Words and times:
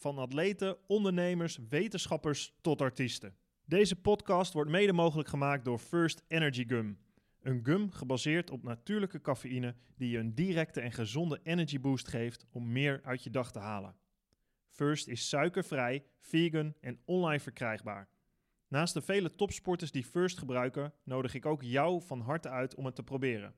Van 0.00 0.18
atleten, 0.18 0.76
ondernemers, 0.86 1.58
wetenschappers 1.68 2.54
tot 2.60 2.80
artiesten. 2.80 3.34
Deze 3.64 3.96
podcast 3.96 4.52
wordt 4.52 4.70
mede 4.70 4.92
mogelijk 4.92 5.28
gemaakt 5.28 5.64
door 5.64 5.78
First 5.78 6.22
Energy 6.28 6.66
Gum. 6.66 6.98
Een 7.40 7.64
gum 7.64 7.90
gebaseerd 7.90 8.50
op 8.50 8.62
natuurlijke 8.62 9.20
cafeïne 9.20 9.74
die 9.96 10.10
je 10.10 10.18
een 10.18 10.34
directe 10.34 10.80
en 10.80 10.92
gezonde 10.92 11.40
energy 11.42 11.80
boost 11.80 12.08
geeft 12.08 12.46
om 12.50 12.72
meer 12.72 13.00
uit 13.02 13.24
je 13.24 13.30
dag 13.30 13.52
te 13.52 13.58
halen. 13.58 13.96
First 14.68 15.08
is 15.08 15.28
suikervrij, 15.28 16.04
vegan 16.20 16.74
en 16.80 17.00
online 17.04 17.40
verkrijgbaar. 17.40 18.08
Naast 18.68 18.94
de 18.94 19.02
vele 19.02 19.34
topsporters 19.34 19.90
die 19.90 20.04
First 20.04 20.38
gebruiken, 20.38 20.92
nodig 21.04 21.34
ik 21.34 21.46
ook 21.46 21.62
jou 21.62 22.02
van 22.02 22.20
harte 22.20 22.48
uit 22.48 22.74
om 22.74 22.84
het 22.84 22.94
te 22.94 23.02
proberen. 23.02 23.54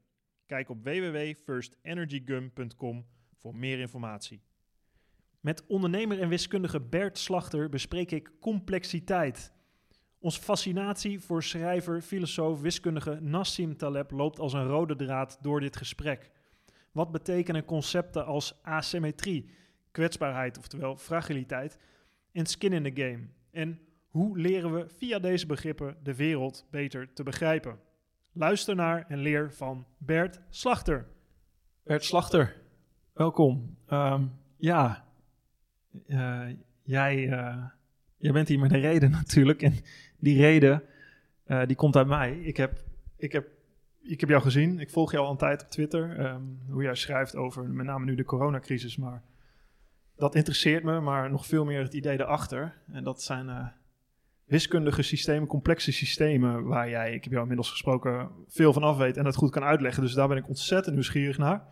Kijk 0.46 0.68
op 0.68 0.84
www.firstenergygum.com 0.84 3.06
voor 3.34 3.56
meer 3.56 3.78
informatie. 3.78 4.42
Met 5.42 5.66
ondernemer 5.66 6.20
en 6.20 6.28
wiskundige 6.28 6.80
Bert 6.80 7.18
Slachter 7.18 7.68
bespreek 7.68 8.10
ik 8.10 8.30
complexiteit. 8.40 9.52
Onze 10.18 10.40
fascinatie 10.40 11.20
voor 11.20 11.42
schrijver, 11.42 12.02
filosoof, 12.02 12.60
wiskundige 12.60 13.18
Nassim 13.20 13.76
Taleb 13.76 14.10
loopt 14.10 14.38
als 14.38 14.52
een 14.52 14.66
rode 14.66 14.96
draad 14.96 15.38
door 15.40 15.60
dit 15.60 15.76
gesprek. 15.76 16.30
Wat 16.92 17.10
betekenen 17.10 17.64
concepten 17.64 18.26
als 18.26 18.62
asymmetrie, 18.62 19.50
kwetsbaarheid, 19.90 20.58
oftewel 20.58 20.96
fragiliteit, 20.96 21.78
en 22.32 22.46
skin 22.46 22.72
in 22.72 22.94
the 22.94 23.02
game? 23.02 23.28
En 23.50 23.80
hoe 24.08 24.38
leren 24.38 24.74
we 24.74 24.88
via 24.88 25.18
deze 25.18 25.46
begrippen 25.46 25.96
de 26.02 26.16
wereld 26.16 26.66
beter 26.70 27.12
te 27.12 27.22
begrijpen? 27.22 27.78
Luister 28.32 28.74
naar 28.74 29.04
en 29.08 29.18
leer 29.18 29.52
van 29.52 29.86
Bert 29.98 30.40
Slachter. 30.48 31.08
Bert 31.82 32.04
Slachter, 32.04 32.62
welkom. 33.12 33.76
Ehm, 33.86 34.26
ja, 34.56 35.10
uh, 36.06 36.42
jij, 36.82 37.28
uh, 37.28 37.64
jij 38.16 38.32
bent 38.32 38.48
hier 38.48 38.58
met 38.58 38.72
een 38.72 38.80
reden 38.80 39.10
natuurlijk. 39.20 39.62
En 39.62 39.74
die 40.18 40.40
reden, 40.40 40.82
uh, 41.46 41.66
die 41.66 41.76
komt 41.76 41.96
uit 41.96 42.06
mij. 42.06 42.38
Ik 42.38 42.56
heb, 42.56 42.84
ik, 43.16 43.32
heb, 43.32 43.48
ik 44.02 44.20
heb 44.20 44.28
jou 44.28 44.42
gezien. 44.42 44.80
Ik 44.80 44.90
volg 44.90 45.12
jou 45.12 45.24
al 45.24 45.30
een 45.30 45.36
tijd 45.36 45.62
op 45.62 45.68
Twitter. 45.68 46.20
Um, 46.24 46.60
hoe 46.68 46.82
jij 46.82 46.94
schrijft 46.94 47.36
over 47.36 47.64
met 47.64 47.86
name 47.86 48.04
nu 48.04 48.14
de 48.14 48.24
coronacrisis. 48.24 48.96
Maar 48.96 49.22
dat 50.16 50.34
interesseert 50.34 50.84
me. 50.84 51.00
Maar 51.00 51.30
nog 51.30 51.46
veel 51.46 51.64
meer 51.64 51.82
het 51.82 51.94
idee 51.94 52.20
erachter. 52.20 52.74
En 52.92 53.04
dat 53.04 53.22
zijn 53.22 53.72
wiskundige 54.44 55.02
systemen, 55.02 55.48
complexe 55.48 55.92
systemen. 55.92 56.64
Waar 56.64 56.88
jij, 56.88 57.14
ik 57.14 57.22
heb 57.22 57.30
jou 57.32 57.42
inmiddels 57.42 57.70
gesproken, 57.70 58.30
veel 58.48 58.72
van 58.72 58.82
af 58.82 58.96
weet. 58.96 59.16
En 59.16 59.24
het 59.24 59.34
goed 59.34 59.50
kan 59.50 59.62
uitleggen. 59.62 60.02
Dus 60.02 60.12
daar 60.12 60.28
ben 60.28 60.36
ik 60.36 60.48
ontzettend 60.48 60.94
nieuwsgierig 60.94 61.38
naar. 61.38 61.64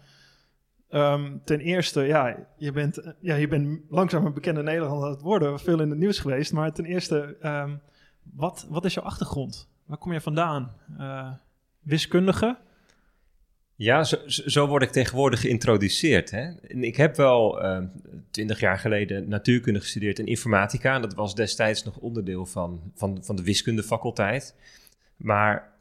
Um, 0.93 1.41
ten 1.45 1.61
eerste, 1.61 2.01
ja 2.01 2.37
je, 2.57 2.73
bent, 2.73 3.15
ja, 3.21 3.35
je 3.35 3.49
bent 3.49 3.81
langzaam 3.89 4.27
een 4.27 4.33
bekende 4.33 4.63
Nederlander 4.63 5.05
aan 5.05 5.13
het 5.13 5.21
worden, 5.21 5.61
veel 5.61 5.81
in 5.81 5.91
het 5.91 5.99
nieuws 5.99 6.19
geweest. 6.19 6.53
Maar 6.53 6.73
ten 6.73 6.85
eerste, 6.85 7.37
um, 7.43 7.81
wat, 8.23 8.67
wat 8.69 8.85
is 8.85 8.95
jouw 8.95 9.05
achtergrond? 9.05 9.69
Waar 9.87 9.99
kom 9.99 10.13
je 10.13 10.21
vandaan? 10.21 10.73
Uh, 10.99 11.33
wiskundige? 11.81 12.59
Ja, 13.75 14.05
zo, 14.05 14.17
zo, 14.27 14.67
word 14.67 14.83
ik 14.83 14.91
tegenwoordig 14.91 15.41
geïntroduceerd. 15.41 16.31
Hè? 16.31 16.51
Ik 16.69 16.97
heb 16.97 17.17
wel 17.17 17.65
uh, 17.65 17.79
twintig 18.31 18.61
jaar 18.61 18.79
geleden 18.79 19.29
natuurkunde 19.29 19.81
gestudeerd 19.81 20.19
en 20.19 20.27
informatica. 20.27 20.95
En 20.95 21.03
dat 21.03 21.15
was 21.15 21.35
destijds 21.35 21.85
nog 21.85 21.97
onderdeel 21.97 22.47
van, 22.47 22.93
van, 22.95 23.19
van 23.23 23.37
de 23.37 23.43
wiskundefaculteit. 23.43 24.55
Maar 25.17 25.73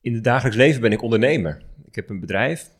in 0.00 0.14
het 0.14 0.24
dagelijks 0.24 0.56
leven 0.56 0.80
ben 0.80 0.92
ik 0.92 1.02
ondernemer. 1.02 1.62
Ik 1.84 1.94
heb 1.94 2.10
een 2.10 2.20
bedrijf 2.20 2.70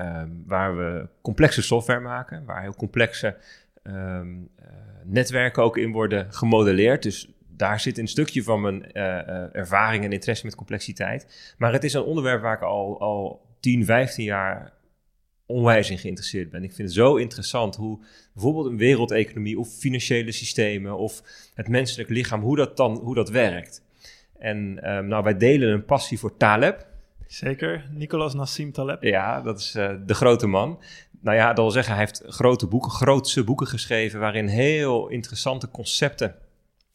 um, 0.00 0.42
waar 0.46 0.76
we 0.76 1.08
complexe 1.22 1.62
software 1.62 2.00
maken, 2.00 2.44
waar 2.44 2.62
heel 2.62 2.74
complexe 2.74 3.36
um, 3.82 4.48
uh, 4.60 4.66
netwerken 5.04 5.62
ook 5.62 5.76
in 5.76 5.92
worden 5.92 6.32
gemodelleerd. 6.32 7.02
Dus 7.02 7.32
daar 7.48 7.80
zit 7.80 7.98
een 7.98 8.08
stukje 8.08 8.42
van 8.42 8.60
mijn 8.60 8.84
uh, 8.92 9.02
uh, 9.02 9.54
ervaring 9.54 10.04
en 10.04 10.12
interesse 10.12 10.44
met 10.44 10.54
complexiteit. 10.54 11.54
Maar 11.58 11.72
het 11.72 11.84
is 11.84 11.94
een 11.94 12.02
onderwerp 12.02 12.42
waar 12.42 12.56
ik 12.56 12.62
al, 12.62 13.00
al 13.00 13.46
10, 13.60 13.84
15 13.84 14.24
jaar 14.24 14.72
onwijs 15.46 15.90
in 15.90 15.98
geïnteresseerd 15.98 16.50
ben. 16.50 16.62
Ik 16.62 16.72
vind 16.72 16.88
het 16.88 16.96
zo 16.96 17.16
interessant 17.16 17.76
hoe 17.76 17.98
bijvoorbeeld 18.32 18.66
een 18.66 18.76
wereldeconomie 18.76 19.58
of 19.58 19.68
financiële 19.68 20.32
systemen 20.32 20.96
of 20.96 21.22
het 21.54 21.68
menselijk 21.68 22.08
lichaam, 22.08 22.40
hoe 22.40 22.56
dat 22.56 22.76
dan 22.76 22.96
hoe 22.96 23.14
dat 23.14 23.30
werkt. 23.30 23.82
En 24.38 24.90
um, 24.94 25.06
nou, 25.06 25.24
wij 25.24 25.36
delen 25.36 25.68
een 25.68 25.84
passie 25.84 26.18
voor 26.18 26.36
Taleb. 26.36 26.86
Zeker, 27.30 27.88
Nicolas 27.90 28.34
Nassim 28.34 28.72
Taleb. 28.72 29.02
Ja, 29.02 29.40
dat 29.40 29.58
is 29.58 29.76
uh, 29.76 29.90
de 30.06 30.14
grote 30.14 30.46
man. 30.46 30.82
Nou 31.20 31.36
ja, 31.36 31.46
dat 31.46 31.56
wil 31.56 31.70
zeggen, 31.70 31.94
hij 31.94 32.02
heeft 32.02 32.22
grote 32.26 32.66
boeken, 32.66 32.90
grootse 32.90 33.44
boeken 33.44 33.66
geschreven... 33.66 34.20
waarin 34.20 34.46
heel 34.46 35.08
interessante 35.08 35.70
concepten 35.70 36.34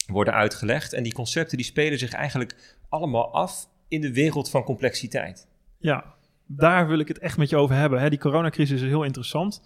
worden 0.07 0.33
uitgelegd. 0.33 0.93
En 0.93 1.03
die 1.03 1.13
concepten 1.13 1.57
die 1.57 1.65
spelen 1.65 1.99
zich 1.99 2.11
eigenlijk 2.11 2.77
allemaal 2.89 3.33
af 3.33 3.69
in 3.87 4.01
de 4.01 4.13
wereld 4.13 4.49
van 4.49 4.63
complexiteit. 4.63 5.47
Ja, 5.77 6.13
daar 6.45 6.87
wil 6.87 6.99
ik 6.99 7.07
het 7.07 7.19
echt 7.19 7.37
met 7.37 7.49
je 7.49 7.57
over 7.57 7.75
hebben. 7.75 8.01
Hè. 8.01 8.09
Die 8.09 8.19
coronacrisis 8.19 8.81
is 8.81 8.87
heel 8.87 9.03
interessant. 9.03 9.61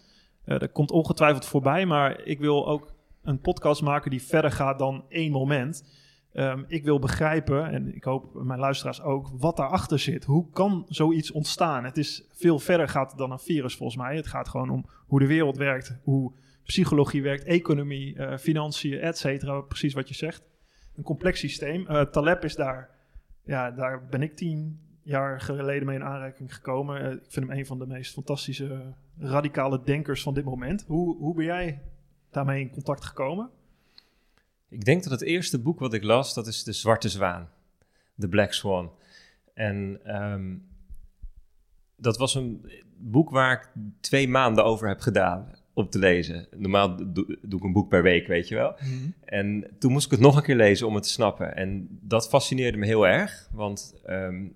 Uh, 0.46 0.60
dat 0.60 0.72
komt 0.72 0.92
ongetwijfeld 0.92 1.46
voorbij, 1.46 1.86
maar 1.86 2.22
ik 2.24 2.40
wil 2.40 2.68
ook 2.68 2.94
een 3.24 3.40
podcast 3.40 3.82
maken 3.82 4.12
die 4.12 4.24
verder 4.24 4.52
gaat 4.52 4.80
dan 4.80 5.06
één 5.10 5.32
moment... 5.32 5.84
Um, 6.34 6.66
ik 6.68 6.84
wil 6.84 7.00
begrijpen, 7.00 7.70
en 7.70 7.96
ik 7.96 8.04
hoop 8.04 8.44
mijn 8.44 8.60
luisteraars 8.60 9.02
ook, 9.02 9.30
wat 9.38 9.58
daarachter 9.58 10.00
zit. 10.00 10.24
Hoe 10.26 10.50
kan 10.50 10.86
zoiets 10.88 11.32
ontstaan? 11.32 11.84
Het 11.84 11.98
is 11.98 12.28
veel 12.32 12.60
verder 12.60 12.88
gaat 12.88 13.18
dan 13.18 13.32
een 13.32 13.40
virus 13.40 13.76
volgens 13.76 13.98
mij. 13.98 14.16
Het 14.16 14.28
gaat 14.28 14.50
gewoon 14.50 14.70
om 14.70 14.86
hoe 15.08 15.20
de 15.20 15.28
wereld 15.28 15.58
werkt, 15.58 16.00
hoe 16.04 16.34
psychologie 16.64 17.22
werkt, 17.22 17.44
economie, 17.44 18.16
uh, 18.16 18.38
financiën, 18.38 19.00
et 19.00 19.18
cetera. 19.18 19.62
Precies 19.62 19.94
wat 19.94 20.08
je 20.08 20.16
zegt. 20.16 20.44
Een 20.96 21.04
complex 21.04 21.40
systeem. 21.40 21.86
Uh, 21.90 22.02
Taleb 22.02 22.44
is 22.44 22.56
daar, 22.56 22.90
ja, 23.44 23.72
daar 23.72 24.06
ben 24.10 24.22
ik 24.22 24.36
tien 24.36 24.80
jaar 25.04 25.42
geleden 25.42 25.86
mee 25.86 25.96
in 25.96 26.04
aanraking 26.04 26.56
gekomen. 26.56 27.02
Uh, 27.02 27.12
ik 27.12 27.20
vind 27.28 27.48
hem 27.48 27.58
een 27.58 27.66
van 27.66 27.80
de 27.80 27.88
meest 27.88 28.14
fantastische, 28.14 28.94
radicale 29.18 29.82
denkers 29.84 30.24
van 30.24 30.34
dit 30.34 30.46
moment. 30.46 30.86
Hoe, 30.88 31.18
hoe 31.18 31.36
ben 31.36 31.46
jij 31.46 31.82
daarmee 32.32 32.62
in 32.62 32.72
contact 32.72 33.06
gekomen? 33.06 33.50
Ik 34.70 34.86
denk 34.86 35.04
dat 35.04 35.12
het 35.12 35.22
eerste 35.22 35.60
boek 35.60 35.80
wat 35.80 35.94
ik 35.94 36.04
las, 36.04 36.34
dat 36.34 36.48
is 36.48 36.64
De 36.64 36.74
Zwarte 36.74 37.10
Zwaan, 37.10 37.50
The 38.18 38.28
Black 38.28 38.54
Swan. 38.54 38.92
En 39.54 40.00
um, 40.22 40.68
dat 41.96 42.18
was 42.18 42.36
een 42.36 42.72
boek 42.98 43.30
waar 43.30 43.52
ik 43.52 43.70
twee 44.00 44.28
maanden 44.28 44.64
over 44.64 44.88
heb 44.88 45.00
gedaan 45.00 45.56
om 45.74 45.90
te 45.90 46.00
lezen. 46.00 46.48
Normaal 46.56 46.96
doe, 46.96 47.38
doe 47.42 47.60
ik 47.60 47.66
een 47.66 47.74
boek 47.74 47.90
per 47.90 48.04
week, 48.04 48.28
weet 48.28 48.48
je 48.48 48.56
wel. 48.56 48.76
Mm 48.80 49.00
-hmm. 49.00 49.14
En 49.26 49.76
toen 49.80 49.92
moest 49.92 50.06
ik 50.06 50.12
het 50.12 50.20
nog 50.20 50.36
een 50.36 50.44
keer 50.44 50.56
lezen 50.56 50.88
om 50.88 50.96
het 50.96 51.04
te 51.04 51.10
snappen. 51.10 51.56
En 51.56 51.88
dat 52.02 52.30
fascineerde 52.30 52.78
me 52.78 52.86
heel 52.86 53.08
erg, 53.08 53.50
want 53.52 53.96
um, 54.10 54.56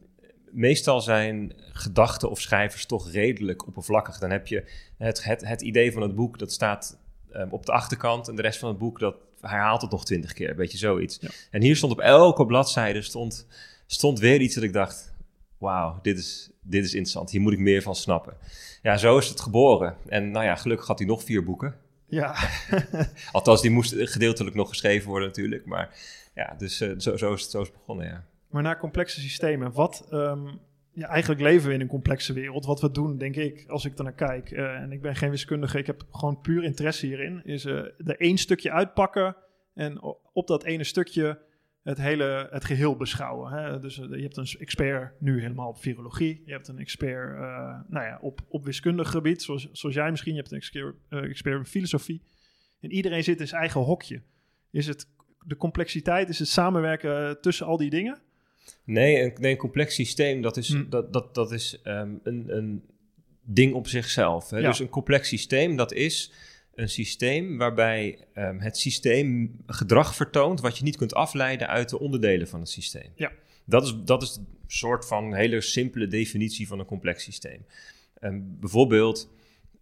meestal 0.51 1.01
zijn 1.01 1.53
gedachten 1.57 2.30
of 2.30 2.41
schrijvers 2.41 2.85
toch 2.85 3.12
redelijk 3.12 3.68
oppervlakkig. 3.68 4.19
Dan 4.19 4.31
heb 4.31 4.47
je 4.47 4.69
het, 4.97 5.24
het, 5.24 5.47
het 5.47 5.62
idee 5.62 5.91
van 5.91 6.01
het 6.01 6.16
boek, 6.16 6.40
dat 6.40 6.51
staat 6.51 7.00
um, 7.34 7.50
op 7.50 7.66
de 7.66 7.72
achterkant. 7.72 8.28
En 8.28 8.35
de 8.35 8.41
rest 8.41 8.59
van 8.59 8.69
het 8.69 8.78
boek, 8.78 9.00
dat 9.00 9.16
herhaalt 9.49 9.81
het 9.81 9.91
nog 9.91 10.05
twintig 10.05 10.33
keer, 10.33 10.55
weet 10.55 10.71
je, 10.71 10.77
zoiets. 10.77 11.17
Ja. 11.21 11.29
En 11.51 11.62
hier 11.62 11.75
stond 11.75 11.91
op 11.91 12.00
elke 12.00 12.45
bladzijde 12.45 13.01
stond, 13.01 13.47
stond 13.88 14.19
weer 14.19 14.41
iets 14.41 14.56
dat 14.56 14.63
ik 14.63 14.73
dacht, 14.73 15.13
wauw, 15.57 16.00
dit 16.01 16.18
is, 16.18 16.50
dit 16.62 16.83
is 16.83 16.94
interessant, 16.94 17.31
hier 17.31 17.41
moet 17.41 17.53
ik 17.53 17.59
meer 17.59 17.81
van 17.81 17.95
snappen. 17.95 18.33
Ja, 18.81 18.97
zo 18.97 19.18
is 19.18 19.29
het 19.29 19.41
geboren. 19.41 19.95
En 20.07 20.31
nou 20.31 20.45
ja, 20.45 20.56
gelukkig 20.56 20.88
had 20.88 21.00
hij 21.00 21.07
nog 21.07 21.23
vier 21.23 21.44
boeken. 21.44 21.75
Ja. 22.07 22.35
Althans, 23.31 23.62
die 23.62 23.71
moesten 23.71 24.07
gedeeltelijk 24.07 24.56
nog 24.56 24.69
geschreven 24.69 25.09
worden 25.09 25.27
natuurlijk, 25.27 25.65
maar 25.65 25.95
ja, 26.35 26.56
dus 26.57 26.81
uh, 26.81 26.94
zo, 26.97 27.18
zo, 27.18 27.33
is 27.33 27.41
het, 27.41 27.51
zo 27.51 27.62
is 27.62 27.68
het 27.68 27.77
begonnen, 27.77 28.06
ja. 28.06 28.25
Maar 28.50 28.63
naar 28.63 28.79
complexe 28.79 29.19
systemen, 29.19 29.71
wat... 29.71 30.07
Um 30.12 30.59
ja, 30.94 31.07
eigenlijk 31.07 31.42
leven 31.42 31.68
we 31.68 31.74
in 31.74 31.81
een 31.81 31.88
complexe 31.88 32.34
wereld. 32.34 32.66
Wat 32.66 32.81
we 32.81 32.92
doen, 32.92 33.18
denk 33.18 33.36
ik, 33.36 33.66
als 33.68 33.86
ik 33.86 33.98
er 33.98 34.04
naar 34.04 34.13
kijk, 34.13 34.51
uh, 34.51 34.75
en 34.75 34.92
ik 34.92 35.01
ben 35.01 35.16
geen 35.16 35.30
wiskundige, 35.30 35.78
ik 35.78 35.88
heb 35.88 36.04
gewoon 36.12 36.42
puur 36.42 36.63
interesse 36.63 37.06
hierin, 37.06 37.42
is 37.45 37.66
uh, 37.66 37.74
er 37.98 38.19
één 38.19 38.38
stukje 38.38 38.72
uitpakken 38.72 39.36
en 39.74 40.01
op 40.34 40.48
dat 40.48 40.63
ene 40.63 40.84
stukje 40.84 41.40
het 41.84 41.98
hele, 41.98 42.48
het 42.51 42.66
geheel 42.66 42.95
beschouwen. 42.95 43.51
Hè? 43.51 43.80
Dus 43.80 43.98
uh, 43.98 44.16
je 44.16 44.22
hebt 44.22 44.38
een 44.38 44.48
expert 44.60 45.22
nu 45.22 45.42
helemaal 45.42 45.69
op 45.69 45.78
virologie, 45.78 46.44
je 46.45 46.51
hebt 46.51 46.68
een 46.68 46.80
expert 46.80 47.38
nou 47.88 48.06
ja, 48.06 48.18
op, 48.22 48.42
op 48.48 48.66
wiskundig 48.66 49.10
gebied, 49.10 49.42
zoals, 49.42 49.69
zoals 49.72 49.95
jij 49.95 50.10
misschien, 50.10 50.34
je 50.34 50.40
hebt 50.40 50.51
een 50.51 50.57
expert, 50.57 50.95
expert 51.10 51.68
filosofie. 51.68 52.22
En 52.80 52.92
iedereen 52.92 53.24
zit 53.24 53.40
in 53.40 53.48
zijn 53.48 53.62
eigen 53.62 53.81
hokje. 53.81 54.22
Is 54.72 54.88
het 54.88 55.07
de 55.45 55.57
complexiteit 55.57 56.30
is 56.30 56.40
het 56.40 56.48
samenwerken 56.48 57.42
tussen 57.42 57.66
al 57.66 57.78
die 57.78 57.90
dingen? 57.90 58.22
Nee, 58.83 59.21
een, 59.21 59.33
nee, 59.39 59.51
een 59.51 59.57
complex 59.57 59.95
systeem, 59.95 60.42
dat 60.42 60.57
is, 60.57 60.69
Hm. 60.69 60.89
dat, 60.89 61.13
dat, 61.13 61.36
dat 61.36 61.51
is 61.51 61.81
ehm, 61.83 62.12
een, 62.24 62.57
een 62.57 62.83
ding 63.42 63.74
op 63.74 63.88
zichzelf. 63.88 64.50
Hè? 64.50 64.57
Ja. 64.57 64.68
Dus 64.68 64.80
een 64.80 64.89
complex 64.89 65.27
systeem, 65.27 65.75
dat 65.75 65.94
is 65.94 66.31
een 66.75 66.89
systeem 66.89 67.57
waarbij 67.57 68.18
ehm, 68.33 68.60
het 68.60 68.77
systeem 68.77 69.56
gedrag 69.68 70.15
vertoont 70.15 70.62
wat 70.62 70.77
je 70.77 70.83
niet 70.83 70.98
kunt 70.98 71.13
afleiden 71.13 71.68
uit 71.68 71.89
de 71.89 72.00
onderdelen 72.00 72.48
van 72.48 72.60
het 72.60 72.69
systeem. 72.69 73.12
Ja. 73.15 73.31
Dat 73.65 73.83
is, 73.86 73.95
dat 74.06 74.21
is 74.21 74.36
een 74.36 74.48
soort 74.68 75.07
van 75.07 75.33
hele 75.33 75.62
simpele 75.62 76.07
definitie 76.07 76.68
van 76.68 76.80
een 76.80 76.86
complex 76.86 77.24
systeem. 77.24 77.66
Ehm, 78.19 78.39
bijvoorbeeld 78.44 79.30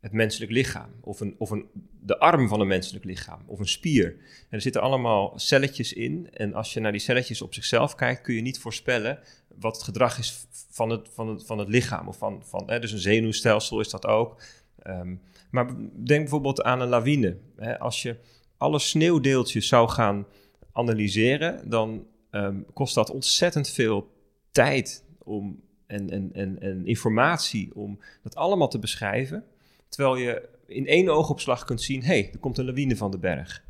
het 0.01 0.12
menselijk 0.12 0.51
lichaam, 0.51 0.89
of, 1.01 1.19
een, 1.19 1.36
of 1.38 1.50
een, 1.50 1.65
de 2.00 2.19
arm 2.19 2.48
van 2.48 2.59
een 2.59 2.68
menselijk 2.68 3.06
lichaam, 3.06 3.44
of 3.45 3.59
een 3.59 3.68
spier. 3.68 4.06
En 4.19 4.48
er 4.50 4.62
zitten 4.62 4.81
allemaal 4.81 5.33
celletjes 5.36 5.94
in. 5.94 6.30
En 6.33 6.53
als 6.53 6.74
je 6.74 6.80
naar 6.80 6.92
die 6.92 7.01
celletjes 7.01 7.42
op 7.42 7.53
zichzelf 7.53 7.95
kijkt, 7.95 8.21
kun 8.21 8.36
je 8.36 8.42
niet 8.42 8.59
voorspellen 8.59 9.19
wat 9.59 9.75
het 9.75 9.83
gedrag 9.83 10.18
is 10.18 10.45
van 10.69 10.89
het, 10.89 11.09
van 11.13 11.27
het, 11.27 11.45
van 11.45 11.57
het 11.57 11.68
lichaam. 11.68 12.07
Of 12.07 12.18
van, 12.18 12.44
van, 12.45 12.63
hè, 12.69 12.80
dus 12.80 12.92
een 12.92 13.00
zenuwstelsel 13.00 13.80
is 13.80 13.89
dat 13.89 14.06
ook. 14.06 14.42
Ehm, 14.80 15.15
maar 15.51 15.65
denk 15.94 16.21
bijvoorbeeld 16.21 16.63
aan 16.63 16.81
een 16.81 16.88
lawine. 16.88 17.38
Hè. 17.56 17.80
Als 17.80 18.01
je 18.01 18.15
alle 18.57 18.80
sneeuwdeeltjes 18.80 19.68
zou 19.68 19.89
gaan 19.89 20.25
analyseren, 20.71 21.69
dan 21.69 22.06
ehm, 22.30 22.62
kost 22.74 22.95
dat 22.95 23.09
ontzettend 23.09 23.69
veel 23.69 24.12
tijd 24.51 25.03
om, 25.18 25.62
en, 25.88 26.09
en, 26.09 26.30
en, 26.33 26.59
en 26.59 26.86
informatie 26.86 27.75
om 27.75 28.00
dat 28.24 28.36
allemaal 28.36 28.68
te 28.68 28.80
beschrijven. 28.80 29.45
Terwijl 29.91 30.15
je 30.15 30.49
in 30.67 30.88
één 30.88 31.09
oogopslag 31.09 31.65
kunt 31.65 31.81
zien, 31.81 32.03
hé, 32.03 32.19
hey, 32.19 32.29
er 32.33 32.39
komt 32.39 32.57
een 32.57 32.65
lawine 32.65 32.95
van 32.95 33.11
de 33.11 33.17
berg. 33.17 33.63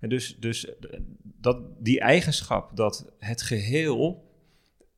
En 0.00 0.08
dus, 0.08 0.36
dus 0.40 0.70
dat, 1.22 1.58
die 1.78 2.00
eigenschap 2.00 2.76
dat 2.76 3.12
het 3.18 3.42
geheel 3.42 4.24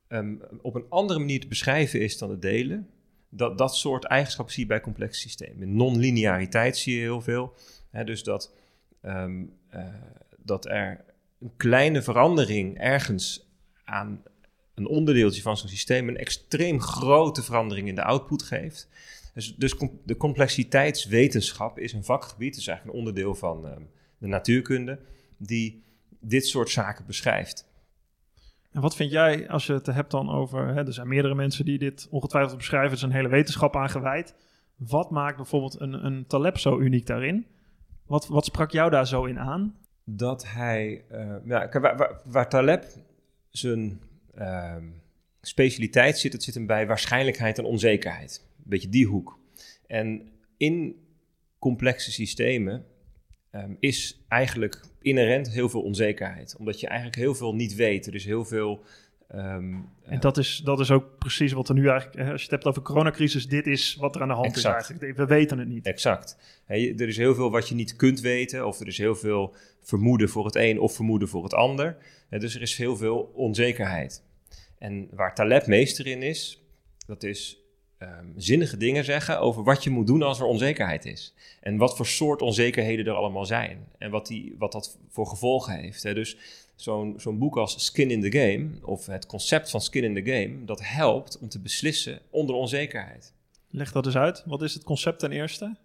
ehm, 0.08 0.34
op 0.62 0.74
een 0.74 0.86
andere 0.88 1.18
manier 1.18 1.40
te 1.40 1.46
beschrijven 1.46 2.00
is 2.00 2.18
dan 2.18 2.30
het 2.30 2.42
delen, 2.42 2.88
dat, 3.28 3.58
dat 3.58 3.76
soort 3.76 4.04
eigenschappen 4.04 4.54
zie 4.54 4.62
je 4.62 4.68
bij 4.68 4.80
complexe 4.80 5.20
systemen. 5.20 5.76
Non-lineariteit 5.76 6.76
zie 6.76 6.94
je 6.94 7.00
heel 7.00 7.20
veel. 7.20 7.54
Dus 8.04 8.22
dat, 8.22 8.54
ehm, 9.00 9.44
eh, 9.68 9.84
dat 10.36 10.66
er 10.66 11.04
een 11.40 11.52
kleine 11.56 12.02
verandering 12.02 12.78
ergens 12.78 13.48
aan 13.84 14.22
een 14.74 14.86
onderdeeltje 14.86 15.42
van 15.42 15.56
zo'n 15.56 15.68
systeem 15.68 16.08
een 16.08 16.16
extreem 16.16 16.80
grote 16.80 17.42
verandering 17.42 17.88
in 17.88 17.94
de 17.94 18.04
output 18.04 18.42
geeft. 18.42 18.88
Dus, 19.38 19.56
dus 19.56 19.76
com- 19.76 20.00
de 20.04 20.16
complexiteitswetenschap 20.16 21.78
is 21.78 21.92
een 21.92 22.04
vakgebied, 22.04 22.56
is 22.56 22.66
eigenlijk 22.66 22.98
een 22.98 23.04
onderdeel 23.04 23.34
van 23.34 23.66
ehm, 23.66 23.82
de 24.18 24.26
natuurkunde, 24.26 24.98
die 25.36 25.84
dit 26.20 26.46
soort 26.46 26.70
zaken 26.70 27.06
beschrijft. 27.06 27.66
En 28.70 28.80
wat 28.80 28.96
vind 28.96 29.10
jij 29.10 29.48
als 29.48 29.66
je 29.66 29.72
het 29.72 29.86
hebt 29.86 30.10
dan 30.10 30.30
over... 30.30 30.66
Hè, 30.66 30.86
er 30.86 30.92
zijn 30.92 31.08
meerdere 31.08 31.34
mensen 31.34 31.64
die 31.64 31.78
dit 31.78 32.06
ongetwijfeld 32.10 32.56
beschrijven. 32.56 32.90
Er 32.90 32.96
is 32.96 33.02
een 33.02 33.12
hele 33.12 33.28
wetenschap 33.28 33.76
aan 33.76 33.90
gewijd. 33.90 34.34
Wat 34.76 35.10
maakt 35.10 35.36
bijvoorbeeld 35.36 35.80
een, 35.80 36.04
een 36.04 36.26
Taleb 36.26 36.58
zo 36.58 36.78
uniek 36.78 37.06
daarin? 37.06 37.46
Wat, 38.06 38.26
wat 38.26 38.44
sprak 38.44 38.70
jou 38.70 38.90
daar 38.90 39.06
zo 39.06 39.24
in 39.24 39.38
aan? 39.38 39.74
dat 40.10 40.46
hij, 40.46 41.04
eh, 41.08 41.34
ja, 41.44 41.66
kijk, 41.66 41.84
waar, 41.84 41.96
waar, 41.96 42.20
waar 42.24 42.48
Taleb 42.48 42.84
zijn 43.48 44.00
ehm, 44.34 44.84
specialiteit 45.40 46.18
zit, 46.18 46.32
het 46.32 46.42
zit 46.42 46.54
hem 46.54 46.66
bij 46.66 46.86
waarschijnlijkheid 46.86 47.58
en 47.58 47.64
onzekerheid. 47.64 48.46
Beetje 48.68 48.88
die 48.88 49.06
hoek. 49.06 49.38
En 49.86 50.30
in 50.56 50.96
complexe 51.58 52.12
systemen 52.12 52.86
ehm, 53.50 53.74
is 53.80 54.24
eigenlijk 54.28 54.80
inherent 55.00 55.50
heel 55.50 55.68
veel 55.68 55.82
onzekerheid. 55.82 56.56
Omdat 56.58 56.80
je 56.80 56.86
eigenlijk 56.86 57.18
heel 57.18 57.34
veel 57.34 57.54
niet 57.54 57.74
weet. 57.74 58.06
Er 58.06 58.14
is 58.14 58.24
heel 58.24 58.44
veel... 58.44 58.82
ehm, 59.28 59.74
En 60.02 60.20
dat 60.20 60.36
is, 60.38 60.60
dat 60.64 60.80
is 60.80 60.90
ook 60.90 61.18
precies 61.18 61.52
wat 61.52 61.68
er 61.68 61.74
nu 61.74 61.88
eigenlijk... 61.88 62.18
Als 62.18 62.26
je 62.36 62.42
het 62.42 62.50
hebt 62.50 62.64
over 62.66 62.82
coronacrisis, 62.82 63.48
dit 63.48 63.66
is 63.66 63.94
wat 63.94 64.14
er 64.14 64.22
aan 64.22 64.28
de 64.28 64.34
hand 64.34 64.46
Exact. 64.46 64.80
is 64.80 64.88
eigenlijk. 64.90 65.16
We 65.18 65.26
weten 65.26 65.58
het 65.58 65.68
niet. 65.68 65.86
Exact. 65.86 66.36
Er 66.66 67.08
is 67.08 67.16
heel 67.16 67.34
veel 67.34 67.50
wat 67.50 67.68
je 67.68 67.74
niet 67.74 67.96
kunt 67.96 68.20
weten, 68.20 68.66
of 68.66 68.80
er 68.80 68.86
is 68.86 68.98
heel 68.98 69.16
veel 69.16 69.54
vermoeden 69.80 70.28
voor 70.28 70.44
het 70.44 70.54
een 70.54 70.80
of 70.80 70.94
vermoeden 70.94 71.28
voor 71.28 71.42
het 71.42 71.54
ander. 71.54 71.96
Hè, 72.28 72.38
dus 72.38 72.54
er 72.54 72.62
is 72.62 72.76
heel 72.76 72.96
veel 72.96 73.32
onzekerheid. 73.34 74.22
En 74.78 75.08
waar 75.10 75.34
Taleb 75.34 75.66
meester 75.66 76.06
in 76.06 76.22
is, 76.22 76.62
dat 77.06 77.22
is 77.22 77.57
ehm, 77.98 78.26
zinnige 78.36 78.76
dingen 78.76 79.04
zeggen 79.04 79.40
over 79.40 79.62
wat 79.62 79.84
je 79.84 79.90
moet 79.90 80.06
doen 80.06 80.22
als 80.22 80.40
er 80.40 80.46
onzekerheid 80.46 81.04
is. 81.04 81.34
En 81.60 81.76
wat 81.76 81.96
voor 81.96 82.06
soort 82.06 82.42
onzekerheden 82.42 83.06
er 83.06 83.12
allemaal 83.12 83.46
zijn. 83.46 83.86
En 83.98 84.10
wat, 84.10 84.26
die, 84.26 84.54
wat 84.58 84.72
dat 84.72 84.98
voor 85.08 85.26
gevolgen 85.26 85.78
heeft. 85.78 86.02
Hè. 86.02 86.14
Dus 86.14 86.36
zo'n 86.74 87.14
zo'n 87.16 87.38
boek 87.38 87.56
als 87.56 87.84
Skin 87.84 88.10
in 88.10 88.30
the 88.30 88.38
Game, 88.38 88.68
of 88.82 89.06
het 89.06 89.26
concept 89.26 89.70
van 89.70 89.80
Skin 89.80 90.04
in 90.04 90.24
the 90.24 90.30
Game, 90.30 90.64
dat 90.64 90.80
helpt 90.82 91.38
om 91.38 91.48
te 91.48 91.60
beslissen 91.60 92.20
onder 92.30 92.54
onzekerheid. 92.54 93.32
Leg 93.70 93.92
dat 93.92 94.06
eens 94.06 94.16
uit. 94.16 94.42
Wat 94.46 94.62
is 94.62 94.74
het 94.74 94.84
concept 94.84 95.18
ten 95.18 95.32
eerste? 95.32 95.76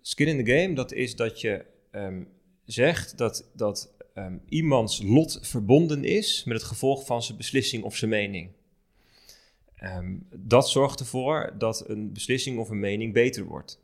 Skin 0.00 0.26
in 0.26 0.44
the 0.44 0.52
game, 0.52 0.74
dat 0.74 0.92
is 0.92 1.16
dat 1.16 1.40
je 1.40 1.64
ehm, 1.90 2.22
zegt 2.64 3.18
dat, 3.18 3.50
dat 3.52 3.90
ehm, 4.14 4.36
iemands 4.48 5.02
lot 5.02 5.38
verbonden 5.42 6.04
is 6.04 6.44
met 6.44 6.56
het 6.56 6.66
gevolg 6.66 7.06
van 7.06 7.22
zijn 7.22 7.38
beslissing 7.38 7.82
of 7.82 7.96
zijn 7.96 8.10
mening. 8.10 8.50
Ehm, 9.80 10.14
dat 10.30 10.68
zorgt 10.68 11.00
ervoor 11.00 11.54
dat 11.58 11.84
een 11.88 12.12
beslissing 12.12 12.58
of 12.58 12.70
een 12.70 12.80
mening 12.80 13.12
beter 13.12 13.44
wordt. 13.44 13.80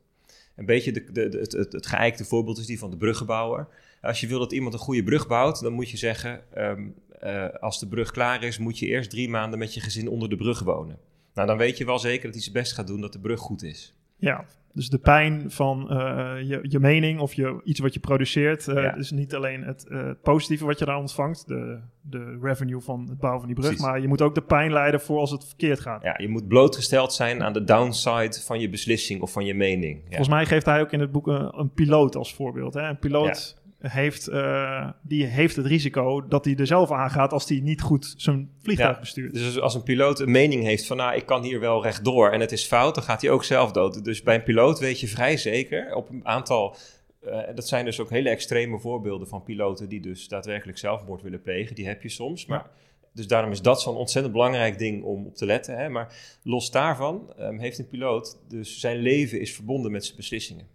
Een 0.56 0.66
beetje 0.66 0.92
de, 0.92 1.12
de, 1.12 1.38
het, 1.40 1.52
het 1.72 1.86
geëikte 1.86 2.24
voorbeeld 2.24 2.58
is 2.58 2.66
die 2.66 2.78
van 2.78 2.90
de 2.90 2.96
bruggenbouwer. 2.96 3.68
Als 4.02 4.20
je 4.20 4.26
wil 4.26 4.38
dat 4.38 4.52
iemand 4.52 4.74
een 4.74 4.80
goede 4.80 5.02
brug 5.02 5.26
bouwt, 5.26 5.60
dan 5.60 5.72
moet 5.72 5.90
je 5.90 5.96
zeggen: 5.96 6.42
ehm, 6.54 6.86
eh, 7.20 7.48
als 7.60 7.80
de 7.80 7.88
brug 7.88 8.10
klaar 8.10 8.42
is, 8.42 8.58
moet 8.58 8.78
je 8.78 8.86
eerst 8.86 9.10
drie 9.10 9.28
maanden 9.28 9.58
met 9.58 9.74
je 9.74 9.80
gezin 9.80 10.08
onder 10.08 10.28
de 10.28 10.36
brug 10.36 10.60
wonen. 10.60 10.98
Nou, 11.34 11.46
dan 11.46 11.56
weet 11.56 11.78
je 11.78 11.84
wel 11.84 11.98
zeker 11.98 12.24
dat 12.24 12.32
hij 12.32 12.42
zijn 12.42 12.54
best 12.54 12.72
gaat 12.72 12.86
doen 12.86 13.00
dat 13.00 13.12
de 13.12 13.18
brug 13.18 13.40
goed 13.40 13.62
is. 13.62 13.94
Ja, 14.16 14.46
dus 14.74 14.88
de 14.88 14.98
pijn 14.98 15.50
van 15.50 15.90
eh, 15.90 16.32
je, 16.42 16.58
je 16.62 16.78
mening 16.80 17.20
of 17.20 17.34
je, 17.34 17.60
iets 17.64 17.80
wat 17.80 17.94
je 17.94 18.00
produceert... 18.00 18.68
eh, 18.68 18.82
Ja. 18.82 18.94
is 18.94 19.10
niet 19.10 19.34
alleen 19.34 19.62
het, 19.62 19.88
eh, 19.88 20.06
het 20.06 20.22
positieve 20.22 20.64
wat 20.64 20.78
je 20.78 20.84
daar 20.84 20.98
ontvangt... 20.98 21.46
De, 21.46 21.78
de 22.00 22.38
revenue 22.42 22.80
van 22.80 23.06
het 23.08 23.18
bouwen 23.18 23.40
van 23.40 23.48
die 23.48 23.58
brug... 23.58 23.68
Precies. 23.68 23.86
maar 23.86 24.00
je 24.00 24.08
moet 24.08 24.22
ook 24.22 24.34
de 24.34 24.42
pijn 24.42 24.72
leiden 24.72 25.00
voor 25.00 25.18
als 25.18 25.30
het 25.30 25.44
verkeerd 25.46 25.80
gaat. 25.80 26.02
Ja, 26.02 26.14
je 26.18 26.28
moet 26.28 26.48
blootgesteld 26.48 27.12
zijn 27.12 27.42
aan 27.42 27.52
de 27.52 27.64
downside 27.64 28.40
van 28.44 28.60
je 28.60 28.68
beslissing 28.68 29.20
of 29.20 29.32
van 29.32 29.44
je 29.44 29.54
mening. 29.54 29.98
Ja. 30.00 30.06
Volgens 30.06 30.28
mij 30.28 30.46
geeft 30.46 30.66
hij 30.66 30.80
ook 30.80 30.92
in 30.92 31.00
het 31.00 31.12
boek 31.12 31.26
een, 31.26 31.58
een 31.58 31.70
piloot 31.70 32.16
als 32.16 32.34
voorbeeld. 32.34 32.74
Hè? 32.74 32.88
Een 32.88 32.98
piloot 32.98 33.62
heeft, 33.90 34.28
eh, 34.28 34.88
die 35.02 35.24
heeft 35.24 35.56
het 35.56 35.66
risico 35.66 36.26
dat 36.28 36.44
hij 36.44 36.56
er 36.56 36.66
zelf 36.66 36.90
aangaat... 36.90 37.32
als 37.32 37.48
hij 37.48 37.60
niet 37.60 37.80
goed 37.80 38.14
zijn 38.16 38.50
vliegtuig 38.62 38.94
Ja. 38.94 39.00
bestuurt. 39.00 39.34
Dus 39.34 39.60
als 39.60 39.74
een 39.74 39.82
piloot 39.82 40.20
een 40.20 40.30
mening 40.30 40.62
heeft 40.62 40.86
van, 40.86 40.96
nou, 40.96 41.16
ik 41.16 41.26
kan 41.26 41.42
hier 41.42 41.60
wel 41.60 41.82
rechtdoor 41.82 42.30
en 42.30 42.40
het 42.40 42.52
is 42.52 42.64
fout, 42.64 42.94
dan 42.94 43.04
gaat 43.04 43.22
hij 43.22 43.30
ook 43.30 43.44
zelf 43.44 43.72
dood. 43.72 44.04
Dus 44.04 44.22
bij 44.22 44.34
een 44.34 44.42
piloot 44.42 44.78
weet 44.78 45.00
je 45.00 45.08
vrij 45.08 45.36
zeker 45.36 45.94
op 45.94 46.08
een 46.10 46.26
aantal, 46.26 46.76
eh, 47.20 47.38
dat 47.54 47.68
zijn 47.68 47.84
dus 47.84 48.00
ook 48.00 48.10
hele 48.10 48.28
extreme 48.28 48.78
voorbeelden 48.78 49.28
van 49.28 49.42
piloten 49.42 49.88
die 49.88 50.00
dus 50.00 50.28
daadwerkelijk 50.28 50.78
zelfmoord 50.78 51.22
willen 51.22 51.42
plegen. 51.42 51.74
Die 51.74 51.86
heb 51.86 52.02
je 52.02 52.08
soms, 52.08 52.46
maar... 52.46 52.70
Dus 53.14 53.26
daarom 53.26 53.50
is 53.50 53.62
dat 53.62 53.80
zo'n 53.82 53.96
ontzettend 53.96 54.34
belangrijk 54.34 54.78
ding 54.78 55.02
om 55.02 55.26
op 55.26 55.34
te 55.34 55.46
letten. 55.46 55.76
Hè? 55.76 55.88
Maar 55.88 56.38
los 56.42 56.70
daarvan 56.70 57.32
ehm, 57.38 57.58
heeft 57.58 57.78
een 57.78 57.88
piloot, 57.88 58.38
dus 58.48 58.80
zijn 58.80 58.96
leven 58.96 59.40
is 59.40 59.54
verbonden 59.54 59.92
met 59.92 60.04
zijn 60.04 60.16
beslissingen. 60.16 60.66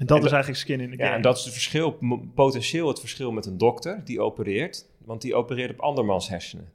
En 0.00 0.06
dat 0.06 0.18
En 0.18 0.24
is 0.24 0.32
eigenlijk 0.32 0.62
skin 0.62 0.80
in 0.80 0.90
the 0.90 0.96
game. 0.96 1.08
Ja, 1.08 1.14
en 1.14 1.22
dat 1.22 1.36
is 1.38 1.44
het 1.44 1.52
verschil, 1.52 1.98
potentieel 2.34 2.88
het 2.88 3.00
verschil 3.00 3.32
met 3.32 3.46
een 3.46 3.58
dokter 3.58 4.04
die 4.04 4.20
opereert, 4.20 4.86
want 4.98 5.20
die 5.22 5.34
opereert 5.34 5.70
op 5.70 5.80
andermans 5.80 6.28
hersenen. 6.28 6.72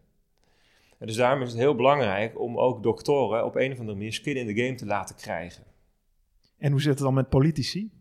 En 0.97 1.07
dus 1.07 1.15
daarom 1.15 1.41
is 1.41 1.49
het 1.49 1.57
heel 1.57 1.75
belangrijk 1.75 2.39
om 2.39 2.57
ook 2.57 2.83
doktoren 2.83 3.45
op 3.45 3.55
een 3.55 3.71
of 3.71 3.79
andere 3.79 3.97
manier 3.97 4.13
skin 4.13 4.35
in 4.35 4.47
the 4.55 4.63
game 4.63 4.75
te 4.75 4.85
laten 4.85 5.15
krijgen. 5.15 5.63
En 6.57 6.71
hoe 6.71 6.81
zit 6.81 6.93
het 6.93 6.99
dan 7.03 7.13
met 7.13 7.29
politici? 7.29 7.91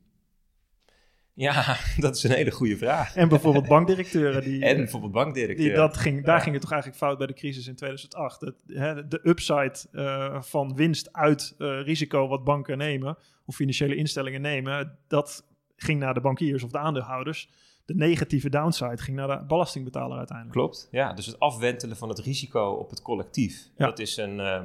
Ja, 1.33 1.77
dat 1.97 2.17
is 2.17 2.23
een 2.23 2.31
hele 2.31 2.51
goede 2.51 2.77
vraag. 2.77 3.17
En 3.17 3.29
bijvoorbeeld 3.29 3.69
bankdirecteuren 3.69 4.43
die... 4.43 4.65
En 4.71 4.77
bijvoorbeeld 4.77 5.13
bankdirecteur. 5.13 5.67
Die, 5.67 5.75
dat 5.75 5.97
ging, 5.97 6.25
daar 6.25 6.37
Ja. 6.37 6.43
ging 6.43 6.53
het 6.53 6.63
toch 6.63 6.73
eigenlijk 6.73 7.03
fout 7.03 7.19
bij 7.19 7.27
de 7.27 7.33
crisis 7.35 7.67
in 7.67 7.75
2008. 7.75 8.41
Het, 8.41 8.55
hè, 8.67 9.09
de 9.09 9.21
upside 9.29 9.75
eh, 9.93 10.43
van 10.43 10.75
winst 10.77 11.13
uit 11.13 11.55
eh, 11.59 11.83
risico 11.83 12.29
wat 12.29 12.45
banken 12.45 12.79
nemen, 12.79 13.19
of 13.45 13.55
financiële 13.55 13.95
instellingen 13.95 14.41
nemen, 14.41 14.99
dat 15.07 15.45
ging 15.77 16.01
naar 16.01 16.15
de 16.15 16.21
bankiers 16.21 16.63
of 16.63 16.71
de 16.71 16.79
aandeelhouders. 16.79 17.49
De 17.85 17.95
negatieve 17.95 18.49
downside 18.49 18.97
ging 19.03 19.17
naar 19.17 19.29
de 19.29 19.45
belastingbetaler 19.47 20.19
uiteindelijk. 20.19 20.57
Klopt, 20.59 20.89
ja. 20.91 21.13
Dus 21.13 21.27
het 21.27 21.39
afwentelen 21.41 21.97
van 21.97 22.09
het 22.09 22.19
risico 22.19 22.71
op 22.71 22.91
het 22.91 23.03
collectief. 23.03 23.71
Ja. 23.77 23.87
Dat 23.87 23.99
is 23.99 24.17
een, 24.17 24.41
eh, 24.41 24.63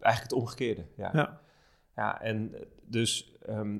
eigenlijk 0.00 0.22
het 0.22 0.32
omgekeerde. 0.32 0.84
Ja, 0.96 1.10
ja. 1.12 1.40
Ja. 1.96 2.20
en 2.20 2.54
dus 2.86 3.32
ehm, 3.46 3.78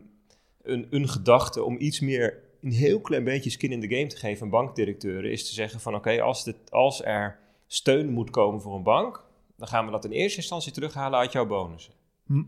een, 0.62 0.86
een 0.90 1.08
gedachte 1.08 1.62
om 1.62 1.76
iets 1.78 2.00
meer, 2.00 2.38
een 2.60 2.72
heel 2.72 3.00
klein 3.00 3.24
beetje 3.24 3.50
skin 3.50 3.72
in 3.72 3.80
the 3.80 3.88
game 3.96 4.06
te 4.06 4.16
geven 4.16 4.42
aan 4.44 4.50
bankdirecteuren, 4.50 5.30
is 5.30 5.46
te 5.48 5.52
zeggen 5.54 5.80
van 5.80 5.94
oké, 5.94 6.20
als, 6.22 6.44
dit- 6.44 6.70
als 6.70 7.04
er 7.04 7.38
steun 7.66 8.10
moet 8.10 8.30
komen 8.30 8.60
voor 8.60 8.74
een 8.76 8.82
bank, 8.82 9.24
dan 9.56 9.68
gaan 9.68 9.84
we 9.84 9.90
dat 9.90 10.04
in 10.04 10.10
eerste 10.10 10.38
instantie 10.38 10.72
terughalen 10.72 11.18
uit 11.18 11.32
jouw 11.32 11.46
bonussen. 11.46 11.92
Hm. 12.26 12.42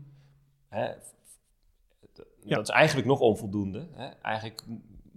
Hè? 0.69 0.91
Ja. 2.45 2.55
Dat 2.55 2.67
is 2.69 2.73
eigenlijk 2.73 3.07
nog 3.07 3.19
onvoldoende. 3.19 3.87
Hè? 3.91 4.07
Eigenlijk 4.21 4.63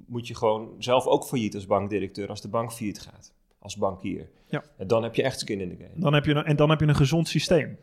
moet 0.07 0.27
je 0.27 0.35
gewoon 0.35 0.75
zelf 0.79 1.07
ook 1.07 1.25
failliet 1.25 1.55
als 1.55 1.67
bankdirecteur 1.67 2.29
als 2.29 2.41
de 2.41 2.49
bank 2.49 2.73
failliet 2.73 3.01
gaat. 3.01 3.33
Als 3.59 3.77
bankier. 3.77 4.29
Ja. 4.47 4.65
En 4.77 4.87
dan 4.87 5.03
heb 5.03 5.15
je 5.15 5.23
echt 5.23 5.41
skin 5.41 5.61
in 5.61 5.69
the 5.69 5.77
game. 5.77 6.01
Dan 6.01 6.13
heb 6.13 6.25
je 6.25 6.35
een, 6.35 6.45
en 6.45 6.57
dan 6.57 6.71
heb 6.71 6.81
je 6.81 6.87
een 6.87 6.95
gezond 6.95 7.29
systeem. 7.29 7.79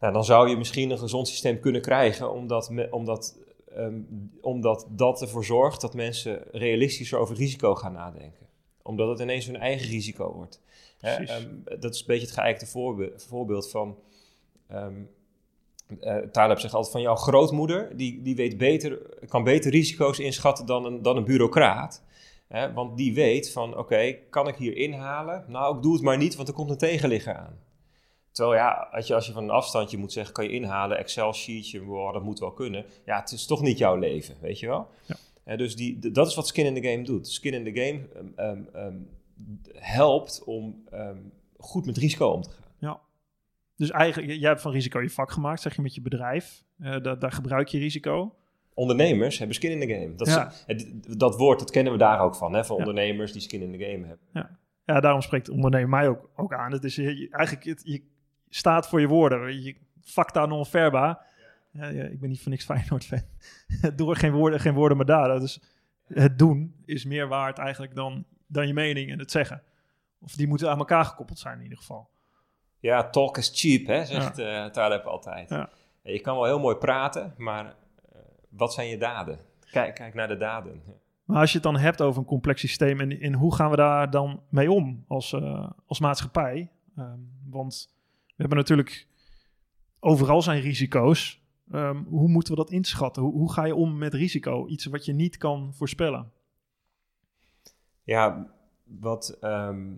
Nou, 0.00 0.12
dan 0.12 0.24
zou 0.24 0.48
je 0.48 0.56
misschien 0.56 0.90
een 0.90 0.98
gezond 0.98 1.28
systeem 1.28 1.60
kunnen 1.60 1.80
krijgen, 1.80 2.32
omdat, 2.32 2.70
me, 2.70 2.92
omdat, 2.92 3.36
ehm, 3.74 4.00
omdat 4.40 4.86
dat 4.90 5.22
ervoor 5.22 5.44
zorgt 5.44 5.80
dat 5.80 5.94
mensen 5.94 6.42
realistischer 6.52 7.18
over 7.18 7.36
risico 7.36 7.74
gaan 7.74 7.92
nadenken. 7.92 8.46
Omdat 8.82 9.08
het 9.08 9.20
ineens 9.20 9.46
hun 9.46 9.56
eigen 9.56 9.88
risico 9.88 10.32
wordt. 10.32 10.60
Hè, 10.98 11.14
ehm, 11.14 11.48
dat 11.80 11.94
is 11.94 12.00
een 12.00 12.06
beetje 12.06 12.26
het 12.26 12.34
geëikte 12.34 12.66
voorbeeld, 12.66 13.24
voorbeeld 13.28 13.70
van. 13.70 13.98
ehm 14.68 14.94
eh, 16.00 16.16
Taleb 16.16 16.58
zegt 16.58 16.74
altijd 16.74 16.92
van 16.92 17.02
jouw 17.02 17.14
grootmoeder, 17.14 17.96
die, 17.96 18.22
die 18.22 18.36
weet 18.36 18.58
beter, 18.58 18.98
kan 19.28 19.44
beter 19.44 19.70
risico's 19.70 20.18
inschatten 20.18 20.66
dan 20.66 20.84
een, 20.84 21.02
dan 21.02 21.16
een 21.16 21.24
bureaucraat. 21.24 22.02
Hè, 22.48 22.72
want 22.72 22.96
die 22.96 23.14
weet 23.14 23.52
van, 23.52 23.78
oké, 23.78 24.16
kan 24.30 24.48
ik 24.48 24.54
hier 24.54 24.76
inhalen? 24.76 25.44
Nou, 25.46 25.76
ik 25.76 25.82
doe 25.82 25.92
het 25.92 26.02
maar 26.02 26.16
niet, 26.16 26.36
want 26.36 26.48
er 26.48 26.54
komt 26.54 26.70
een 26.70 26.78
tegenligger 26.78 27.34
aan. 27.34 27.58
Terwijl 28.32 28.58
ja, 28.58 28.88
als 28.92 29.06
je, 29.06 29.14
als 29.14 29.26
je 29.26 29.32
van 29.32 29.42
een 29.42 29.50
afstandje 29.50 29.98
moet 29.98 30.12
zeggen, 30.12 30.34
kan 30.34 30.44
je 30.44 30.50
inhalen, 30.50 30.98
Excel-sheetje, 30.98 31.84
wow, 31.84 32.12
dat 32.12 32.22
moet 32.22 32.38
wel 32.38 32.52
kunnen. 32.52 32.84
Ja, 33.04 33.20
het 33.20 33.32
is 33.32 33.46
toch 33.46 33.62
niet 33.62 33.78
jouw 33.78 33.96
leven, 33.96 34.34
weet 34.40 34.58
je 34.58 34.66
wel? 34.66 34.86
Ja. 35.06 35.16
Hè, 35.44 35.56
dus 35.56 35.76
die, 35.76 36.10
dat 36.12 36.26
is 36.26 36.34
wat 36.34 36.46
skin 36.46 36.66
in 36.66 36.82
the 36.82 36.88
game 36.88 37.02
doet. 37.02 37.28
Skin 37.28 37.54
in 37.54 37.64
the 37.64 37.80
game 37.80 38.08
ehm, 38.14 38.26
ehm, 38.36 38.62
ehm, 38.72 38.96
helpt 39.72 40.42
om 40.44 40.84
goed 41.58 41.86
met 41.86 41.96
risico 41.96 42.28
om 42.28 42.42
te 42.42 42.50
gaan. 42.50 42.67
Ja. 43.78 43.86
Dus 43.86 43.90
eigenlijk, 43.90 44.32
jij 44.32 44.48
hebt 44.48 44.60
van 44.60 44.72
risico 44.72 45.00
je 45.00 45.10
vak 45.10 45.30
gemaakt, 45.32 45.60
zeg 45.60 45.76
je 45.76 45.82
met 45.82 45.94
je 45.94 46.00
bedrijf. 46.00 46.64
Eh, 46.78 47.00
da- 47.02 47.14
daar 47.14 47.32
gebruik 47.32 47.68
je 47.68 47.78
risico. 47.78 48.34
Ondernemers 48.74 49.38
hebben 49.38 49.56
skin 49.56 49.70
in 49.70 49.80
the 49.88 49.94
game. 49.94 50.14
Dat, 50.14 50.26
Ja. 50.26 50.48
is- 50.48 50.64
het- 50.66 51.18
dat 51.18 51.36
woord, 51.36 51.58
dat 51.58 51.70
kennen 51.70 51.92
we 51.92 51.98
daar 51.98 52.20
ook 52.20 52.34
van, 52.36 52.54
hè, 52.54 52.64
van 52.64 52.76
Ja. 52.76 52.84
ondernemers 52.86 53.32
die 53.32 53.40
skin 53.42 53.62
in 53.62 53.72
the 53.78 53.84
game 53.84 54.06
hebben. 54.06 54.58
Ja, 54.84 55.00
daarom 55.00 55.20
spreekt 55.22 55.48
ondernemen 55.48 55.90
mij 55.90 56.08
ook, 56.08 56.30
ook 56.36 56.54
aan. 56.54 56.72
Het 56.72 56.84
is 56.84 56.94
je, 56.96 57.28
eigenlijk, 57.30 57.64
het, 57.64 57.80
je 57.84 58.02
staat 58.48 58.88
voor 58.88 59.00
je 59.00 59.06
woorden. 59.06 59.62
Je 59.62 59.76
facta 60.02 60.46
non 60.46 60.66
verba. 60.66 61.22
Ja, 61.70 61.88
ja, 61.88 62.04
ik 62.04 62.20
ben 62.20 62.28
niet 62.28 62.40
voor 62.42 62.50
niks 62.50 62.64
Feyenoord 62.64 63.04
fan. 63.04 63.22
Door 63.96 64.16
geen 64.16 64.32
woorden, 64.32 64.60
geen 64.60 64.74
woorden 64.74 64.96
maar 64.96 65.06
daden. 65.06 65.40
Dus 65.40 65.60
het 66.06 66.38
doen 66.38 66.74
is 66.84 67.04
meer 67.04 67.28
waard 67.28 67.58
eigenlijk 67.58 67.94
dan, 67.94 68.24
dan 68.46 68.66
je 68.66 68.72
mening 68.72 69.10
en 69.10 69.18
het 69.18 69.30
zeggen. 69.30 69.62
Of 70.20 70.32
die 70.34 70.46
moeten 70.46 70.70
aan 70.70 70.78
elkaar 70.78 71.04
gekoppeld 71.04 71.38
zijn 71.38 71.56
in 71.56 71.62
ieder 71.62 71.78
geval. 71.78 72.08
Ja, 72.80 73.10
talk 73.10 73.36
is 73.36 73.50
cheap, 73.54 73.86
hè, 73.86 74.04
zegt 74.04 74.38
eh 74.38 74.66
Taleb 74.66 75.04
altijd. 75.04 75.50
Ja. 75.50 75.68
Ja, 76.02 76.10
Je 76.12 76.20
kan 76.20 76.34
wel 76.34 76.44
heel 76.44 76.58
mooi 76.58 76.76
praten, 76.76 77.34
maar 77.36 77.64
eh, 77.64 78.20
wat 78.48 78.72
zijn 78.72 78.88
je 78.88 78.98
daden? 78.98 79.38
Kijk, 79.70 79.94
kijk 79.94 80.14
naar 80.14 80.28
de 80.28 80.36
daden. 80.36 80.82
Maar 81.24 81.40
als 81.40 81.48
je 81.48 81.54
het 81.54 81.66
dan 81.66 81.76
hebt 81.76 82.00
over 82.02 82.20
een 82.20 82.26
complex 82.26 82.60
systeem 82.60 83.00
en, 83.00 83.20
en 83.20 83.34
hoe 83.34 83.54
gaan 83.54 83.70
we 83.70 83.76
daar 83.76 84.10
dan 84.10 84.42
mee 84.48 84.70
om 84.72 85.04
als, 85.08 85.32
eh, 85.32 85.70
als 85.86 86.00
maatschappij? 86.00 86.70
Ehm, 86.96 87.18
want 87.50 87.94
we 88.26 88.34
hebben 88.36 88.58
natuurlijk 88.58 89.06
overal 90.00 90.42
zijn 90.42 90.60
risico's. 90.60 91.40
Ehm, 91.70 92.02
hoe 92.04 92.28
moeten 92.28 92.52
we 92.52 92.58
dat 92.58 92.70
inschatten? 92.70 93.22
Hoe, 93.22 93.32
hoe 93.32 93.52
ga 93.52 93.64
je 93.64 93.74
om 93.74 93.98
met 93.98 94.14
risico? 94.14 94.66
Iets 94.66 94.84
wat 94.84 95.04
je 95.04 95.12
niet 95.12 95.36
kan 95.36 95.74
voorspellen. 95.74 96.32
Ja, 98.02 98.52
wat 98.84 99.36
ehm, 99.40 99.92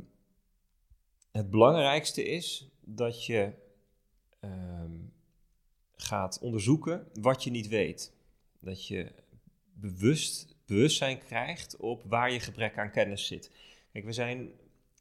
het 1.32 1.50
belangrijkste 1.50 2.24
is, 2.24 2.69
dat 2.80 3.26
je 3.26 3.52
ehm, 4.40 4.98
gaat 5.96 6.38
onderzoeken 6.38 7.06
wat 7.20 7.44
je 7.44 7.50
niet 7.50 7.68
weet. 7.68 8.12
Dat 8.58 8.86
je 8.86 9.12
bewust, 9.72 10.56
bewustzijn 10.66 11.18
krijgt 11.18 11.76
op 11.76 12.02
waar 12.04 12.32
je 12.32 12.40
gebrek 12.40 12.78
aan 12.78 12.90
kennis 12.90 13.26
zit. 13.26 13.50
Kijk, 13.92 14.04
we 14.04 14.12
zijn 14.12 14.50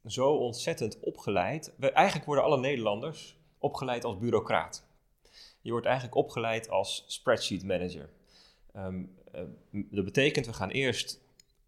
zo 0.06 0.34
ontzettend 0.34 1.00
opgeleid. 1.00 1.72
Eigenlijk 1.78 2.26
worden 2.26 2.44
alle 2.44 2.60
Nederlanders 2.60 3.36
opgeleid 3.58 4.04
als 4.04 4.18
bureaucraat. 4.18 4.88
Je 5.60 5.70
wordt 5.70 5.86
eigenlijk 5.86 6.16
opgeleid 6.16 6.68
als 6.68 7.04
spreadsheet 7.06 7.64
manager. 7.64 8.10
Ehm, 8.72 9.04
eh, 9.32 9.42
dat 9.70 10.04
betekent, 10.04 10.46
we 10.46 10.52
gaan 10.52 10.70
eerst 10.70 11.20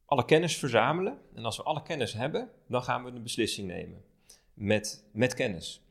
alle 0.04 0.25
kennis 0.25 0.57
verzamelen. 0.57 1.19
En 1.35 1.45
als 1.45 1.57
we 1.57 1.62
alle 1.62 1.83
kennis 1.83 2.12
hebben, 2.12 2.50
dan 2.66 2.83
gaan 2.83 3.04
we 3.04 3.11
een 3.11 3.23
beslissing 3.23 3.69
nemen. 3.69 4.04
Met, 4.54 5.04
met 5.12 5.35
kennis. 5.35 5.81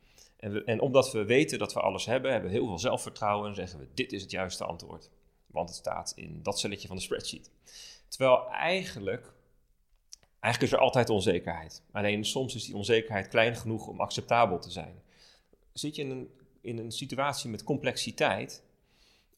En, 0.42 0.66
en 0.66 0.80
omdat 0.80 1.12
we 1.12 1.24
weten 1.24 1.58
dat 1.58 1.72
we 1.72 1.80
alles 1.80 2.06
hebben, 2.06 2.32
hebben 2.32 2.50
we 2.50 2.56
heel 2.56 2.66
veel 2.66 2.78
zelfvertrouwen 2.78 3.48
en 3.48 3.54
zeggen 3.54 3.78
we: 3.78 3.86
dit 3.94 4.12
is 4.12 4.22
het 4.22 4.30
juiste 4.30 4.64
antwoord. 4.64 5.10
Want 5.46 5.68
het 5.68 5.78
staat 5.78 6.12
in 6.16 6.42
dat 6.42 6.58
celletje 6.58 6.88
van 6.88 6.96
de 6.96 7.02
spreadsheet. 7.02 7.50
Terwijl 8.08 8.50
eigenlijk, 8.50 9.32
eigenlijk 10.40 10.72
is 10.72 10.78
er 10.78 10.84
altijd 10.84 11.10
onzekerheid. 11.10 11.82
Alleen 11.92 12.24
soms 12.24 12.54
is 12.54 12.64
die 12.64 12.76
onzekerheid 12.76 13.28
klein 13.28 13.56
genoeg 13.56 13.86
om 13.86 14.00
acceptabel 14.00 14.58
te 14.58 14.70
zijn. 14.70 15.02
Zit 15.72 15.96
je 15.96 16.02
in 16.02 16.10
een, 16.10 16.30
in 16.60 16.78
een 16.78 16.92
situatie 16.92 17.50
met 17.50 17.64
complexiteit, 17.64 18.64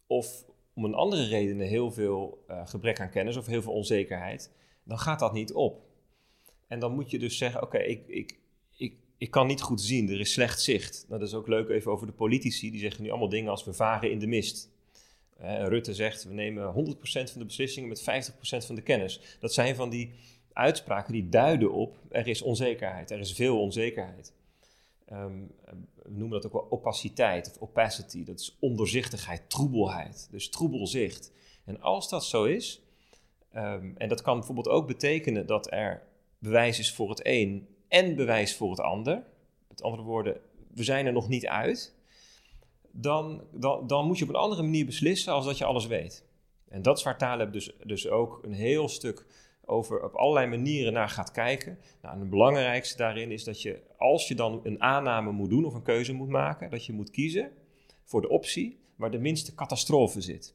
of 0.06 0.44
om 0.75 0.84
een 0.84 0.94
andere 0.94 1.25
redenen 1.25 1.66
heel 1.66 1.92
veel 1.92 2.44
eh, 2.46 2.66
gebrek 2.66 3.00
aan 3.00 3.11
kennis 3.11 3.37
of 3.37 3.46
heel 3.46 3.62
veel 3.62 3.73
onzekerheid, 3.73 4.52
dan 4.82 4.99
gaat 4.99 5.18
dat 5.18 5.32
niet 5.32 5.52
op. 5.52 5.82
En 6.66 6.78
dan 6.78 6.94
moet 6.94 7.11
je 7.11 7.18
dus 7.18 7.38
zeggen: 7.38 7.62
Oké, 7.62 7.78
ik, 7.78 8.06
ik, 8.06 8.38
ik 9.25 9.31
kan 9.31 9.47
niet 9.47 9.62
goed 9.62 9.81
zien, 9.81 10.11
er 10.11 10.21
is 10.21 10.33
slecht 10.33 10.62
zicht. 10.62 11.04
Nou, 11.09 11.21
dat 11.21 11.28
is 11.28 11.35
ook 11.35 11.49
leuk 11.49 11.69
even 11.69 11.93
over 11.93 12.07
de 12.07 12.12
politici, 12.12 12.71
die 12.71 12.81
zeggen 12.81 13.02
nu 13.02 13.11
allemaal 13.11 13.28
dingen 13.28 13.50
als 13.50 13.64
we 13.64 13.73
varen 13.73 14.11
in 14.11 14.19
de 14.19 14.26
mist. 14.26 14.71
Rutte 15.38 15.95
zegt: 15.95 16.25
we 16.25 16.35
nemen 16.35 16.97
100% 16.97 16.97
van 17.04 17.38
de 17.38 17.45
beslissingen 17.45 17.88
met 17.88 18.00
50% 18.00 18.66
van 18.66 18.75
de 18.75 18.83
kennis. 18.83 19.21
Dat 19.40 19.54
zijn 19.54 19.75
van 19.75 19.90
die 19.90 20.11
uitspraken 20.52 21.12
die 21.12 21.28
duiden 21.28 21.73
op: 21.73 21.99
er 22.11 22.26
is 22.26 22.43
onzekerheid, 22.43 23.11
er 23.11 23.19
is 23.19 23.33
veel 23.33 23.61
onzekerheid. 23.61 24.33
Ehm, 25.07 25.38
we 26.02 26.11
noemen 26.11 26.31
dat 26.31 26.47
ook 26.47 26.52
wel 26.52 26.66
opaciteit 26.71 27.50
of 27.50 27.69
opacity. 27.69 28.25
Dat 28.25 28.40
is 28.40 28.57
ondoorzichtigheid, 28.61 29.50
troebelheid. 29.50 30.28
Dus 30.31 30.49
troebelzicht. 30.49 31.33
En 31.64 31.81
als 31.81 32.09
dat 32.09 32.25
zo 32.25 32.45
is, 32.45 32.83
ehm, 33.52 33.90
en 33.97 34.09
dat 34.09 34.23
kan 34.23 34.37
bijvoorbeeld 34.37 34.69
ook 34.69 34.87
betekenen 34.87 35.47
dat 35.47 35.73
er 35.73 36.02
bewijs 36.38 36.78
is 36.78 36.93
voor 36.93 37.09
het 37.09 37.21
een 37.26 37.69
en 37.94 38.16
bewijs 38.16 38.56
voor 38.56 38.70
het 38.70 38.80
ander. 38.80 39.22
Met 39.68 39.82
andere 39.82 40.02
woorden, 40.02 40.40
we 40.74 40.84
zijn 40.84 41.06
er 41.06 41.12
nog 41.12 41.28
niet 41.28 41.46
uit. 41.46 41.94
Dan, 42.90 43.44
dan, 43.52 43.86
dan 43.86 44.06
moet 44.06 44.18
je 44.18 44.24
op 44.24 44.30
een 44.30 44.36
andere 44.36 44.62
manier 44.62 44.86
beslissen 44.86 45.32
als 45.32 45.44
dat 45.44 45.58
je 45.58 45.64
alles 45.64 45.86
weet. 45.86 46.24
En 46.68 46.82
dat 46.82 46.98
is 46.98 47.04
waar 47.04 47.18
Taleb 47.18 47.52
dus, 47.52 47.76
dus 47.84 48.08
ook 48.08 48.40
een 48.42 48.52
heel 48.52 48.88
stuk 48.88 49.26
over 49.64 50.04
op 50.04 50.14
allerlei 50.14 50.46
manieren 50.46 50.92
naar 50.92 51.08
gaat 51.08 51.30
kijken. 51.30 51.78
Nou, 52.02 52.14
en 52.14 52.20
het 52.20 52.30
belangrijkste 52.30 52.96
daarin 52.96 53.30
is 53.30 53.44
dat 53.44 53.62
je, 53.62 53.82
als 53.98 54.28
je 54.28 54.34
dan 54.34 54.60
een 54.62 54.82
aanname 54.82 55.30
moet 55.32 55.50
doen 55.50 55.64
of 55.64 55.74
een 55.74 55.82
keuze 55.82 56.12
moet 56.12 56.28
maken, 56.28 56.70
dat 56.70 56.86
je 56.86 56.92
moet 56.92 57.10
kiezen 57.10 57.52
voor 58.04 58.20
de 58.20 58.28
optie 58.28 58.78
waar 58.96 59.10
de 59.10 59.18
minste 59.18 59.54
catastrofe 59.54 60.20
zit. 60.20 60.54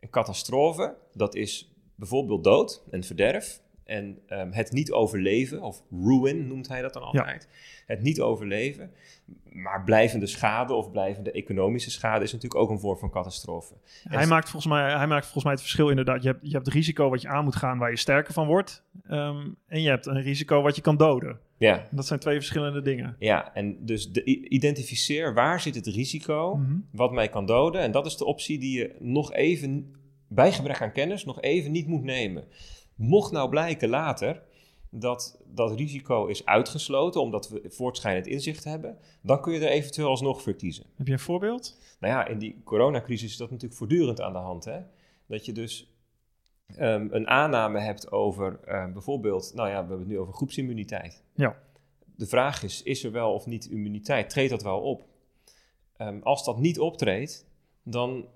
Een 0.00 0.10
catastrofe, 0.10 0.96
dat 1.12 1.34
is 1.34 1.74
bijvoorbeeld 1.94 2.44
dood 2.44 2.82
en 2.90 3.04
verderf 3.04 3.62
en 3.90 4.18
ehm, 4.26 4.50
het 4.50 4.72
niet 4.72 4.92
overleven, 4.92 5.62
of 5.62 5.82
ruin 5.90 6.46
noemt 6.46 6.68
hij 6.68 6.82
dat 6.82 6.92
dan 6.92 7.02
altijd. 7.02 7.48
Het 7.86 8.02
niet 8.02 8.20
overleven, 8.20 8.90
maar 9.52 9.84
blijvende 9.84 10.26
schade 10.26 10.72
of 10.74 10.90
blijvende 10.90 11.30
economische 11.30 11.90
schade 11.90 12.24
is 12.24 12.32
natuurlijk 12.32 12.60
ook 12.62 12.70
een 12.70 12.78
vorm 12.80 12.98
van 12.98 13.10
catastrofe. 13.10 13.74
Hij 14.02 14.26
maakt, 14.26 14.50
volgens 14.50 14.72
mij, 14.72 14.92
hij 14.96 15.06
maakt 15.06 15.22
volgens 15.22 15.44
mij 15.44 15.52
het 15.52 15.62
verschil 15.62 15.88
inderdaad. 15.88 16.22
Je 16.22 16.28
hebt, 16.28 16.40
je 16.42 16.50
hebt 16.52 16.66
het 16.66 16.74
risico 16.74 17.08
wat 17.10 17.22
je 17.22 17.28
aan 17.28 17.44
moet 17.44 17.56
gaan 17.56 17.78
waar 17.78 17.90
je 17.90 17.96
sterker 17.96 18.32
van 18.32 18.46
wordt. 18.46 18.84
Ehm, 19.08 19.48
en 19.66 19.82
je 19.82 19.88
hebt 19.88 20.06
een 20.06 20.22
risico 20.22 20.62
wat 20.62 20.76
je 20.76 20.82
kan 20.82 20.96
doden. 20.96 21.38
Ja, 21.56 21.86
dat 21.90 22.06
zijn 22.06 22.20
twee 22.20 22.36
verschillende 22.36 22.82
dingen. 22.82 23.16
ja 23.18 23.54
en 23.54 23.84
dus 23.84 24.12
de, 24.12 24.24
identificeer 24.48 25.34
waar 25.34 25.60
zit 25.60 25.74
het 25.74 25.86
risico 25.86 26.56
Mhm. 26.56 26.76
wat 26.92 27.12
mij 27.12 27.28
kan 27.28 27.46
doden. 27.46 27.80
En 27.80 27.90
dat 27.90 28.06
is 28.06 28.16
de 28.16 28.24
optie 28.24 28.58
die 28.58 28.78
je 28.78 28.94
nog 28.98 29.32
even, 29.32 29.94
bij 30.28 30.52
gebrek 30.52 30.82
aan 30.82 30.92
kennis, 30.92 31.24
nog 31.24 31.40
even 31.40 31.70
niet 31.72 31.86
moet 31.86 32.02
nemen. 32.02 32.44
Mocht 33.00 33.32
nou 33.32 33.48
blijken 33.48 33.88
later 33.88 34.42
dat 34.90 35.40
dat 35.46 35.72
risico 35.72 36.26
is 36.26 36.44
uitgesloten, 36.44 37.20
omdat 37.20 37.48
we 37.48 37.64
voortschrijdend 37.68 38.26
inzicht 38.26 38.64
hebben, 38.64 38.98
dan 39.22 39.40
kun 39.40 39.52
je 39.52 39.60
er 39.60 39.68
eventueel 39.68 40.08
alsnog 40.08 40.42
voor 40.42 40.54
kiezen. 40.54 40.84
Heb 40.96 41.06
je 41.06 41.12
een 41.12 41.18
voorbeeld? 41.18 41.78
Nou 42.00 42.14
ja, 42.14 42.26
in 42.26 42.38
die 42.38 42.60
coronacrisis 42.64 43.30
is 43.30 43.36
dat 43.36 43.50
natuurlijk 43.50 43.78
voortdurend 43.78 44.20
aan 44.20 44.32
de 44.32 44.38
hand. 44.38 44.64
Hè? 44.64 44.80
Dat 45.26 45.46
je 45.46 45.52
dus 45.52 45.94
ehm, 46.66 47.08
een 47.10 47.28
aanname 47.28 47.80
hebt 47.80 48.12
over 48.12 48.60
eh, 48.64 48.92
bijvoorbeeld, 48.92 49.52
nou 49.54 49.68
ja, 49.68 49.74
we 49.74 49.78
hebben 49.78 49.98
het 49.98 50.08
nu 50.08 50.18
over 50.18 50.34
groepsimmuniteit. 50.34 51.22
Ja. 51.34 51.58
De 52.16 52.26
vraag 52.26 52.62
is, 52.62 52.82
is 52.82 53.04
er 53.04 53.12
wel 53.12 53.32
of 53.32 53.46
niet 53.46 53.64
immuniteit? 53.64 54.30
Treedt 54.30 54.50
dat 54.50 54.62
wel 54.62 54.80
op? 54.80 55.06
Ehm, 55.96 56.18
als 56.22 56.44
dat 56.44 56.58
niet 56.58 56.78
optreedt, 56.78 57.46
dan 57.82 58.26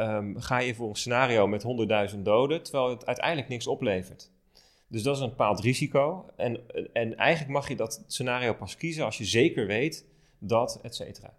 ehm, 0.00 0.36
ga 0.36 0.58
je 0.58 0.74
voor 0.74 0.88
een 0.88 0.94
scenario 0.96 1.46
met 1.46 1.62
100.000 2.12 2.18
doden, 2.22 2.62
terwijl 2.62 2.88
het 2.90 3.06
uiteindelijk 3.06 3.48
niks 3.48 3.66
oplevert. 3.66 4.30
Dus 4.88 5.02
dat 5.02 5.16
is 5.16 5.22
een 5.22 5.28
bepaald 5.28 5.60
risico. 5.60 6.26
En, 6.36 6.60
en 6.92 7.16
eigenlijk 7.16 7.52
mag 7.52 7.68
je 7.68 7.76
dat 7.76 8.04
scenario 8.06 8.54
pas 8.54 8.76
kiezen 8.76 9.04
als 9.04 9.18
je 9.18 9.24
zeker 9.24 9.66
weet 9.66 10.06
dat, 10.38 10.80
et 10.82 10.94
cetera. 10.94 11.34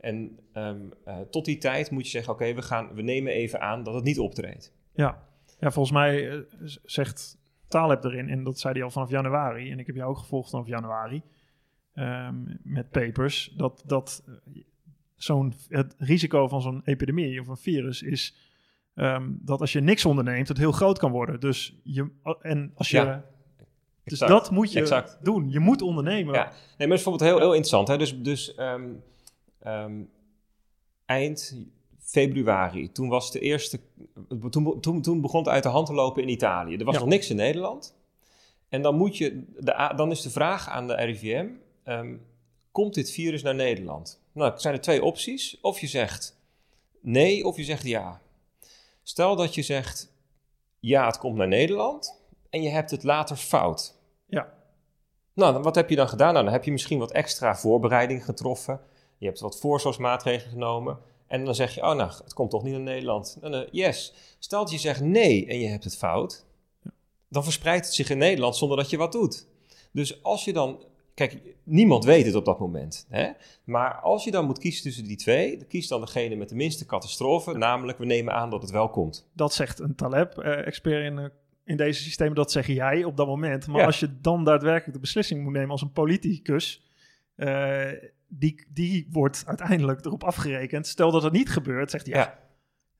En 0.00 0.38
ehm, 0.52 0.80
eh, 1.04 1.18
tot 1.30 1.44
die 1.44 1.58
tijd 1.58 1.90
moet 1.90 2.04
je 2.04 2.10
zeggen: 2.10 2.32
oké, 2.32 2.54
we 2.54 2.62
we, 2.68 2.94
we 2.94 3.02
nemen 3.02 3.32
even 3.32 3.60
aan 3.60 3.82
dat 3.82 3.94
het 3.94 4.04
niet 4.04 4.18
optreedt. 4.18 4.72
Ja. 4.94 5.22
Ja, 5.60 5.70
volgens 5.70 5.94
mij 5.94 6.30
eh, 6.30 6.38
z- 6.62 6.76
zegt 6.84 7.38
Taleb 7.68 8.04
erin. 8.04 8.28
En 8.28 8.44
dat 8.44 8.58
zei 8.58 8.74
hij 8.74 8.82
al 8.82 8.90
vanaf 8.90 9.10
januari. 9.10 9.70
En 9.70 9.78
ik 9.78 9.86
heb 9.86 9.96
jou 9.96 10.10
ook 10.10 10.18
gevolgd 10.18 10.50
vanaf 10.50 10.66
januari. 10.66 11.22
ehm, 11.94 12.34
met 12.62 12.90
papers. 12.90 13.52
Dat, 13.56 13.82
dat 13.86 14.22
eh, 14.26 14.62
zo'n, 15.22 15.54
het 15.68 15.94
risico 15.98 16.48
van 16.48 16.62
zo'n 16.62 16.80
epidemie 16.84 17.40
of 17.40 17.46
een 17.48 17.56
virus 17.56 18.02
is... 18.02 18.36
ehm, 18.94 19.28
dat 19.30 19.60
als 19.60 19.72
je 19.72 19.80
niks 19.80 20.04
onderneemt, 20.04 20.48
het 20.48 20.58
heel 20.58 20.72
groot 20.72 20.98
kan 20.98 21.10
worden. 21.10 21.40
Dus 21.40 21.76
je, 21.82 22.10
en 22.40 22.72
als 22.74 22.90
je... 22.90 22.96
Ja, 22.96 23.24
dus 24.04 24.20
exact. 24.20 24.30
dat 24.30 24.50
moet 24.50 24.72
je 24.72 24.80
Exact. 24.80 25.18
doen. 25.22 25.50
Je 25.50 25.58
moet 25.58 25.82
ondernemen. 25.82 26.34
Ja, 26.34 26.44
nee, 26.44 26.52
maar 26.52 26.88
dat 26.88 26.98
is 26.98 27.04
bijvoorbeeld 27.04 27.30
heel, 27.30 27.38
heel 27.38 27.54
interessant. 27.54 27.88
Hè? 27.88 27.98
Dus, 27.98 28.18
dus 28.22 28.54
ehm, 28.54 28.88
ehm, 29.58 30.02
eind 31.04 31.56
februari, 31.98 32.92
toen 32.92 33.08
was 33.08 33.32
de 33.32 33.40
eerste. 33.40 33.80
Toen, 34.50 34.80
toen, 34.80 35.02
toen 35.02 35.20
begon 35.20 35.40
het 35.40 35.48
uit 35.48 35.62
de 35.62 35.68
hand 35.68 35.86
te 35.86 35.94
lopen 35.94 36.22
in 36.22 36.28
Italië. 36.28 36.76
Er 36.76 36.84
was 36.84 36.94
Ja. 36.94 37.00
nog 37.00 37.08
niks 37.08 37.30
in 37.30 37.36
Nederland. 37.36 37.96
En 38.68 38.82
dan, 38.82 38.96
moet 38.96 39.16
je, 39.16 39.44
de, 39.58 39.92
dan 39.96 40.10
is 40.10 40.22
de 40.22 40.30
vraag 40.30 40.68
aan 40.68 40.86
de 40.86 40.94
RIVM: 40.94 41.46
komt 42.70 42.94
dit 42.94 43.10
virus 43.10 43.42
naar 43.42 43.54
Nederland? 43.54 44.19
Nou, 44.32 44.52
zijn 44.56 44.74
er 44.74 44.80
twee 44.80 45.04
opties. 45.04 45.60
Of 45.60 45.80
je 45.80 45.86
zegt 45.86 46.38
nee, 47.00 47.44
of 47.46 47.56
je 47.56 47.64
zegt 47.64 47.84
ja. 47.84 48.20
Stel 49.02 49.36
dat 49.36 49.54
je 49.54 49.62
zegt 49.62 50.12
ja, 50.80 51.06
het 51.06 51.18
komt 51.18 51.36
naar 51.36 51.48
Nederland. 51.48 52.20
En 52.50 52.62
je 52.62 52.68
hebt 52.68 52.90
het 52.90 53.02
later 53.02 53.36
fout. 53.36 53.94
Ja. 54.26 54.52
Nou, 55.32 55.52
dan- 55.52 55.62
wat 55.62 55.74
heb 55.74 55.90
je 55.90 55.96
dan 55.96 56.08
gedaan? 56.08 56.32
Nou, 56.32 56.44
dan 56.44 56.54
heb 56.54 56.64
je 56.64 56.72
misschien 56.72 56.98
wat 56.98 57.12
extra 57.12 57.56
voorbereiding 57.56 58.24
getroffen. 58.24 58.80
Je 59.18 59.26
hebt 59.26 59.40
wat 59.40 59.58
voorzorgsmaatregelen 59.58 60.52
genomen. 60.52 60.98
En 61.26 61.44
dan 61.44 61.54
zeg 61.54 61.74
je, 61.74 61.82
oh 61.82 61.94
nou, 61.94 62.10
het 62.24 62.32
komt 62.32 62.50
toch 62.50 62.62
niet 62.62 62.72
naar 62.72 62.82
Nederland. 62.82 63.38
En, 63.42 63.54
eh, 63.54 63.68
yes. 63.70 64.14
Stel 64.38 64.60
dat 64.60 64.70
je 64.70 64.78
zegt 64.78 65.00
nee 65.00 65.46
en 65.46 65.60
je 65.60 65.68
hebt 65.68 65.84
het 65.84 65.96
fout. 65.96 66.44
Dan 67.28 67.44
verspreidt 67.44 67.84
het 67.86 67.94
zich 67.94 68.10
in 68.10 68.18
Nederland 68.18 68.56
zonder 68.56 68.76
dat 68.76 68.90
je 68.90 68.96
wat 68.96 69.12
doet. 69.12 69.46
Dus 69.92 70.22
als 70.22 70.44
je 70.44 70.52
dan... 70.52 70.84
Kijk, 71.28 71.40
niemand 71.64 72.04
weet 72.04 72.26
het 72.26 72.34
op 72.34 72.44
dat 72.44 72.58
moment. 72.58 73.06
Hè? 73.08 73.30
Maar 73.64 73.94
als 73.94 74.24
je 74.24 74.30
dan 74.30 74.44
moet 74.44 74.58
kiezen 74.58 74.82
tussen 74.82 75.04
die 75.04 75.16
twee... 75.16 75.56
dan 75.58 75.66
kies 75.66 75.88
dan 75.88 76.00
degene 76.00 76.36
met 76.36 76.48
de 76.48 76.54
minste 76.54 76.86
catastrofe. 76.86 77.52
Namelijk, 77.58 77.98
we 77.98 78.04
nemen 78.04 78.34
aan 78.34 78.50
dat 78.50 78.62
het 78.62 78.70
wel 78.70 78.88
komt. 78.88 79.28
Dat 79.32 79.54
zegt 79.54 79.78
een 79.78 79.94
Taleb-expert 79.94 81.04
in, 81.04 81.18
eh, 81.18 81.24
in 81.64 81.76
deze 81.76 82.02
systemen. 82.02 82.34
Dat 82.34 82.52
zeg 82.52 82.66
jij 82.66 83.04
op 83.04 83.16
dat 83.16 83.26
moment. 83.26 83.66
Maar 83.66 83.80
Ja. 83.80 83.86
als 83.86 84.00
je 84.00 84.20
dan 84.20 84.44
daadwerkelijk 84.44 84.92
de 84.92 85.00
beslissing 85.00 85.42
moet 85.42 85.52
nemen 85.52 85.70
als 85.70 85.82
een 85.82 85.92
politicus... 85.92 86.82
eh, 87.36 87.86
die, 88.28 88.66
die 88.72 89.08
wordt 89.10 89.42
uiteindelijk 89.46 90.04
erop 90.04 90.24
afgerekend. 90.24 90.86
Stel 90.86 91.10
dat 91.10 91.22
het 91.22 91.32
niet 91.32 91.50
gebeurt, 91.50 91.90
zegt 91.90 92.06
hij... 92.06 92.14
Ja, 92.14 92.20
Ja. 92.20 92.38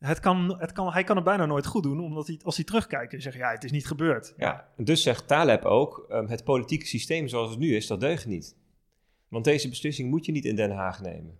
Het 0.01 0.21
kan, 0.21 0.57
het 0.59 0.73
kan, 0.73 0.93
hij 0.93 1.05
kan 1.05 1.17
het 1.17 1.25
bijna 1.25 1.47
nooit 1.47 1.67
goed 1.67 1.83
doen, 1.83 2.01
omdat 2.01 2.27
hij, 2.27 2.41
als 2.43 2.57
hij 2.57 2.65
terugkijkt 2.65 3.13
en 3.13 3.23
zegt... 3.23 3.37
Ja, 3.37 3.51
het 3.51 3.65
is 3.65 3.71
niet 3.71 3.87
gebeurd. 3.87 4.35
Ja, 4.37 4.69
dus 4.77 5.03
zegt 5.03 5.29
Taleb 5.29 5.65
ook, 5.65 6.07
ehm, 6.09 6.27
het 6.27 6.45
politieke 6.45 6.87
systeem 6.87 7.29
zoals 7.29 7.51
het 7.51 7.59
nu 7.59 7.77
is, 7.77 7.87
dat 7.87 8.01
deugt 8.01 8.27
niet. 8.27 8.57
Want 9.29 9.45
deze 9.45 9.69
beslissing 9.69 10.11
moet 10.11 10.27
je 10.27 10.33
niet 10.33 10.45
in 10.45 10.57
Den 10.57 10.71
Haag 10.71 11.01
nemen. 11.01 11.39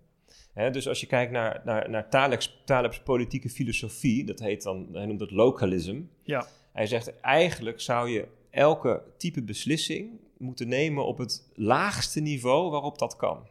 Dus 0.53 0.87
als 0.87 0.99
je 0.99 1.07
kijkt 1.07 1.31
naar, 1.31 1.61
naar, 1.65 1.89
naar 1.89 2.09
Taleb's, 2.09 2.61
Taleb's 2.65 2.99
politieke 2.99 3.49
filosofie, 3.49 4.25
dat 4.25 4.39
heet 4.39 4.63
dan, 4.63 4.87
hij 4.91 5.05
noemt 5.05 5.19
dat 5.19 5.31
localism. 5.31 6.01
Ja. 6.23 6.47
Hij 6.73 6.87
zegt, 6.87 7.19
eigenlijk 7.19 7.81
zou 7.81 8.09
je 8.09 8.27
elke 8.49 9.03
type 9.17 9.43
beslissing 9.43 10.19
moeten 10.37 10.67
nemen 10.67 11.05
op 11.05 11.17
het 11.17 11.49
laagste 11.53 12.19
niveau 12.19 12.71
waarop 12.71 12.99
dat 12.99 13.15
kan. 13.15 13.47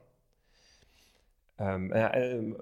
Ehm, 1.61 1.91
ehm, 1.93 2.53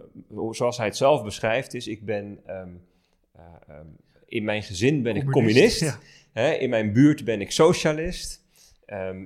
zoals 0.51 0.77
hij 0.77 0.87
het 0.87 0.97
zelf 0.97 1.25
beschrijft 1.25 1.75
is, 1.75 1.87
ik 1.87 2.05
ben, 2.05 2.41
ehm, 2.47 2.69
eh, 3.33 3.75
in 4.27 4.45
mijn 4.45 4.63
gezin 4.63 5.03
ben 5.03 5.17
ik 5.17 5.25
communist. 5.31 5.81
Ja. 5.81 5.99
Hè, 6.33 6.53
in 6.53 6.71
mijn 6.71 6.93
buurt 6.93 7.25
ben 7.25 7.41
ik 7.41 7.51
socialist. 7.51 8.45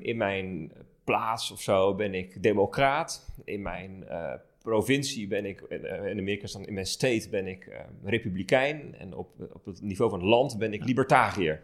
In 0.01 0.17
mijn 0.17 0.73
plaats 1.05 1.51
of 1.51 1.61
zo 1.61 1.95
ben 1.95 2.15
ik 2.15 2.43
democraat. 2.43 3.29
In 3.45 3.63
mijn 3.63 4.05
eh, 4.09 4.33
provincie 4.63 5.27
ben 5.27 5.45
ik, 5.45 5.61
eh, 5.61 6.11
in 6.11 6.19
Amerika 6.19 6.47
dan 6.53 6.67
in 6.67 6.75
mijn 6.75 6.87
state 6.87 7.29
ben 7.31 7.47
ik 7.47 7.69
republikein. 8.05 8.95
En 8.99 9.15
op, 9.15 9.29
op 9.53 9.65
het 9.65 9.81
niveau 9.83 10.11
van 10.11 10.25
land 10.25 10.59
ben 10.59 10.73
ik 10.73 10.85
libertariër. 10.85 11.63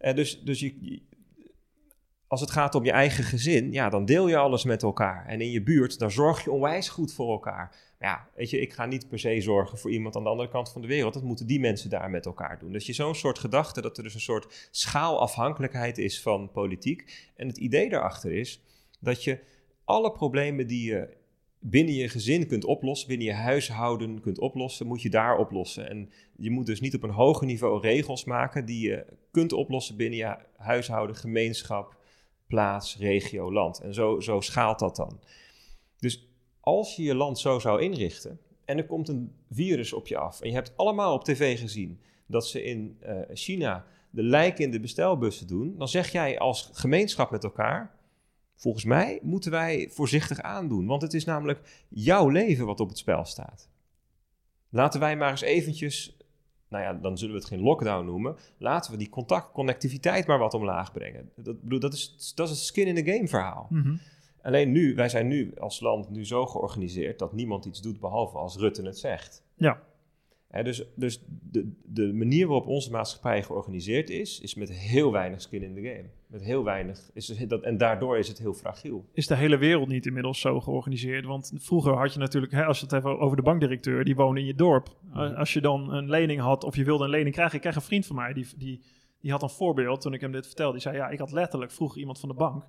Ja. 0.00 0.12
Dus 0.12 0.42
dus 0.42 0.60
je- 0.60 1.02
als 2.28 2.40
het 2.40 2.50
gaat 2.50 2.74
om 2.74 2.84
je 2.84 2.90
eigen 2.90 3.24
gezin, 3.24 3.72
ja, 3.72 3.88
dan 3.88 4.04
deel 4.04 4.28
je 4.28 4.36
alles 4.36 4.64
met 4.64 4.82
elkaar. 4.82 5.26
En 5.26 5.40
in 5.40 5.50
je 5.50 5.62
buurt, 5.62 5.98
daar 5.98 6.10
zorg 6.10 6.44
je 6.44 6.50
onwijs 6.50 6.88
goed 6.88 7.12
voor 7.12 7.30
elkaar. 7.30 7.76
Ja, 8.00 8.28
weet 8.34 8.50
je, 8.50 8.60
ik 8.60 8.72
ga 8.72 8.86
niet 8.86 9.08
per 9.08 9.18
se 9.18 9.40
zorgen 9.40 9.78
voor 9.78 9.90
iemand 9.90 10.16
aan 10.16 10.22
de 10.22 10.28
andere 10.28 10.48
kant 10.48 10.72
van 10.72 10.80
de 10.80 10.86
wereld. 10.86 11.14
Dat 11.14 11.22
moeten 11.22 11.46
die 11.46 11.60
mensen 11.60 11.90
daar 11.90 12.10
met 12.10 12.26
elkaar 12.26 12.58
doen. 12.58 12.72
Dus 12.72 12.86
je 12.86 12.92
zo'n 12.92 13.14
soort 13.14 13.38
gedachte 13.38 13.80
dat 13.80 13.96
er 13.96 14.02
dus 14.02 14.14
een 14.14 14.20
soort 14.20 14.68
schaalafhankelijkheid 14.70 15.98
is 15.98 16.22
van 16.22 16.50
politiek. 16.50 17.30
En 17.36 17.46
het 17.46 17.58
idee 17.58 17.88
daarachter 17.88 18.32
is 18.32 18.60
dat 19.00 19.24
je 19.24 19.38
alle 19.84 20.12
problemen 20.12 20.66
die 20.66 20.90
je 20.90 21.16
binnen 21.58 21.94
je 21.94 22.08
gezin 22.08 22.46
kunt 22.46 22.64
oplossen, 22.64 23.08
binnen 23.08 23.26
je 23.26 23.32
huishouden 23.32 24.20
kunt 24.20 24.38
oplossen, 24.38 24.86
moet 24.86 25.02
je 25.02 25.10
daar 25.10 25.38
oplossen. 25.38 25.88
En 25.88 26.10
je 26.36 26.50
moet 26.50 26.66
dus 26.66 26.80
niet 26.80 26.94
op 26.94 27.02
een 27.02 27.10
hoger 27.10 27.46
niveau 27.46 27.80
regels 27.80 28.24
maken 28.24 28.64
die 28.64 28.88
je 28.88 29.06
kunt 29.30 29.52
oplossen 29.52 29.96
binnen 29.96 30.18
je 30.18 30.36
huishouden, 30.56 31.16
gemeenschap, 31.16 31.96
plaats, 32.54 32.96
regio, 32.98 33.52
land. 33.52 33.80
En 33.80 33.94
zo, 33.94 34.20
zo 34.20 34.40
schaalt 34.40 34.78
dat 34.78 34.96
dan. 34.96 35.20
Dus 35.98 36.28
als 36.60 36.96
je 36.96 37.02
je 37.02 37.14
land 37.14 37.38
zo 37.38 37.58
zou 37.58 37.82
inrichten 37.82 38.40
en 38.64 38.78
er 38.78 38.86
komt 38.86 39.08
een 39.08 39.34
virus 39.50 39.92
op 39.92 40.06
je 40.06 40.16
af 40.16 40.40
en 40.40 40.48
je 40.48 40.54
hebt 40.54 40.76
allemaal 40.76 41.14
op 41.14 41.24
tv 41.24 41.58
gezien 41.58 42.00
dat 42.26 42.46
ze 42.46 42.62
in 42.62 42.96
eh, 43.00 43.20
China 43.32 43.84
de 44.10 44.22
lijken 44.22 44.64
in 44.64 44.70
de 44.70 44.80
bestelbussen 44.80 45.46
doen, 45.46 45.74
dan 45.78 45.88
zeg 45.88 46.12
jij 46.12 46.38
als 46.38 46.70
gemeenschap 46.72 47.30
met 47.30 47.44
elkaar, 47.44 47.98
volgens 48.56 48.84
mij 48.84 49.18
moeten 49.22 49.50
wij 49.50 49.88
voorzichtig 49.90 50.40
aandoen, 50.40 50.86
want 50.86 51.02
het 51.02 51.14
is 51.14 51.24
namelijk 51.24 51.84
jouw 51.88 52.28
leven 52.28 52.66
wat 52.66 52.80
op 52.80 52.88
het 52.88 52.98
spel 52.98 53.24
staat. 53.24 53.68
Laten 54.68 55.00
wij 55.00 55.16
maar 55.16 55.30
eens 55.30 55.40
eventjes, 55.40 56.16
nou 56.68 56.84
ja, 56.84 56.92
dan 56.92 57.18
zullen 57.18 57.34
we 57.34 57.40
het 57.40 57.48
geen 57.48 57.60
lockdown 57.60 58.04
noemen, 58.04 58.36
laten 58.58 58.92
we 58.92 58.98
die 58.98 59.08
contact, 59.08 59.52
connectiviteit 59.52 60.26
maar 60.26 60.38
wat 60.38 60.54
omlaag 60.54 60.92
brengen. 60.92 61.30
Dat, 61.36 61.60
bedoel, 61.62 61.80
dat, 61.80 61.92
is, 61.92 62.32
dat 62.34 62.48
is 62.48 62.54
het 62.54 62.64
skin 62.64 62.86
in 62.86 63.04
the 63.04 63.12
game 63.12 63.28
verhaal. 63.28 63.66
Mhm. 63.70 63.96
Alleen 64.42 64.72
nu, 64.72 64.94
wij 64.94 65.08
zijn 65.08 65.28
nu 65.28 65.54
als 65.58 65.80
land 65.80 66.10
nu 66.10 66.26
zo 66.26 66.46
georganiseerd 66.46 67.18
dat 67.18 67.32
niemand 67.32 67.64
iets 67.64 67.80
doet 67.80 68.00
behalve 68.00 68.36
als 68.38 68.56
Rutte 68.56 68.82
het 68.82 68.98
zegt. 68.98 69.42
Ja. 69.54 69.82
Dus 70.62 70.84
dus 70.94 71.24
de, 71.50 71.72
de 71.84 72.12
manier 72.12 72.46
waarop 72.46 72.66
onze 72.66 72.90
maatschappij 72.90 73.42
georganiseerd 73.42 74.10
is, 74.10 74.40
is 74.40 74.54
met 74.54 74.72
heel 74.72 75.12
weinig 75.12 75.40
skin 75.40 75.62
in 75.62 75.74
the 75.74 75.80
game. 75.80 76.04
Met 76.26 76.42
heel 76.42 76.64
weinig, 76.64 77.10
is 77.14 77.26
dat, 77.26 77.62
en 77.62 77.76
daardoor 77.76 78.18
is 78.18 78.28
het 78.28 78.38
heel 78.38 78.54
fragiel. 78.54 79.04
is 79.12 79.26
de 79.26 79.36
hele 79.36 79.56
wereld 79.56 79.88
niet 79.88 80.06
inmiddels 80.06 80.40
zo 80.40 80.60
georganiseerd? 80.60 81.24
Want 81.24 81.52
vroeger 81.56 81.92
had 81.92 82.12
je 82.12 82.18
natuurlijk, 82.18 82.52
hè, 82.52 82.64
als 82.64 82.78
je 82.78 82.84
het 82.84 82.94
even 82.94 83.18
over 83.18 83.36
de 83.36 83.42
bankdirecteur, 83.42 84.04
die 84.04 84.14
woonde 84.14 84.40
in 84.40 84.46
je 84.46 84.54
dorp. 84.54 84.96
Uh, 85.14 85.38
als 85.38 85.52
je 85.52 85.60
dan 85.60 85.92
een 85.92 86.08
lening 86.08 86.40
had 86.40 86.64
of 86.64 86.76
je 86.76 86.84
wilde 86.84 87.04
een 87.04 87.10
lening 87.10 87.34
krijgen. 87.34 87.54
Ik 87.54 87.60
kreeg 87.60 87.74
een 87.74 87.82
vriend 87.82 88.06
van 88.06 88.16
mij, 88.16 88.32
die, 88.32 88.46
die, 88.56 88.82
die 89.20 89.30
had 89.30 89.42
een 89.42 89.50
voorbeeld 89.50 90.00
toen 90.00 90.12
ik 90.12 90.20
hem 90.20 90.32
dit 90.32 90.46
vertelde. 90.46 90.72
Die 90.72 90.82
zei, 90.82 90.96
ja, 90.96 91.08
ik 91.08 91.18
had 91.18 91.32
letterlijk 91.32 91.72
vroeger 91.72 91.98
iemand 91.98 92.20
van 92.20 92.28
de 92.28 92.34
bank. 92.34 92.64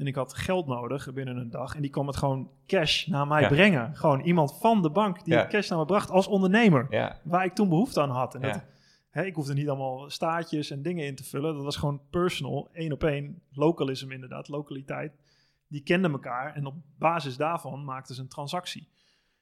En 0.00 0.06
ik 0.06 0.14
had 0.14 0.34
geld 0.34 0.66
nodig 0.66 1.12
binnen 1.12 1.36
een 1.36 1.50
dag. 1.50 1.74
En 1.74 1.80
die 1.82 1.90
kwam 1.90 2.06
het 2.06 2.16
gewoon 2.16 2.50
cash 2.66 3.06
naar 3.06 3.26
mij 3.26 3.40
Ja. 3.42 3.48
brengen. 3.48 3.96
Gewoon 3.96 4.20
iemand 4.20 4.58
van 4.60 4.82
de 4.82 4.90
bank 4.90 5.24
die 5.24 5.34
Ja. 5.34 5.46
cash 5.46 5.68
naar 5.68 5.78
me 5.78 5.84
bracht 5.84 6.10
als 6.10 6.26
ondernemer. 6.26 6.86
Ja, 6.90 7.20
Waar 7.24 7.44
ik 7.44 7.54
toen 7.54 7.68
behoefte 7.68 8.00
aan 8.00 8.10
had. 8.10 8.34
En 8.34 8.40
Ja. 8.40 8.52
dat, 8.52 8.64
hè, 9.10 9.24
ik 9.24 9.34
hoefde 9.34 9.54
niet 9.54 9.68
allemaal 9.68 10.10
staartjes 10.10 10.70
en 10.70 10.82
dingen 10.82 11.06
in 11.06 11.14
te 11.14 11.24
vullen. 11.24 11.54
Dat 11.54 11.64
was 11.64 11.76
gewoon 11.76 12.00
personal, 12.10 12.68
één 12.72 12.92
op 12.92 13.04
één. 13.04 13.42
Localism 13.52 14.10
inderdaad, 14.10 14.48
lokaliteit. 14.48 15.12
Die 15.68 15.82
kenden 15.82 16.12
elkaar 16.12 16.54
en 16.54 16.66
op 16.66 16.74
basis 16.98 17.36
daarvan 17.36 17.84
maakten 17.84 18.14
ze 18.14 18.20
een 18.20 18.28
transactie. 18.28 18.88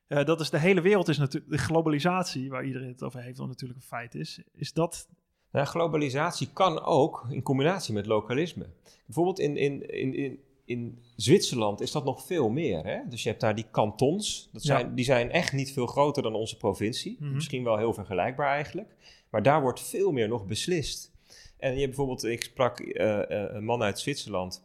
Eh, 0.07 0.25
dat 0.25 0.41
is 0.41 0.51
de 0.51 0.59
hele 0.59 0.81
wereld, 0.81 1.09
is 1.09 1.19
natuurlijk 1.19 1.53
de 1.53 1.59
globalisatie, 1.59 2.51
waar 2.51 2.65
iedereen 2.65 2.89
het 2.89 3.03
over 3.03 3.21
heeft, 3.23 3.39
wat 3.39 3.49
natuurlijk 3.49 3.81
een 3.81 3.87
feit 3.87 4.15
is. 4.15 4.43
Is 4.53 4.73
dat, 4.73 5.09
Nou, 5.53 5.67
globalisatie 5.67 6.49
kan 6.53 6.81
ook 6.85 7.27
in 7.31 7.43
combinatie 7.43 7.95
met 7.95 8.07
lokalisme. 8.07 8.67
Bijvoorbeeld 9.07 9.39
in, 9.39 9.57
in, 9.57 9.91
in, 9.91 10.15
in, 10.15 10.39
in 10.69 10.99
Zwitserland 11.17 11.81
is 11.81 11.93
dat 11.93 12.05
nog 12.05 12.23
veel 12.27 12.49
meer. 12.49 12.85
Hè? 12.85 12.99
Dus 13.09 13.23
je 13.23 13.29
hebt 13.29 13.41
daar 13.41 13.55
die 13.55 13.67
kantons. 13.71 14.49
Dat 14.53 14.63
Ja. 14.63 14.79
zijn, 14.79 14.95
Die 14.95 15.05
zijn 15.05 15.31
echt 15.31 15.53
niet 15.53 15.73
veel 15.73 15.87
groter 15.87 16.23
dan 16.23 16.35
onze 16.35 16.57
provincie. 16.57 17.17
Mhm. 17.21 17.35
Misschien 17.35 17.65
wel 17.65 17.77
heel 17.77 17.95
vergelijkbaar 17.95 18.49
eigenlijk. 18.55 18.97
Maar 19.31 19.43
daar 19.43 19.61
wordt 19.61 19.81
veel 19.81 20.13
meer 20.13 20.29
nog 20.29 20.47
beslist. 20.47 21.13
En 21.57 21.73
je 21.73 21.77
hebt 21.77 21.87
bijvoorbeeld, 21.97 22.25
ik 22.25 22.43
sprak 22.43 22.81
eh, 22.81 23.31
eh, 23.31 23.55
een 23.55 23.65
man 23.65 23.83
uit 23.83 23.99
Zwitserland, 23.99 24.65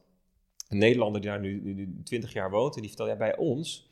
een 0.69 0.77
Nederlander 0.77 1.21
die 1.21 1.29
daar 1.29 1.39
nu, 1.39 1.61
nu, 1.63 1.73
nu 1.73 2.01
20 2.03 2.33
jaar 2.33 2.51
woont. 2.51 2.75
En 2.75 2.79
die 2.81 2.89
vertelde, 2.89 3.11
ja, 3.11 3.17
bij 3.17 3.37
ons, 3.37 3.89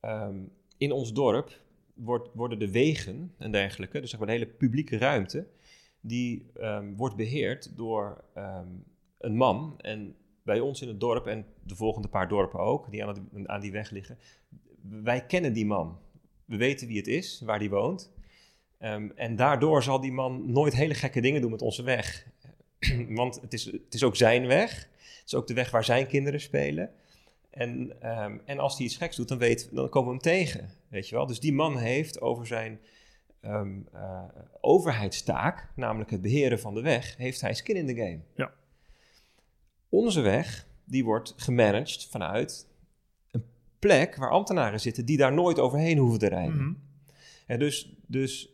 ehm, 0.00 0.36
in 0.78 0.92
ons 0.92 1.12
dorp, 1.12 1.60
wordt, 1.94 2.28
worden 2.34 2.58
de 2.58 2.70
wegen 2.70 3.34
en 3.38 3.50
dergelijke, 3.52 4.00
dus 4.00 4.10
zeg 4.10 4.18
maar 4.18 4.28
de 4.28 4.34
hele 4.34 4.46
publieke 4.46 4.98
ruimte, 4.98 5.46
die 6.00 6.46
ehm, 6.54 6.94
wordt 6.94 7.16
beheerd 7.16 7.76
door 7.76 8.24
ehm, 8.34 8.68
een 9.18 9.36
man. 9.36 9.74
En 9.80 10.16
bij 10.44 10.60
ons 10.60 10.82
in 10.82 10.88
het 10.88 11.00
dorp 11.00 11.26
en 11.26 11.46
de 11.62 11.76
volgende 11.76 12.08
paar 12.08 12.28
dorpen 12.28 12.60
ook, 12.60 12.90
die 12.90 13.04
aan, 13.04 13.28
aan 13.46 13.60
die 13.60 13.72
weg 13.72 13.90
liggen, 13.90 14.18
wij 15.02 15.26
kennen 15.26 15.52
die 15.52 15.66
man. 15.66 15.98
We 16.44 16.56
weten 16.56 16.86
wie 16.86 16.96
het 16.96 17.06
is, 17.06 17.42
waar 17.44 17.58
die 17.58 17.70
woont. 17.70 18.12
Ehm, 18.78 19.10
en 19.14 19.36
daardoor 19.36 19.82
zal 19.82 20.00
die 20.00 20.12
man 20.12 20.52
nooit 20.52 20.74
hele 20.74 20.94
gekke 20.94 21.20
dingen 21.20 21.40
doen 21.40 21.50
met 21.50 21.62
onze 21.62 21.82
weg. 21.82 22.26
Want 23.08 23.40
het 23.40 23.52
is, 23.52 23.64
het 23.64 23.94
is 23.94 24.02
ook 24.02 24.16
zijn 24.16 24.46
weg. 24.46 24.88
Het 24.98 25.22
is 25.26 25.34
ook 25.34 25.46
de 25.46 25.54
weg 25.54 25.70
waar 25.70 25.84
zijn 25.84 26.06
kinderen 26.06 26.40
spelen. 26.40 26.90
En, 27.50 28.00
ehm, 28.00 28.38
en 28.44 28.58
als 28.58 28.76
hij 28.76 28.86
iets 28.86 28.96
geks 28.96 29.16
doet, 29.16 29.28
dan, 29.28 29.38
weet, 29.38 29.68
dan 29.72 29.88
komen 29.88 30.08
we 30.08 30.14
hem 30.14 30.36
tegen. 30.36 30.70
Weet 30.88 31.08
je 31.08 31.14
wel? 31.14 31.26
Dus 31.26 31.40
die 31.40 31.52
man 31.52 31.78
heeft 31.78 32.20
over 32.20 32.46
zijn 32.46 32.80
ehm, 33.40 33.78
eh, 33.92 34.22
overheidstaak, 34.60 35.68
namelijk 35.76 36.10
het 36.10 36.20
beheren 36.20 36.60
van 36.60 36.74
de 36.74 36.80
weg, 36.80 37.16
heeft 37.16 37.40
hij 37.40 37.54
skin 37.54 37.76
in 37.76 37.86
the 37.86 37.94
game. 37.94 38.18
Ja. 38.34 38.52
Onze 39.94 40.20
weg, 40.20 40.66
die 40.84 41.04
wordt 41.04 41.34
gemanaged 41.36 42.06
vanuit 42.10 42.68
een 43.30 43.44
plek 43.78 44.16
waar 44.16 44.30
ambtenaren 44.30 44.80
zitten 44.80 45.04
die 45.04 45.16
daar 45.16 45.32
nooit 45.32 45.58
overheen 45.58 45.98
hoeven 45.98 46.18
te 46.18 46.28
rijden. 46.28 46.56
Mhm. 46.56 46.74
En 47.46 47.58
dus 47.58 47.96
dus 48.06 48.48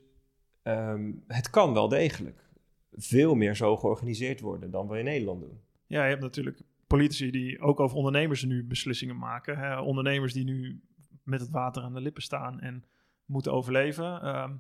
ehm, 0.62 1.12
het 1.26 1.50
kan 1.50 1.72
wel 1.72 1.88
degelijk 1.88 2.48
veel 2.92 3.35
meer 3.35 3.57
zo 3.57 3.76
georganiseerd 3.76 4.40
worden 4.40 4.70
dan 4.70 4.88
we 4.88 4.98
in 4.98 5.05
Nederland 5.05 5.40
doen. 5.40 5.61
Ja, 5.87 6.03
je 6.03 6.11
hebt 6.11 6.22
natuurlijk 6.22 6.62
politici 6.87 7.31
die 7.31 7.61
ook 7.61 7.81
over 7.81 7.96
ondernemers 7.96 8.44
nu 8.44 8.64
beslissingen 8.64 9.18
maken. 9.18 9.59
Hè? 9.59 9.81
Ondernemers 9.81 10.33
die 10.33 10.44
nu 10.44 10.81
met 11.22 11.40
het 11.40 11.50
water 11.50 11.83
aan 11.83 11.94
de 11.94 12.00
lippen 12.00 12.22
staan 12.22 12.61
en 12.61 12.85
moeten 13.24 13.53
overleven. 13.53 14.22
Ehm, 14.22 14.53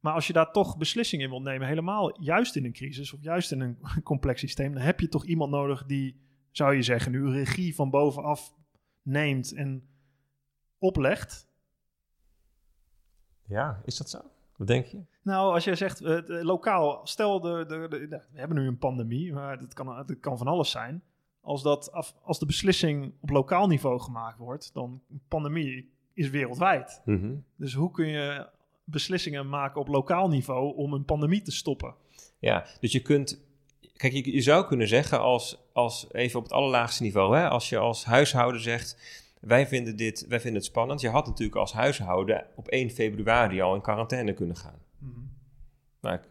maar 0.00 0.12
als 0.12 0.26
je 0.26 0.32
daar 0.32 0.52
toch 0.52 0.76
beslissingen 0.76 1.24
in 1.24 1.30
wilt 1.30 1.42
nemen, 1.44 1.68
helemaal 1.68 2.22
juist 2.22 2.56
in 2.56 2.64
een 2.64 2.72
crisis 2.72 3.12
of 3.12 3.22
juist 3.22 3.52
in 3.52 3.60
een 3.60 3.78
complex 4.02 4.40
systeem, 4.40 4.72
dan 4.72 4.82
heb 4.82 5.00
je 5.00 5.08
toch 5.08 5.24
iemand 5.24 5.50
nodig 5.50 5.84
die, 5.86 6.20
zou 6.50 6.74
je 6.74 6.82
zeggen, 6.82 7.12
nu 7.12 7.30
regie 7.30 7.74
van 7.74 7.90
bovenaf 7.90 8.54
neemt 9.02 9.52
en 9.54 9.88
oplegt. 10.78 11.48
Ja, 13.46 13.80
is 13.84 13.96
dat 13.96 14.10
zo? 14.10 14.20
Wat 14.56 14.66
denk 14.66 14.86
je? 14.86 15.00
Nou, 15.22 15.52
als 15.52 15.64
jij 15.64 15.74
zegt 15.76 16.00
eh, 16.00 16.24
de- 16.26 16.44
lokaal, 16.44 17.06
stel 17.06 17.40
de, 17.40 17.64
de, 17.68 17.86
we 18.32 18.38
hebben 18.38 18.56
nu 18.56 18.66
een 18.66 18.78
pandemie, 18.78 19.32
maar 19.32 19.58
dat 19.58 19.74
kan, 19.74 19.86
dat 19.86 20.20
kan 20.20 20.38
van 20.38 20.46
alles 20.46 20.70
zijn. 20.70 21.02
Als, 21.40 21.62
dat 21.62 21.92
af, 21.92 22.14
als 22.22 22.38
de 22.38 22.46
beslissing 22.46 23.14
op 23.20 23.30
lokaal 23.30 23.66
niveau 23.66 24.00
gemaakt 24.00 24.38
wordt, 24.38 24.74
dan 24.74 25.02
pandemie 25.28 25.90
is 26.12 26.30
wereldwijd. 26.30 27.02
Dus 27.56 27.74
hoe 27.74 27.90
kun 27.90 28.06
je 28.08 28.48
beslissingen 28.90 29.48
maken 29.48 29.80
op 29.80 29.88
lokaal 29.88 30.28
niveau 30.28 30.76
om 30.76 30.92
een 30.92 31.04
pandemie 31.04 31.42
te 31.42 31.52
stoppen? 31.52 31.94
Ja, 32.38 32.66
dus 32.80 32.92
je 32.92 33.00
kunt. 33.02 33.44
Kijk, 33.96 34.12
je, 34.12 34.32
je 34.32 34.40
zou 34.40 34.66
kunnen 34.66 34.88
zeggen, 34.88 35.20
als, 35.20 35.58
als 35.72 36.06
even 36.12 36.38
op 36.38 36.44
het 36.44 36.52
allerlaagste 36.52 37.02
niveau, 37.02 37.36
hè, 37.36 37.48
als 37.48 37.68
je 37.68 37.78
als 37.78 38.04
huishouden 38.04 38.60
zegt: 38.60 38.96
wij 39.40 39.66
vinden, 39.66 39.96
dit, 39.96 40.26
wij 40.28 40.40
vinden 40.40 40.60
het 40.60 40.70
spannend. 40.70 41.00
Je 41.00 41.08
had 41.08 41.26
natuurlijk 41.26 41.56
als 41.56 41.72
huishouden 41.72 42.46
op 42.54 42.68
1 42.68 42.90
februari 42.90 43.60
al 43.60 43.74
in 43.74 43.80
quarantaine 43.80 44.32
kunnen 44.32 44.56
gaan. 44.56 44.78
Nou, 46.00 46.16
ik- 46.16 46.28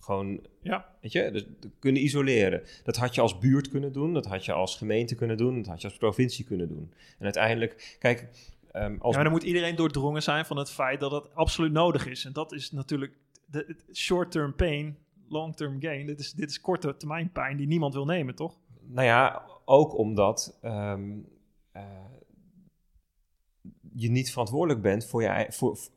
gewoon, 0.00 0.40
Ja, 0.62 0.94
weet 1.00 1.12
je, 1.12 1.30
dus 1.30 1.44
kunnen 1.78 2.02
isoleren. 2.02 2.62
Dat 2.84 2.96
had 2.96 3.14
je 3.14 3.20
als 3.20 3.38
buurt 3.38 3.68
kunnen 3.68 3.92
doen, 3.92 4.12
dat 4.12 4.26
had 4.26 4.44
je 4.44 4.52
als 4.52 4.76
gemeente 4.76 5.14
kunnen 5.14 5.36
doen, 5.36 5.56
dat 5.56 5.66
had 5.66 5.80
je 5.80 5.88
als 5.88 5.96
provincie 5.96 6.44
kunnen 6.44 6.68
doen. 6.68 6.92
En 7.18 7.24
uiteindelijk, 7.24 7.96
kijk, 7.98 8.28
ehm, 8.72 8.96
als 8.98 9.10
ja, 9.14 9.14
maar 9.14 9.24
dan 9.24 9.32
moet 9.32 9.42
iedereen 9.42 9.76
doordrongen 9.76 10.22
zijn 10.22 10.44
van 10.44 10.56
het 10.56 10.70
feit 10.70 11.00
dat 11.00 11.10
het 11.10 11.34
absoluut 11.34 11.72
nodig 11.72 12.06
is. 12.06 12.24
En 12.24 12.32
dat 12.32 12.52
is 12.52 12.70
natuurlijk 12.72 13.18
de, 13.46 13.76
short-term 13.92 14.54
pain, 14.54 14.98
long-term 15.28 15.80
gain. 15.80 16.06
Dit 16.06 16.20
is, 16.20 16.32
dit 16.32 16.50
is 16.50 16.60
korte 16.60 16.96
termijn 16.96 17.32
pijn 17.32 17.56
die 17.56 17.66
niemand 17.66 17.94
wil 17.94 18.04
nemen, 18.04 18.34
toch? 18.34 18.58
Nou 18.80 19.06
ja, 19.06 19.46
ook 19.64 19.98
omdat 19.98 20.58
ehm, 20.62 21.18
eh, 21.72 21.82
je 23.92 24.10
niet 24.10 24.30
verantwoordelijk 24.30 24.82
bent 24.82 25.06
voor 25.06 25.22
je, 25.22 25.46
voor, 25.48 25.76
voor, 25.76 25.90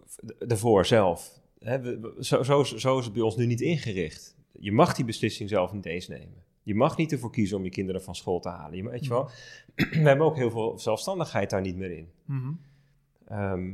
ervoor 0.47 0.86
zelf. 0.86 1.39
We- 1.60 2.15
zo, 2.19 2.43
zo, 2.43 2.63
zo 2.63 2.97
is 2.99 3.05
het 3.05 3.13
bij 3.13 3.21
ons 3.23 3.36
nu 3.36 3.45
niet 3.45 3.62
ingericht. 3.62 4.36
Je 4.60 4.71
mag 4.71 4.93
die 4.95 5.05
beslissing 5.05 5.49
zelf 5.49 5.71
niet 5.73 5.86
eens 5.86 6.07
nemen. 6.07 6.43
Je 6.63 6.76
mag 6.76 6.97
niet 6.97 7.12
ervoor 7.12 7.32
kiezen 7.32 7.58
om 7.58 7.63
je 7.63 7.69
kinderen 7.69 8.04
van 8.04 8.15
school 8.15 8.39
te 8.39 8.50
halen. 8.50 8.78
Je, 8.78 8.89
weet 8.89 9.04
je 9.04 9.10
wel, 9.10 9.30
we 9.76 10.08
hebben 10.08 10.26
ook 10.26 10.36
heel 10.36 10.52
veel 10.52 10.80
zelfstandigheid 10.80 11.50
daar 11.50 11.62
niet 11.62 11.76
meer 11.76 11.91
in. 11.91 12.12
Mhm. 12.26 12.52
Ehm, 13.28 13.74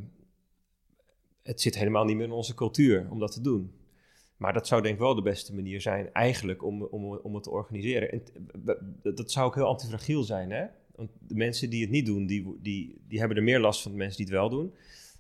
het 1.44 1.62
zit 1.62 1.76
helemaal 1.78 2.06
niet 2.06 2.16
meer 2.16 2.26
in 2.26 2.32
onze 2.32 2.54
cultuur 2.54 3.08
om 3.10 3.20
dat 3.20 3.32
te 3.32 3.42
doen. 3.42 3.72
Maar 4.38 4.54
dat 4.54 4.68
zou 4.68 4.82
denk 4.82 4.94
ik 4.94 5.00
wel 5.00 5.16
de 5.16 5.22
beste 5.22 5.56
manier 5.56 5.82
zijn, 5.82 6.14
eigenlijk, 6.14 6.64
om, 6.64 6.84
om, 6.84 7.06
om 7.06 7.34
het 7.34 7.44
te 7.44 7.50
organiseren. 7.50 8.12
En 8.12 8.22
dat 9.04 9.32
zou 9.32 9.48
ook 9.48 9.56
heel 9.56 9.66
antifragiel 9.68 10.24
zijn, 10.24 10.52
hè? 10.52 10.66
Want 10.96 11.10
de 11.20 11.36
mensen 11.36 11.70
die 11.70 11.82
het 11.82 11.90
niet 11.90 12.06
doen, 12.06 12.26
die, 12.26 12.58
die, 12.62 13.02
die 13.08 13.20
hebben 13.20 13.38
er 13.38 13.44
meer 13.44 13.60
last 13.60 13.82
van 13.82 13.92
de 13.92 13.98
mensen 13.98 14.18
die 14.18 14.26
het 14.26 14.36
wel 14.36 14.50
doen. 14.50 14.74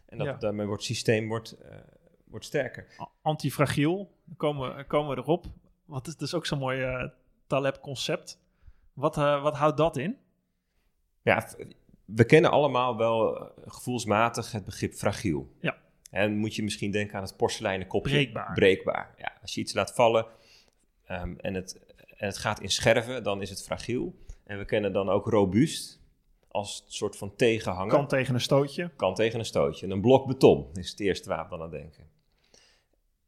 En 0.05 0.17
dat, 0.17 0.27
Ja. 0.27 0.37
daarmee 0.37 0.65
wordt 0.65 0.81
het 0.81 0.91
systeem 0.91 1.27
wordt, 1.27 1.51
eh, 1.51 1.77
wordt 2.25 2.45
sterker. 2.45 2.87
Antifragiel, 3.21 4.11
komen 4.37 4.75
we, 4.75 4.83
komen 4.83 5.15
we 5.15 5.21
erop. 5.21 5.45
Wat 5.85 6.07
is 6.07 6.15
dus 6.15 6.33
ook 6.33 6.45
zo'n 6.45 6.59
mooi 6.59 7.11
eh 7.47 7.57
Taleb-concept. 7.57 8.39
Wat, 8.93 9.17
eh, 9.17 9.41
wat 9.41 9.55
houdt 9.55 9.77
dat 9.77 9.97
in? 9.97 10.17
Ja, 11.21 11.47
we 12.05 12.25
kennen 12.25 12.51
allemaal 12.51 12.97
wel 12.97 13.39
eh, 13.39 13.47
gevoelsmatig 13.65 14.51
het 14.51 14.65
begrip 14.65 14.93
fragiel. 14.93 15.55
Ja. 15.59 15.77
En 16.11 16.37
moet 16.37 16.55
je 16.55 16.63
misschien 16.63 16.91
denken 16.91 17.15
aan 17.15 17.23
het 17.23 17.37
porseleinen 17.37 17.87
kopje. 17.87 18.11
Breekbaar. 18.11 18.53
Breekbaar, 18.53 19.13
ja. 19.17 19.33
Als 19.41 19.53
je 19.53 19.61
iets 19.61 19.73
laat 19.73 19.93
vallen 19.93 20.25
ehm, 21.05 21.33
en, 21.37 21.53
het, 21.53 21.79
en 22.17 22.27
het 22.27 22.37
gaat 22.37 22.59
in 22.59 22.69
scherven, 22.69 23.23
dan 23.23 23.41
is 23.41 23.49
het 23.49 23.63
fragiel. 23.63 24.15
En 24.43 24.57
we 24.57 24.65
kennen 24.65 24.93
dan 24.93 25.09
ook 25.09 25.27
robuust 25.27 26.01
als 26.47 26.83
een 26.85 26.91
soort 26.91 27.17
van 27.17 27.35
tegenhanger. 27.35 27.93
Kan 27.93 28.07
tegen 28.07 28.33
een 28.33 28.41
stootje. 28.41 28.91
Kan 28.95 29.15
tegen 29.15 29.39
een 29.39 29.45
stootje. 29.45 29.85
En 29.85 29.91
een 29.91 30.01
blok 30.01 30.27
beton 30.27 30.69
is 30.73 30.89
het 30.89 30.99
eerste 30.99 31.29
waar 31.29 31.43
we 31.43 31.49
dan 31.49 31.61
aan 31.61 31.69
denken. 31.69 32.09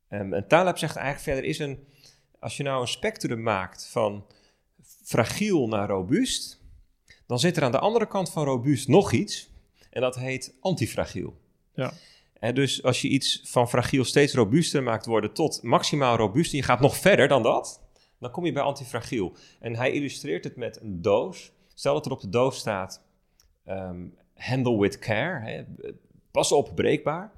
Ehm, 0.08 0.34
en 0.34 0.48
Taleb 0.48 0.78
zegt 0.78 0.96
eigenlijk 0.96 1.26
verder, 1.26 1.50
is 1.50 1.60
een, 1.60 1.88
als 2.40 2.58
je 2.58 2.64
nou 2.64 2.82
een 2.82 2.88
spectrum 2.88 3.42
maakt 3.42 3.88
van 3.92 4.26
fragiel 5.04 5.68
naar 5.68 5.88
robuust, 5.88 6.62
dan 7.28 7.40
zit 7.40 7.58
er 7.58 7.64
aan 7.64 7.72
de 7.72 7.80
andere 7.80 8.08
kant 8.08 8.32
van 8.32 8.44
robuust 8.44 8.88
nog 8.88 9.12
iets. 9.12 9.50
En 9.90 10.02
dat 10.02 10.16
heet 10.16 10.54
antifragiel. 10.60 11.38
Ja. 11.74 11.94
En 12.40 12.56
dus 12.56 12.84
als 12.84 13.02
je 13.02 13.08
iets 13.08 13.42
van 13.44 13.70
fragiel 13.70 14.04
steeds 14.04 14.34
robuuster 14.34 14.84
maakt 14.84 15.06
worden 15.06 15.34
tot 15.34 15.64
maximaal 15.64 16.16
robuust, 16.16 16.52
en 16.52 16.58
je 16.58 16.64
gaat 16.64 16.80
nog 16.80 16.98
verder 16.98 17.28
dan 17.28 17.44
dat, 17.44 17.82
dan 18.20 18.32
kom 18.32 18.46
je 18.46 18.52
bij 18.52 18.64
antifragiel. 18.64 19.34
En 19.60 19.76
hij 19.76 19.92
illustreert 19.92 20.44
het 20.44 20.56
met 20.56 20.82
een 20.82 21.02
doos. 21.02 21.52
Stel 21.74 21.94
dat 21.94 22.06
er 22.06 22.12
op 22.12 22.22
de 22.22 22.30
doos 22.30 22.58
staat, 22.58 23.02
ehm, 23.66 24.08
handle 24.36 24.80
with 24.80 25.00
care, 25.00 25.50
hè, 25.50 25.64
pas 26.32 26.52
op, 26.52 26.76
breekbaar. 26.76 27.32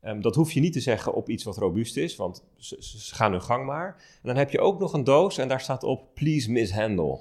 Ehm, 0.00 0.20
dat 0.20 0.34
hoef 0.34 0.52
je 0.52 0.60
niet 0.60 0.72
te 0.72 0.80
zeggen 0.80 1.14
op 1.14 1.28
iets 1.28 1.44
wat 1.44 1.56
robuust 1.56 1.96
is, 1.96 2.16
want 2.16 2.44
ze, 2.56 3.14
gaan 3.14 3.32
hun 3.32 3.42
gang 3.42 3.66
maar. 3.66 3.94
En 3.96 4.28
dan 4.28 4.36
heb 4.36 4.50
je 4.50 4.60
ook 4.60 4.78
nog 4.78 4.92
een 4.92 5.04
doos 5.04 5.38
en 5.38 5.48
daar 5.48 5.60
staat 5.60 5.82
op, 5.82 6.14
please 6.14 6.50
mishandle. 6.50 7.20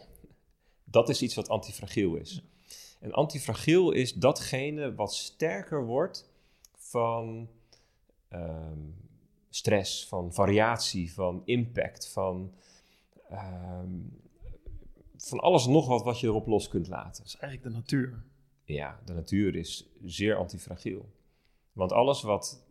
Dat 0.84 1.10
is 1.10 1.22
iets 1.22 1.36
wat 1.36 1.50
antifragiel 1.50 2.16
is. 2.16 2.44
En 3.00 3.12
antifragiel 3.12 3.92
is 3.92 4.14
datgene 4.14 4.96
wat 4.96 5.14
sterker 5.14 5.86
wordt 5.86 6.30
van 6.78 7.50
ehm, 8.30 8.80
stress, 9.50 10.08
van 10.08 10.34
variatie, 10.34 11.14
van 11.14 11.42
impact, 11.46 12.08
van, 12.08 12.54
ehm, 13.30 13.94
van 15.18 15.40
alles 15.40 15.66
en 15.66 15.72
nog 15.72 15.88
wat 15.88 16.04
wat 16.04 16.20
je 16.20 16.28
erop 16.28 16.48
los 16.48 16.68
kunt 16.68 16.88
laten. 16.88 17.24
Dat 17.24 17.34
is 17.34 17.38
eigenlijk 17.40 17.74
de 17.74 17.80
natuur. 17.80 18.24
Ja, 18.64 19.00
de 19.06 19.14
natuur 19.14 19.56
is 19.56 19.90
zeer 20.04 20.36
antifragiel. 20.36 21.10
Want 21.72 21.92
alles 21.92 22.22
wat, 22.22 22.66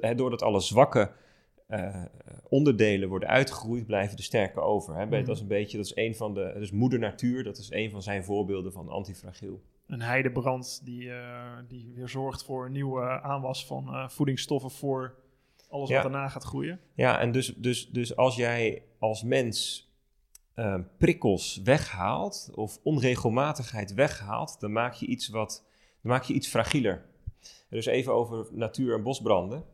hè, 0.00 0.14
doordat 0.14 0.42
alle 0.42 0.60
zwakke 0.60 1.10
eh, 1.66 2.04
onderdelen 2.48 3.08
worden 3.08 3.28
uitgegroeid, 3.28 3.86
blijven 3.86 4.16
de 4.16 4.22
sterke 4.22 4.60
over. 4.60 4.94
Hè? 4.96 5.06
Mhm. 5.06 5.24
Dat 5.24 5.36
is 5.36 5.40
een 5.40 5.46
beetje, 5.48 5.76
dat 5.76 5.86
is 5.86 5.96
een 5.96 6.16
van 6.16 6.34
de, 6.34 6.52
dus 6.58 6.70
moeder 6.70 6.98
natuur, 6.98 7.44
dat 7.44 7.58
is 7.58 7.70
een 7.70 7.90
van 7.90 8.02
zijn 8.02 8.24
voorbeelden 8.24 8.72
van 8.72 8.88
antifragiel. 8.88 9.62
Een 9.86 10.00
heidebrand 10.02 10.80
die, 10.84 11.10
eh, 11.12 11.52
die 11.68 11.92
weer 11.94 12.08
zorgt 12.08 12.44
voor 12.44 12.66
een 12.66 12.72
nieuwe 12.72 13.20
aanwas 13.22 13.66
van 13.66 13.88
eh, 13.88 14.08
voedingsstoffen 14.08 14.70
voor 14.70 15.14
alles 15.68 15.88
Ja. 15.88 15.94
wat 16.02 16.12
daarna 16.12 16.28
gaat 16.28 16.44
groeien. 16.44 16.80
Ja, 16.94 17.20
en 17.20 17.32
dus, 17.32 17.54
dus, 17.56 17.90
dus 17.90 18.16
als 18.16 18.36
jij 18.36 18.82
als 18.98 19.22
mens 19.22 19.84
ehm, 20.54 20.82
prikkels 20.98 21.60
weghaalt 21.64 22.50
of 22.54 22.78
onregelmatigheid 22.82 23.94
weghaalt, 23.94 24.60
dan 24.60 24.72
maak 24.72 24.94
je 24.94 25.06
iets 25.06 25.28
wat, 25.28 25.64
dan 26.02 26.12
maak 26.12 26.22
je 26.22 26.34
iets 26.34 26.48
fragieler. 26.48 27.04
Dus 27.68 27.86
even 27.86 28.12
over 28.12 28.46
natuur- 28.50 28.94
en 28.94 29.02
bosbranden. 29.02 29.64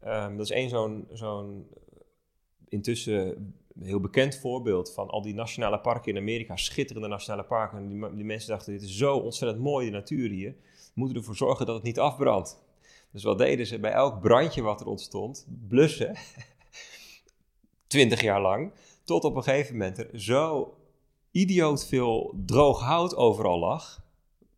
Ehm, 0.00 0.36
dat 0.36 0.44
is 0.44 0.50
één 0.50 0.68
zo'n, 0.68 1.08
zo'n 1.12 1.66
intussen 2.68 3.54
heel 3.78 4.00
bekend 4.00 4.36
voorbeeld 4.36 4.92
van 4.92 5.08
al 5.08 5.22
die 5.22 5.34
nationale 5.34 5.80
parken 5.80 6.12
in 6.12 6.18
Amerika, 6.20 6.56
schitterende 6.56 7.08
nationale 7.08 7.44
parken. 7.44 7.78
En 7.78 7.88
die, 7.88 8.14
die 8.14 8.24
mensen 8.24 8.50
dachten, 8.50 8.72
dit 8.72 8.82
is 8.82 8.96
zo 8.96 9.16
ontzettend 9.16 9.62
mooi, 9.62 9.86
de 9.86 9.92
natuur 9.92 10.30
hier. 10.30 10.50
We 10.72 10.90
moeten 10.94 11.16
ervoor 11.16 11.36
zorgen 11.36 11.66
dat 11.66 11.74
het 11.74 11.84
niet 11.84 11.98
afbrandt. 11.98 12.62
Dus 13.12 13.22
wat 13.22 13.38
deden 13.38 13.66
ze 13.66 13.78
bij 13.78 13.92
elk 13.92 14.20
brandje 14.20 14.62
wat 14.62 14.80
er 14.80 14.86
ontstond? 14.86 15.46
Blussen. 15.68 16.16
Twintig 17.86 18.20
jaar 18.20 18.40
lang. 18.40 18.72
Tot 19.04 19.24
op 19.24 19.36
een 19.36 19.42
gegeven 19.42 19.72
moment 19.72 19.98
er 19.98 20.20
zo 20.20 20.74
idioot 21.30 21.86
veel 21.86 22.34
droog 22.46 22.80
hout 22.80 23.16
overal 23.16 23.58
lag. 23.58 24.02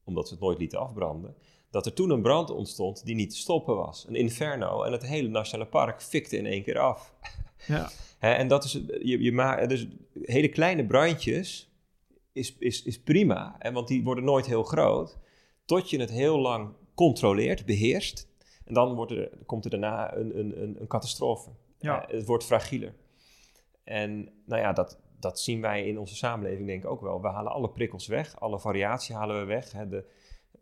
Omdat 0.05 0.29
ze 0.29 0.35
het 0.35 0.43
nooit 0.43 0.59
lieten 0.59 0.79
afbranden. 0.79 1.37
Dat 1.73 1.87
er 1.87 1.93
toen 1.93 2.11
een 2.11 2.23
brand 2.23 2.51
ontstond 2.51 3.05
die 3.05 3.15
niet 3.15 3.31
te 3.31 3.37
stoppen 3.37 3.77
was. 3.77 4.05
Een 4.09 4.15
inferno. 4.15 4.83
En 4.83 4.93
het 4.93 5.07
hele 5.07 5.29
nationale 5.29 5.69
park 5.69 6.03
fikte 6.03 6.37
in 6.37 6.47
één 6.47 6.63
keer 6.63 6.79
af. 6.79 7.15
Ja. 7.67 7.91
En 8.19 8.49
dat 8.49 8.65
is, 8.65 8.73
je, 9.03 9.23
je 9.23 9.33
maakt, 9.33 9.69
dus 9.69 9.87
hele 10.23 10.49
kleine 10.49 10.87
brandjes 10.87 11.71
is, 12.33 12.57
is, 12.59 12.83
is 12.83 13.01
prima, 13.01 13.59
want 13.73 13.89
die 13.89 14.05
worden 14.05 14.25
nooit 14.25 14.47
heel 14.47 14.63
groot, 14.63 15.19
tot 15.65 15.91
je 15.91 16.01
het 16.01 16.11
heel 16.11 16.39
lang 16.39 16.75
controleert, 16.95 17.67
beheerst. 17.67 18.29
En 18.65 18.75
dan 18.75 18.95
wordt 18.95 19.13
er, 19.13 19.31
komt 19.47 19.65
er 19.65 19.71
daarna 19.71 20.15
een, 20.15 20.39
een, 20.39 20.63
een, 20.63 20.81
een 20.81 20.87
catastrofe. 20.87 21.51
Ja. 21.79 22.05
Het 22.09 22.27
wordt 22.27 22.45
fragieler. 22.45 22.95
En 23.85 24.33
nou 24.47 24.61
ja, 24.61 24.73
dat, 24.73 24.99
dat 25.21 25.41
zien 25.41 25.61
wij 25.61 25.87
in 25.87 25.99
onze 25.99 26.17
samenleving 26.17 26.67
denk 26.67 26.85
ik 26.85 26.91
ook 26.91 27.01
wel. 27.01 27.23
We 27.23 27.29
halen 27.29 27.53
alle 27.53 27.71
prikkels 27.71 28.07
weg, 28.07 28.41
alle 28.41 28.61
variatie 28.61 29.15
halen 29.15 29.41
we 29.41 29.45
weg. 29.45 29.71
De, 29.71 30.05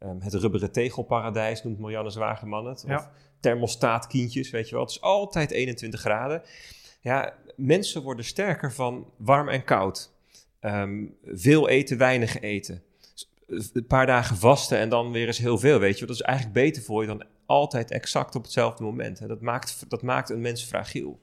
ehm, 0.01 0.21
het 0.21 0.35
rubberen 0.35 0.73
tegelparadijs 0.73 1.63
noemt 1.63 1.79
Marianne 1.79 2.11
Zwageman 2.11 2.67
het. 2.67 2.83
Of 2.85 2.91
Ja. 2.91 3.11
thermostaatkindjes, 3.41 4.51
weet 4.51 4.69
je 4.69 4.75
wel. 4.75 4.85
Het 4.85 4.91
is 4.93 5.01
altijd 5.01 5.51
21 5.51 6.01
graden. 6.01 6.43
Ja, 7.01 7.35
mensen 7.57 8.03
worden 8.03 8.25
sterker 8.25 8.73
van 8.73 9.07
warm 9.17 9.49
en 9.49 9.65
koud. 9.65 10.13
Ehm, 10.61 11.05
veel 11.25 11.69
eten, 11.69 11.99
weinig 11.99 12.41
eten. 12.41 12.83
S- 13.15 13.29
Een 13.73 13.87
paar 13.87 14.07
dagen 14.07 14.37
vasten 14.37 14.79
en 14.79 14.89
dan 14.89 15.13
weer 15.13 15.27
eens 15.27 15.39
heel 15.39 15.59
veel, 15.59 15.79
weet 15.79 15.93
je 15.95 15.99
wel. 15.99 16.09
Dat 16.09 16.17
is 16.21 16.23
eigenlijk 16.27 16.57
beter 16.57 16.83
voor 16.83 17.01
je 17.01 17.07
dan 17.09 17.25
altijd 17.47 17.91
exact 17.91 18.35
op 18.35 18.43
hetzelfde 18.43 18.83
moment. 18.85 19.19
Hè. 19.19 19.27
Dat, 19.27 19.41
maakt, 19.41 19.85
dat 19.89 20.03
maakt 20.03 20.31
een 20.31 20.41
mens 20.41 20.63
fragiel. 20.65 21.21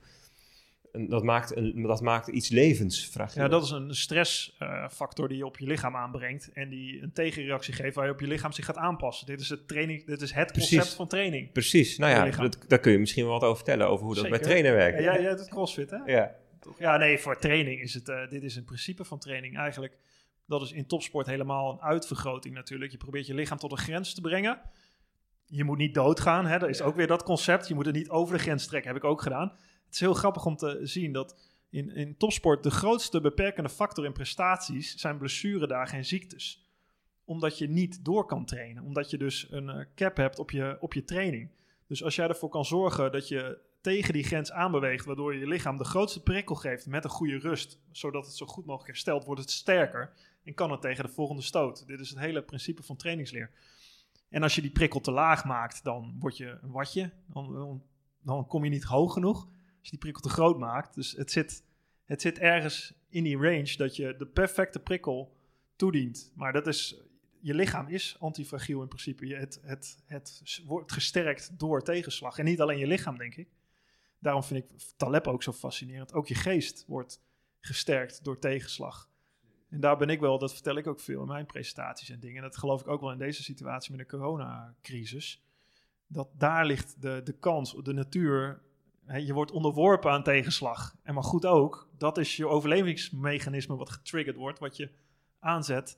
En 0.91 1.09
dat, 1.09 1.23
maakt 1.23 1.55
een, 1.55 1.81
dat 1.81 2.01
maakt 2.01 2.27
iets 2.27 2.49
levensfragiel. 2.49 3.41
Ja, 3.41 3.47
dat 3.47 3.63
is 3.63 3.69
een 3.69 3.95
stressfactor 3.95 5.27
die 5.27 5.37
je 5.37 5.45
op 5.45 5.57
je 5.57 5.65
lichaam 5.65 5.95
aanbrengt. 5.95 6.51
En 6.53 6.69
die 6.69 7.01
een 7.01 7.13
tegenreactie 7.13 7.73
geeft 7.73 7.95
waar 7.95 8.05
je 8.05 8.11
op 8.11 8.19
je 8.19 8.27
lichaam 8.27 8.51
zich 8.51 8.65
gaat 8.65 8.77
aanpassen. 8.77 9.25
Dit 9.25 9.39
is 9.39 9.49
het, 9.49 9.67
training, 9.67 10.05
dit 10.05 10.21
is 10.21 10.31
het 10.31 10.51
Precies. 10.51 10.77
concept 10.77 10.95
van 10.95 11.07
training. 11.07 11.51
Precies, 11.51 11.97
nou 11.97 12.11
ja, 12.11 12.41
dat, 12.41 12.57
daar 12.67 12.79
kun 12.79 12.91
je 12.91 12.99
misschien 12.99 13.23
wel 13.23 13.33
wat 13.33 13.43
over 13.43 13.55
vertellen, 13.55 13.87
over 13.87 14.05
hoe 14.05 14.15
dat 14.15 14.29
bij 14.29 14.39
trainen 14.39 14.73
werkt. 14.73 14.97
Ja, 14.99 15.03
jij, 15.13 15.21
jij 15.21 15.35
doet 15.35 15.49
crossfit, 15.49 15.89
hè? 15.89 15.97
ja. 16.05 16.35
Ja, 16.77 16.97
nee, 16.97 17.19
voor 17.19 17.37
training 17.39 17.81
is 17.81 17.93
het... 17.93 18.09
eh, 18.09 18.29
dit 18.29 18.43
is 18.43 18.55
een 18.55 18.63
principe 18.65 19.03
van 19.03 19.19
training 19.19 19.57
eigenlijk. 19.57 19.97
Dat 20.45 20.61
is 20.61 20.71
in 20.71 20.85
topsport 20.85 21.27
helemaal 21.27 21.71
een 21.71 21.81
uitvergroting 21.81 22.55
natuurlijk. 22.55 22.91
Je 22.91 22.97
probeert 22.97 23.27
je 23.27 23.33
lichaam 23.33 23.57
tot 23.57 23.71
een 23.71 23.77
grens 23.77 24.13
te 24.13 24.21
brengen. 24.21 24.61
Je 25.45 25.63
moet 25.63 25.77
niet 25.77 25.93
doodgaan, 25.93 26.45
hè? 26.45 26.57
Dat 26.59 26.69
is 26.69 26.81
ook 26.81 26.95
weer 26.95 27.07
dat 27.07 27.23
concept. 27.23 27.67
Je 27.67 27.75
moet 27.75 27.85
het 27.85 27.95
niet 27.95 28.09
over 28.09 28.37
de 28.37 28.43
grens 28.43 28.67
trekken, 28.67 28.91
heb 28.93 29.03
ik 29.03 29.09
ook 29.09 29.21
gedaan. 29.21 29.57
Het 29.87 29.95
is 29.95 29.99
heel 29.99 30.13
grappig 30.13 30.45
om 30.45 30.57
te 30.57 30.79
zien 30.81 31.13
dat 31.13 31.35
in, 31.69 31.95
in 31.95 32.17
topsport 32.17 32.63
de 32.63 32.71
grootste 32.71 33.21
beperkende 33.21 33.69
factor 33.69 34.05
in 34.05 34.13
prestaties 34.13 34.95
zijn 34.95 35.17
blessuredagen 35.17 35.97
en 35.97 36.05
ziektes. 36.05 36.65
Omdat 37.25 37.57
je 37.57 37.69
niet 37.69 38.05
door 38.05 38.25
kan 38.25 38.45
trainen. 38.45 38.83
Omdat 38.83 39.09
je 39.09 39.17
dus 39.17 39.47
een 39.51 39.69
eh, 39.69 39.85
cap 39.95 40.17
hebt 40.17 40.39
op 40.39 40.51
je, 40.51 40.77
op 40.79 40.93
je 40.93 41.03
training. 41.03 41.49
Dus 41.87 42.03
als 42.03 42.15
jij 42.15 42.27
ervoor 42.27 42.49
kan 42.49 42.65
zorgen 42.65 43.11
dat 43.11 43.27
je 43.27 43.59
tegen 43.81 44.13
die 44.13 44.23
grens 44.23 44.51
aanbeweegt, 44.51 45.05
waardoor 45.05 45.33
je 45.33 45.39
je 45.39 45.47
lichaam 45.47 45.77
de 45.77 45.83
grootste 45.83 46.23
prikkel 46.23 46.55
geeft 46.55 46.85
met 46.85 47.03
een 47.03 47.09
goede 47.09 47.37
rust, 47.37 47.79
zodat 47.91 48.25
het 48.25 48.35
zo 48.35 48.45
goed 48.45 48.65
mogelijk 48.65 48.89
herstelt, 48.89 49.25
wordt 49.25 49.41
het 49.41 49.51
sterker 49.51 50.13
en 50.43 50.53
kan 50.53 50.71
het 50.71 50.81
tegen 50.81 51.03
de 51.03 51.11
volgende 51.11 51.41
stoot. 51.41 51.87
Dit 51.87 51.99
is 51.99 52.09
het 52.09 52.19
hele 52.19 52.43
principe 52.43 52.83
van 52.83 52.95
trainingsleer. 52.95 53.51
En 54.29 54.43
als 54.43 54.55
je 54.55 54.61
die 54.61 54.71
prikkel 54.71 54.99
te 54.99 55.11
laag 55.11 55.45
maakt, 55.45 55.83
dan 55.83 56.15
word 56.19 56.37
je 56.37 56.57
een 56.61 56.71
watje, 56.71 57.11
dan, 57.25 57.81
dan 58.21 58.47
kom 58.47 58.63
je 58.63 58.69
niet 58.69 58.83
hoog 58.83 59.13
genoeg. 59.13 59.47
Die 59.89 59.99
prikkel 59.99 60.21
te 60.21 60.29
groot 60.29 60.57
maakt, 60.57 60.95
dus 60.95 61.11
het 61.11 61.31
zit, 61.31 61.63
het 62.05 62.21
zit 62.21 62.37
ergens 62.39 62.93
in 63.09 63.23
die 63.23 63.37
range 63.37 63.75
dat 63.77 63.95
je 63.95 64.15
de 64.17 64.25
perfecte 64.25 64.79
prikkel 64.79 65.37
toedient. 65.75 66.31
Maar 66.35 66.53
dat 66.53 66.67
is, 66.67 67.01
je 67.39 67.53
lichaam 67.53 67.87
is 67.87 68.15
antifragiel 68.19 68.81
in 68.81 68.87
principe. 68.87 69.27
Je, 69.27 69.35
het, 69.35 69.59
het, 69.63 70.03
het 70.05 70.61
wordt 70.65 70.91
gesterkt 70.91 71.59
door 71.59 71.83
tegenslag. 71.83 72.37
En 72.37 72.45
niet 72.45 72.61
alleen 72.61 72.77
je 72.77 72.87
lichaam, 72.87 73.17
denk 73.17 73.35
ik. 73.35 73.49
Daarom 74.19 74.43
vind 74.43 74.63
ik 74.63 74.79
Taleb 74.97 75.27
ook 75.27 75.43
zo 75.43 75.51
fascinerend. 75.51 76.13
Ook 76.13 76.27
je 76.27 76.35
geest 76.35 76.85
wordt 76.87 77.21
gesterkt 77.59 78.23
door 78.23 78.39
tegenslag. 78.39 79.09
En 79.69 79.79
daar 79.79 79.97
ben 79.97 80.09
ik 80.09 80.19
wel, 80.19 80.39
dat 80.39 80.53
vertel 80.53 80.77
ik 80.77 80.87
ook 80.87 80.99
veel 80.99 81.21
in 81.21 81.27
mijn 81.27 81.45
presentaties 81.45 82.09
en 82.09 82.19
dingen. 82.19 82.41
Dat 82.41 82.57
geloof 82.57 82.81
ik 82.81 82.87
ook 82.87 83.01
wel 83.01 83.11
in 83.11 83.17
deze 83.17 83.43
situatie 83.43 83.91
met 83.91 83.99
de 83.99 84.17
coronacrisis. 84.17 85.43
Dat 86.07 86.29
daar 86.33 86.65
ligt 86.65 87.01
de, 87.01 87.21
de 87.23 87.33
kans, 87.33 87.75
de 87.83 87.93
natuur. 87.93 88.61
Je 89.15 89.33
wordt 89.33 89.51
onderworpen 89.51 90.11
aan 90.11 90.23
tegenslag. 90.23 90.95
En 91.03 91.13
maar 91.13 91.23
goed 91.23 91.45
ook, 91.45 91.89
dat 91.97 92.17
is 92.17 92.35
je 92.35 92.47
overlevingsmechanisme 92.47 93.75
wat 93.75 93.89
getriggerd 93.89 94.35
wordt, 94.35 94.59
wat 94.59 94.77
je 94.77 94.89
aanzet 95.39 95.97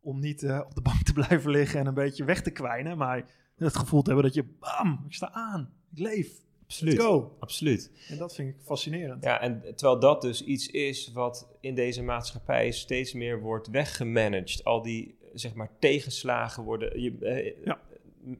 om 0.00 0.20
niet 0.20 0.42
eh, 0.42 0.60
op 0.64 0.74
de 0.74 0.80
bank 0.80 1.02
te 1.02 1.12
blijven 1.22 1.50
liggen 1.50 1.80
en 1.80 1.86
een 1.86 1.94
beetje 1.94 2.24
weg 2.24 2.42
te 2.42 2.50
kwijnen. 2.50 2.98
Maar 2.98 3.24
het 3.56 3.76
gevoel 3.76 4.02
te 4.02 4.10
hebben 4.10 4.26
dat 4.26 4.34
je, 4.34 4.54
bam, 4.60 5.04
ik 5.06 5.14
sta 5.14 5.32
aan, 5.32 5.72
ik 5.92 5.98
leef, 5.98 6.28
Absoluut. 6.62 6.92
let's 6.92 7.06
go. 7.06 7.36
Absoluut. 7.38 7.90
En 8.08 8.18
dat 8.18 8.34
vind 8.34 8.48
ik 8.48 8.60
fascinerend. 8.62 9.24
Ja, 9.24 9.40
en 9.40 9.62
terwijl 9.74 10.00
dat 10.00 10.22
dus 10.22 10.44
iets 10.44 10.66
is 10.66 11.12
wat 11.12 11.48
in 11.60 11.74
deze 11.74 12.02
maatschappij 12.02 12.70
steeds 12.70 13.12
meer 13.12 13.40
wordt 13.40 13.68
weggemanaged. 13.68 14.64
Al 14.64 14.82
die, 14.82 15.18
zeg 15.34 15.54
maar, 15.54 15.70
tegenslagen 15.78 16.62
worden... 16.62 17.00
Je, 17.00 17.18
eh, 17.18 17.64
Ja. 17.64 17.80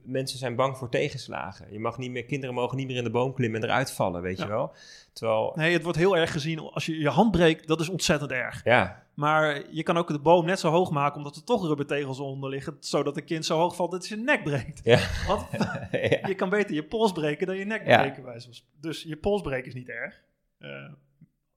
Mensen 0.03 0.39
zijn 0.39 0.55
bang 0.55 0.77
voor 0.77 0.89
tegenslagen. 0.89 1.71
Je 1.71 1.79
mag 1.79 1.97
niet 1.97 2.11
meer, 2.11 2.25
kinderen 2.25 2.55
mogen 2.55 2.77
niet 2.77 2.87
meer 2.87 2.95
in 2.97 3.03
de 3.03 3.09
boom 3.09 3.33
klimmen 3.33 3.61
en 3.61 3.67
eruit 3.67 3.91
vallen, 3.91 4.21
weet 4.21 4.37
Ja. 4.37 4.43
je 4.43 4.49
wel. 4.49 4.73
Terwijl, 5.13 5.51
Nee, 5.55 5.73
het 5.73 5.83
wordt 5.83 5.97
heel 5.97 6.17
erg 6.17 6.31
gezien 6.31 6.59
als 6.59 6.85
je 6.85 6.97
je 6.99 7.09
hand 7.09 7.31
breekt, 7.31 7.67
dat 7.67 7.79
is 7.79 7.89
ontzettend 7.89 8.31
erg. 8.31 8.63
ja, 8.63 9.03
Maar 9.13 9.63
je 9.71 9.83
kan 9.83 9.97
ook 9.97 10.07
de 10.07 10.19
boom 10.19 10.45
net 10.45 10.59
zo 10.59 10.69
hoog 10.69 10.91
maken, 10.91 11.17
omdat 11.17 11.35
er 11.35 11.43
toch 11.43 11.65
rubbertegels 11.67 12.19
onder 12.19 12.49
liggen, 12.49 12.77
zodat 12.79 13.17
een 13.17 13.25
kind 13.25 13.45
zo 13.45 13.57
hoog 13.57 13.75
valt 13.75 13.91
dat 13.91 13.99
hij 13.99 14.07
zijn 14.09 14.23
nek 14.23 14.43
breekt. 14.43 14.79
ja. 14.83 14.99
Want 15.27 15.47
ja. 15.91 16.27
je 16.27 16.35
kan 16.35 16.49
beter 16.49 16.75
je 16.75 16.83
pols 16.83 17.11
breken 17.11 17.47
dan 17.47 17.57
je 17.57 17.65
nek 17.65 17.87
Ja. 17.87 18.01
breken. 18.11 18.41
Zo'n- 18.41 18.53
dus 18.81 19.03
je 19.03 19.15
pols 19.17 19.41
breken 19.41 19.67
is 19.67 19.73
niet 19.73 19.89
erg. 19.89 20.21
Eh, 20.59 20.69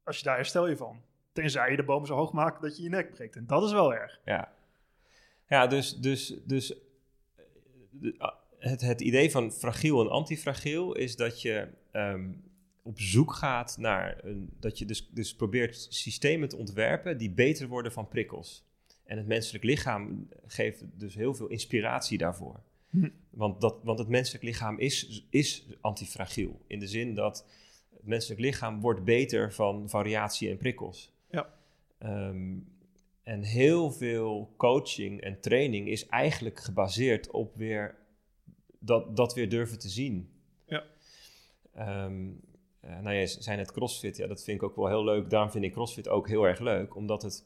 als 0.04 0.18
je 0.18 0.24
daar 0.24 0.36
herstel 0.36 0.68
je 0.68 0.76
van. 0.76 1.00
Tenzij 1.32 1.70
je 1.70 1.76
de 1.76 1.82
boom 1.84 2.06
zo 2.06 2.14
hoog 2.14 2.32
maakt 2.32 2.62
dat 2.62 2.76
je 2.76 2.82
je 2.82 2.88
nek 2.88 3.10
breekt. 3.10 3.36
En 3.36 3.46
dat 3.46 3.62
is 3.64 3.72
wel 3.72 3.94
erg. 3.94 4.20
Ja, 4.24 4.48
ja 5.48 5.66
dus, 5.66 5.96
dus, 5.96 6.34
dus 6.44 6.74
de- 7.90 8.14
ah, 8.18 8.35
het, 8.59 8.81
het 8.81 9.00
idee 9.00 9.31
van 9.31 9.53
fragiel 9.53 10.00
en 10.00 10.11
antifragiel 10.11 10.96
is 10.96 11.16
dat 11.16 11.42
je 11.42 11.68
ehm, 11.90 12.29
op 12.83 13.00
zoek 13.00 13.33
gaat 13.33 13.76
naar 13.79 14.24
een, 14.24 14.50
dat 14.61 14.79
je 14.79 14.85
dus, 14.85 15.09
dus 15.12 15.35
probeert 15.35 15.87
systemen 15.90 16.48
te 16.48 16.57
ontwerpen 16.57 17.18
die 17.18 17.31
beter 17.31 17.68
worden 17.68 17.92
van 17.92 18.09
prikkels. 18.09 18.64
En 19.05 19.16
het 19.16 19.26
menselijk 19.26 19.64
lichaam 19.64 20.29
geeft 20.46 20.85
dus 20.94 21.14
heel 21.14 21.35
veel 21.35 21.46
inspiratie 21.46 22.18
daarvoor. 22.18 22.61
Hm. 22.90 23.09
Want, 23.31 23.61
dat, 23.61 23.76
want 23.83 23.98
het 23.98 24.09
menselijk 24.09 24.44
lichaam 24.44 24.79
is, 24.79 25.26
is 25.31 25.66
antifragiel. 25.81 26.61
In 26.66 26.79
de 26.79 26.87
zin 26.87 27.14
dat 27.14 27.46
het 27.96 28.07
menselijk 28.07 28.40
lichaam 28.40 28.81
wordt 28.81 29.05
beter 29.05 29.53
van 29.53 29.88
variatie 29.88 30.50
en 30.50 30.57
prikkels. 30.57 31.12
Ja. 31.31 31.55
Ehm, 31.98 32.57
en 33.22 33.42
heel 33.42 33.90
veel 33.92 34.54
coaching 34.56 35.20
en 35.20 35.40
training 35.40 35.88
is 35.88 36.06
eigenlijk 36.06 36.59
gebaseerd 36.61 37.30
op 37.30 37.56
weer 37.56 37.94
dat, 38.78 39.16
dat 39.16 39.35
weer 39.35 39.48
durven 39.48 39.78
te 39.78 39.88
zien. 39.88 40.30
Ja. 40.66 40.85
Ehm, 41.74 42.28
eh, 42.80 43.00
nou, 43.00 43.14
jij 43.14 43.26
zei 43.26 43.56
net 43.56 43.72
CrossFit. 43.72 44.16
Ja, 44.16 44.26
dat 44.26 44.44
vind 44.44 44.56
ik 44.56 44.62
ook 44.62 44.76
wel 44.76 44.88
heel 44.88 45.04
leuk. 45.04 45.30
Daarom 45.30 45.50
vind 45.50 45.64
ik 45.64 45.72
CrossFit 45.72 46.09
ook 46.09 46.28
heel 46.28 46.44
erg 46.44 46.59
leuk. 46.59 46.96
Omdat 46.96 47.22
het 47.22 47.44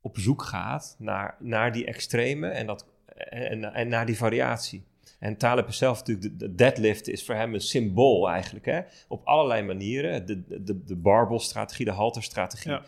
op 0.00 0.18
zoek 0.18 0.42
gaat 0.42 0.96
naar, 0.98 1.36
naar 1.38 1.72
die 1.72 1.86
extreme 1.86 2.48
en, 2.48 2.66
dat, 2.66 2.86
en, 3.16 3.74
en 3.74 3.88
naar 3.88 4.06
die 4.06 4.16
variatie. 4.16 4.84
En 5.18 5.36
Taleb 5.36 5.72
zelf 5.72 5.98
natuurlijk, 5.98 6.38
de, 6.38 6.46
de 6.46 6.54
deadlift 6.54 7.08
is 7.08 7.24
voor 7.24 7.34
hem 7.34 7.54
een 7.54 7.60
symbool 7.60 8.28
eigenlijk. 8.28 8.64
Hè? 8.64 8.80
Op 9.08 9.24
allerlei 9.24 9.62
manieren. 9.62 10.26
De, 10.26 10.62
de, 10.62 10.84
de 10.84 10.96
barbell-strategie, 10.96 11.84
de 11.84 11.90
halterstrategie. 11.90 12.70
Ja. 12.70 12.82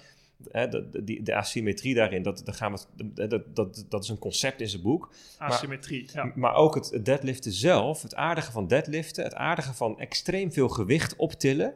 Hè, 0.50 0.68
de, 0.68 0.88
de, 0.88 1.04
die- 1.04 1.22
de 1.22 1.34
asymmetrie 1.34 1.94
daarin, 1.94 2.22
dat, 2.22 2.42
daar 2.44 2.54
gaan 2.54 2.72
we, 2.72 3.28
dat, 3.28 3.56
dat, 3.56 3.84
dat, 3.88 4.02
is 4.02 4.08
een 4.08 4.18
concept 4.18 4.60
in 4.60 4.68
zijn 4.68 4.82
boek. 4.82 5.12
Asymmetrie. 5.38 6.08
ja. 6.12 6.32
Maar 6.34 6.54
ook 6.54 6.74
het, 6.74 6.90
het 6.90 7.04
deadliften 7.04 7.52
zelf, 7.52 8.02
het 8.02 8.14
aardige 8.14 8.52
van 8.52 8.66
deadliften, 8.66 9.24
het 9.24 9.34
aardige 9.34 9.74
van 9.74 9.98
extreem 9.98 10.52
veel 10.52 10.68
gewicht 10.68 11.16
optillen, 11.16 11.74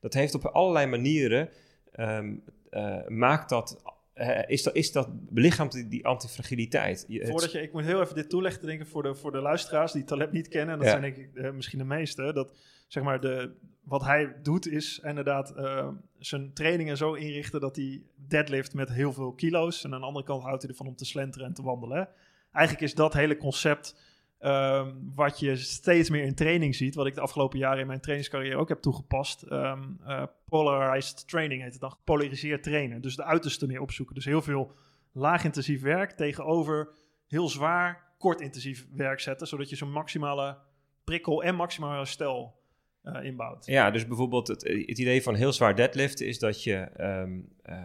dat 0.00 0.14
heeft 0.14 0.34
op 0.34 0.44
allerlei 0.44 0.86
manieren, 0.86 1.48
ehm, 1.92 2.34
eh, 2.70 3.06
maakt 3.08 3.48
dat, 3.48 3.82
eh, 4.14 4.42
is 4.46 4.62
dat, 4.62 4.74
is 4.74 4.92
dat, 4.92 5.08
belichaamt 5.12 5.72
die, 5.72 5.88
die 5.88 6.06
antifragiliteit. 6.06 7.04
Je- 7.08 7.26
Voordat 7.26 7.52
je, 7.52 7.62
ik 7.62 7.72
moet 7.72 7.84
heel 7.84 8.00
even 8.00 8.14
dit 8.14 8.28
toelichten, 8.30 8.66
denk 8.66 8.80
ik, 8.80 8.86
voor 8.86 9.02
de, 9.02 9.14
voor 9.14 9.32
de 9.32 9.40
luisteraars 9.40 9.92
die 9.92 10.04
Taleb 10.04 10.32
niet 10.32 10.48
kennen. 10.48 10.72
En 10.74 10.80
dat 10.80 10.88
Ja. 10.90 10.98
zijn 11.00 11.14
denk 11.14 11.28
ik 11.28 11.34
eh, 11.36 11.50
misschien 11.50 11.78
de 11.78 11.84
meeste. 11.84 12.32
Dat 12.32 12.52
zeg 12.88 13.02
maar 13.02 13.20
de, 13.20 13.50
wat 13.84 14.02
hij 14.04 14.36
doet 14.42 14.66
is 14.66 15.00
inderdaad 15.04 15.50
eh, 15.50 15.88
zijn 16.18 16.52
trainingen 16.52 16.96
zo 16.96 17.12
inrichten 17.14 17.60
dat 17.60 17.76
hij 17.76 18.02
deadlift 18.28 18.74
met 18.74 18.88
heel 18.88 19.12
veel 19.12 19.32
kilo's. 19.32 19.84
En 19.84 19.94
aan 19.94 20.00
de 20.00 20.06
andere 20.06 20.24
kant 20.24 20.42
houdt 20.42 20.62
hij 20.62 20.70
ervan 20.70 20.86
om 20.86 20.96
te 20.96 21.04
slenteren 21.04 21.46
en 21.46 21.54
te 21.54 21.62
wandelen. 21.62 22.08
Eigenlijk 22.52 22.84
is 22.84 22.94
dat 22.94 23.12
hele 23.12 23.36
concept 23.36 23.96
ehm, 24.38 24.90
wat 25.14 25.40
je 25.40 25.56
steeds 25.56 26.10
meer 26.10 26.24
in 26.24 26.34
training 26.34 26.74
ziet. 26.74 26.94
Wat 26.94 27.06
ik 27.06 27.14
de 27.14 27.20
afgelopen 27.20 27.58
jaren 27.58 27.80
in 27.80 27.86
mijn 27.86 28.00
trainingscarrière 28.00 28.56
ook 28.56 28.68
heb 28.68 28.80
toegepast. 28.80 29.42
Ehm, 29.42 29.82
eh, 30.06 30.22
polarized 30.52 31.28
training 31.28 31.62
heet 31.62 31.72
het 31.72 31.80
dan. 31.80 31.90
Gepolariseerd 31.90 32.62
trainen. 32.62 33.00
Dus 33.00 33.16
de 33.16 33.24
uiterste 33.24 33.66
meer 33.66 33.80
opzoeken. 33.80 34.14
Dus 34.14 34.24
heel 34.24 34.42
veel 34.42 34.72
laag 35.12 35.44
intensief 35.44 35.82
werk 35.82 36.10
tegenover 36.10 36.88
heel 37.26 37.48
zwaar 37.48 38.14
kort 38.18 38.40
intensief 38.40 38.86
werk 38.94 39.20
zetten, 39.20 39.46
zodat 39.46 39.70
je 39.70 39.76
zo'n 39.76 39.92
maximale 39.92 40.58
prikkel 41.04 41.42
en 41.42 41.54
maximale 41.54 41.96
herstel 41.96 42.60
uh, 43.04 43.24
inbouwt. 43.24 43.66
Ja, 43.66 43.90
dus 43.90 44.06
bijvoorbeeld 44.06 44.48
het, 44.48 44.62
het, 44.62 44.98
idee 44.98 45.22
van 45.22 45.34
heel 45.34 45.52
zwaar 45.52 45.76
deadliften 45.76 46.26
is 46.26 46.38
dat 46.38 46.62
je, 46.62 46.88
um, 47.00 47.48
uh, 47.66 47.76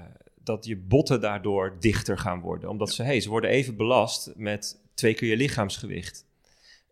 dat 0.44 0.66
je 0.66 0.78
botten 0.78 1.22
daardoor 1.22 1.78
dichter 1.80 2.18
gaan 2.18 2.40
worden. 2.40 2.70
Omdat 2.70 2.94
ze, 2.94 3.04
hey, 3.04 3.20
ze 3.20 3.30
worden 3.30 3.50
even 3.50 3.76
belast 3.76 4.34
met 4.36 4.82
twee 4.94 5.14
keer 5.14 5.30
je 5.30 5.38
lichaamsgewicht. 5.38 6.26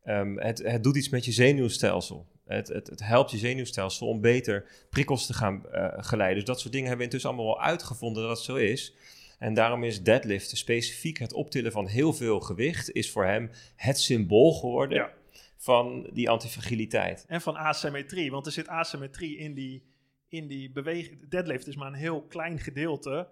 Um, 0.06 0.40
het, 0.40 0.58
het 0.64 0.84
doet 0.84 0.96
iets 0.96 1.10
met 1.10 1.26
je 1.26 1.32
zenuwstelsel. 1.32 2.28
Het, 2.45 2.67
het, 2.67 2.88
het, 2.88 3.03
helpt 3.03 3.31
je 3.31 3.38
zenuwstelsel 3.38 4.08
om 4.08 4.21
beter 4.21 4.65
prikkels 4.89 5.25
te 5.25 5.34
gaan 5.34 5.63
uh, 5.71 5.88
geleiden. 5.97 6.38
Dus 6.38 6.45
dat 6.45 6.60
soort 6.60 6.73
dingen 6.73 6.88
hebben 6.88 7.08
we 7.08 7.12
intussen 7.12 7.29
allemaal 7.29 7.55
wel 7.55 7.63
uitgevonden 7.63 8.23
dat 8.23 8.38
het 8.38 8.45
zo 8.45 8.55
is. 8.55 8.95
En 9.39 9.53
daarom 9.53 9.84
is 9.84 10.03
deadliften, 10.03 10.58
specifiek 10.58 11.17
het 11.17 11.34
optillen 11.34 11.71
van 11.71 11.88
heel 11.88 12.13
veel 12.13 12.39
gewicht, 12.39 12.91
is 12.91 13.12
voor 13.12 13.25
hem 13.25 13.51
het 13.75 13.99
symbool 13.99 14.53
geworden 14.53 14.97
Ja. 14.97 15.12
van 15.58 16.10
die 16.13 16.29
antifragiliteit. 16.29 17.25
En 17.27 17.41
van 17.41 17.55
asymmetrie, 17.55 18.31
want 18.31 18.45
er 18.45 18.51
zit 18.51 18.67
asymmetrie 18.67 19.38
in 19.38 19.53
die, 19.53 19.84
in 20.27 20.47
die 20.47 20.71
beweging. 20.71 21.29
Deadlift 21.29 21.67
is 21.67 21.75
maar 21.75 21.88
een 21.88 21.93
heel 21.93 22.21
klein 22.21 22.60
gedeelte 22.60 23.27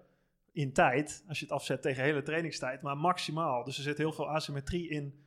in 0.52 0.72
tijd, 0.72 1.24
als 1.28 1.38
je 1.38 1.44
het 1.44 1.54
afzet 1.54 1.82
tegen 1.82 2.02
hele 2.02 2.22
trainingstijd, 2.22 2.82
maar 2.82 2.96
maximaal. 2.96 3.64
Dus 3.64 3.76
er 3.76 3.82
zit 3.82 3.98
heel 3.98 4.12
veel 4.12 4.28
asymmetrie 4.28 4.88
in, 4.88 5.23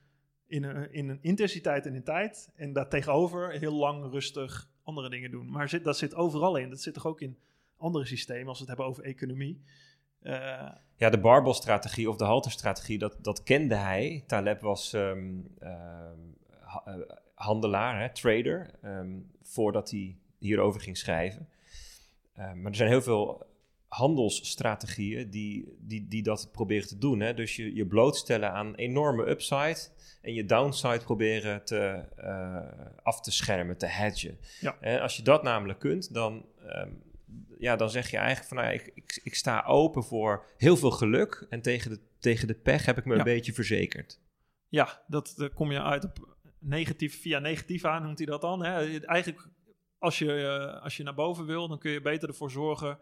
in, 0.47 0.63
een, 0.63 0.93
in 0.93 1.09
een 1.09 1.19
intensiteit 1.21 1.85
en 1.85 1.95
in 1.95 2.03
tijd. 2.03 2.51
En 2.55 2.73
daartegenover 2.73 3.51
heel 3.51 3.73
lang 3.73 4.11
rustig 4.11 4.69
andere 4.83 5.09
dingen 5.09 5.31
doen. 5.31 5.51
Maar 5.51 5.69
zit, 5.69 5.83
dat 5.83 5.97
zit 5.97 6.15
overal 6.15 6.55
in. 6.55 6.69
Dat 6.69 6.81
zit 6.81 6.93
toch 6.93 7.05
ook 7.05 7.21
in 7.21 7.37
andere 7.77 8.05
systemen, 8.05 8.47
als 8.47 8.59
we 8.59 8.65
het 8.65 8.67
hebben 8.67 8.85
over 8.85 9.03
economie. 9.03 9.61
Uh, 10.23 10.71
ja, 10.95 11.09
de 11.09 11.19
barbelstrategie 11.19 12.09
of 12.09 12.15
de 12.15 12.23
halterstrategie, 12.23 12.97
dat, 12.97 13.17
dat 13.21 13.43
kende 13.43 13.75
hij. 13.75 14.23
Taleb 14.27 14.61
was 14.61 14.93
uh, 14.93 15.11
ha, 16.59 16.83
uh, 16.87 16.95
handelaar, 17.33 18.01
hè, 18.01 18.13
trader, 18.13 18.71
um, 18.83 19.31
voordat 19.41 19.91
hij 19.91 20.17
hierover 20.37 20.81
ging 20.81 20.97
schrijven. 20.97 21.49
maar 22.35 22.65
er 22.65 22.75
zijn 22.75 22.89
heel 22.89 23.01
veel 23.01 23.45
handelsstrategieën 23.87 25.29
die, 25.29 25.77
die, 25.79 26.07
die 26.07 26.23
dat 26.23 26.49
proberen 26.51 26.87
te 26.87 26.97
doen. 26.97 27.19
Hè? 27.19 27.33
Dus 27.33 27.55
je, 27.55 27.75
je 27.75 27.85
blootstellen 27.85 28.51
aan 28.51 28.75
enorme 28.75 29.29
upside 29.29 29.89
en 30.27 30.33
je 30.33 30.45
downside 30.45 30.99
proberen 31.03 31.63
te, 31.65 32.03
af 33.03 33.21
te 33.21 33.31
schermen, 33.31 33.77
te 33.77 33.85
hedgen. 33.85 34.37
Ja. 34.59 34.77
En 34.79 35.01
als 35.01 35.17
je 35.17 35.23
dat 35.23 35.43
namelijk 35.43 35.79
kunt, 35.79 36.13
dan... 36.13 36.45
Um, 36.75 37.05
ja, 37.59 37.75
dan 37.75 37.89
zeg 37.89 38.09
je 38.11 38.17
eigenlijk 38.17 38.47
van 38.47 38.57
nou, 38.57 38.73
ik, 38.73 38.91
ik, 38.93 39.19
ik, 39.23 39.35
sta 39.35 39.63
open 39.65 40.03
voor 40.03 40.45
heel 40.57 40.77
veel 40.77 40.91
geluk. 40.91 41.45
En 41.49 41.61
tegen 41.61 41.91
de, 41.91 41.99
tegen 42.19 42.47
de 42.47 42.53
pech 42.53 42.85
heb 42.85 42.97
ik 42.97 43.05
me 43.05 43.13
Ja. 43.13 43.17
een 43.19 43.23
beetje 43.25 43.53
verzekerd. 43.53 44.19
Ja, 44.69 45.01
dat 45.07 45.49
kom 45.53 45.71
je 45.71 45.81
uit 45.81 46.03
op 46.03 46.37
negatief, 46.59 47.21
via 47.21 47.39
negatief 47.39 47.85
aan, 47.85 48.03
noemt 48.03 48.17
hij 48.17 48.27
dat 48.27 48.41
dan. 48.41 48.63
Hè? 48.63 48.99
Eigenlijk, 49.05 49.47
als 49.97 50.19
je, 50.19 50.33
eh, 50.33 50.83
als 50.83 50.97
je 50.97 51.03
naar 51.03 51.13
boven 51.13 51.45
wil, 51.45 51.67
dan 51.67 51.79
kun 51.79 51.91
je 51.91 52.01
beter 52.01 52.29
ervoor 52.29 52.51
zorgen 52.51 52.99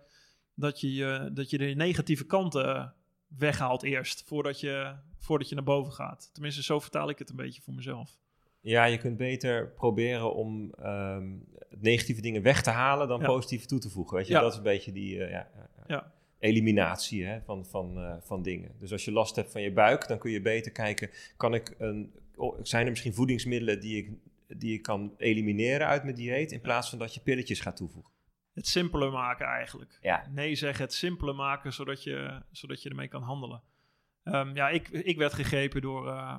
dat 0.54 0.80
je, 0.80 0.94
je- 0.94 1.30
dat 1.34 1.50
je 1.50 1.58
de 1.58 1.66
negatieve 1.66 2.26
kanten 2.26 2.94
weghaalt 3.28 3.84
eerst, 3.84 4.24
voordat 4.28 4.60
je, 4.60 4.96
voordat 5.26 5.50
je 5.50 5.56
naar 5.56 5.64
boven 5.64 5.94
gaat. 5.94 6.30
Tenminste, 6.34 6.64
zo 6.64 6.80
vertaal 6.80 7.10
ik 7.10 7.20
het 7.20 7.30
een 7.30 7.36
beetje 7.36 7.62
voor 7.62 7.74
mezelf. 7.74 8.18
Ja, 8.62 8.86
je 8.86 8.98
kunt 8.98 9.18
beter 9.18 9.68
proberen 9.70 10.34
om 10.34 10.74
ehm, 10.74 11.34
negatieve 11.70 12.22
dingen 12.22 12.42
weg 12.42 12.62
te 12.62 12.70
halen 12.70 13.08
dan 13.08 13.20
Ja. 13.20 13.26
positieve 13.26 13.66
toe 13.66 13.80
te 13.80 13.90
voegen. 13.90 14.18
Weet 14.18 14.28
je, 14.28 14.34
Ja. 14.34 14.40
dat 14.42 14.52
is 14.52 14.58
een 14.58 14.64
beetje 14.64 14.92
die 14.92 15.24
eh, 15.24 15.32
ja, 15.32 15.50
ja, 15.88 16.14
eliminatie 16.40 17.26
hè, 17.26 17.42
van, 17.42 17.66
van, 17.66 17.98
eh, 17.98 18.16
van 18.20 18.42
dingen. 18.42 18.72
Dus 18.80 18.92
als 18.92 19.06
je 19.06 19.12
last 19.12 19.36
hebt 19.36 19.52
van 19.52 19.62
je 19.62 19.72
buik, 19.72 20.08
dan 20.08 20.18
kun 20.18 20.32
je 20.32 20.42
beter 20.42 20.72
kijken, 20.72 21.10
kan 21.38 21.54
ik 21.54 21.76
een, 21.78 22.14
oh, 22.36 22.60
zijn 22.62 22.84
er 22.84 22.90
misschien 22.90 23.14
voedingsmiddelen 23.14 23.80
die 23.80 23.98
ik, 23.98 24.12
die 24.60 24.74
ik 24.74 24.82
kan 24.82 25.14
elimineren 25.18 25.88
uit 25.88 26.04
mijn 26.04 26.16
dieet, 26.16 26.52
in 26.52 26.62
plaats 26.62 26.90
van 26.90 27.00
dat 27.00 27.14
je 27.14 27.20
pilletjes 27.20 27.60
gaat 27.60 27.76
toevoegen. 27.78 28.12
Het 28.54 28.68
simpeler 28.68 29.12
maken 29.12 29.46
eigenlijk. 29.46 30.00
Nee 30.32 30.56
zeggen, 30.56 30.84
het 30.84 30.94
simpeler 30.94 31.36
maken, 31.36 31.74
zodat 31.74 32.04
je, 32.04 32.42
zodat 32.52 32.82
je 32.82 32.90
ermee 32.90 33.08
kan 33.08 33.22
handelen. 33.22 33.62
Ehm, 34.26 34.56
ja, 34.56 34.70
ik, 34.70 34.90
ik 34.90 35.18
werd 35.18 35.34
gegrepen 35.34 35.82
door, 35.82 36.08
eh, 36.08 36.38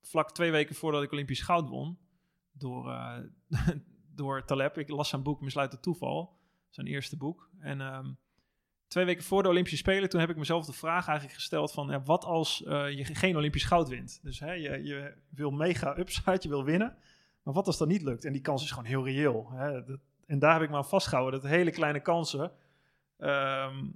vlak 0.00 0.32
twee 0.32 0.50
weken 0.50 0.74
voordat 0.74 1.02
ik 1.02 1.12
Olympisch 1.12 1.42
goud 1.42 1.68
won, 1.68 1.98
door, 2.52 2.90
eh, 2.90 3.18
door 4.14 4.44
Taleb. 4.44 4.78
Ik 4.78 4.88
las 4.88 5.08
zijn 5.08 5.22
boek 5.22 5.40
Misluit 5.40 5.72
het 5.72 5.82
Toeval, 5.82 6.38
zijn 6.68 6.86
eerste 6.86 7.16
boek. 7.16 7.50
En 7.60 7.80
ehm, 7.80 8.12
twee 8.86 9.04
weken 9.04 9.24
voor 9.24 9.42
de 9.42 9.48
Olympische 9.48 9.78
Spelen, 9.78 10.08
toen 10.08 10.20
heb 10.20 10.30
ik 10.30 10.36
mezelf 10.36 10.66
de 10.66 10.72
vraag 10.72 11.06
eigenlijk 11.06 11.38
gesteld 11.38 11.72
van, 11.72 11.88
ja, 11.88 12.02
wat 12.02 12.24
als 12.24 12.64
eh, 12.64 12.90
je 12.90 13.04
geen 13.04 13.36
Olympisch 13.36 13.64
goud 13.64 13.88
wint? 13.88 14.20
Dus 14.22 14.40
hè, 14.40 14.52
je, 14.52 14.82
je 14.82 15.14
wil 15.28 15.50
mega 15.50 15.98
upside, 15.98 16.38
je 16.40 16.48
wil 16.48 16.64
winnen, 16.64 16.96
maar 17.42 17.54
wat 17.54 17.66
als 17.66 17.78
dat 17.78 17.88
niet 17.88 18.02
lukt? 18.02 18.24
En 18.24 18.32
die 18.32 18.42
kans 18.42 18.62
is 18.62 18.70
gewoon 18.70 18.84
heel 18.84 19.04
reëel. 19.04 19.50
Hè? 19.50 19.82
En 20.26 20.38
daar 20.38 20.52
heb 20.52 20.62
ik 20.62 20.70
me 20.70 20.76
aan 20.76 20.88
vastgehouden, 20.88 21.40
dat 21.40 21.50
hele 21.50 21.70
kleine 21.70 22.00
kansen, 22.00 22.52
ehm, 23.16 23.86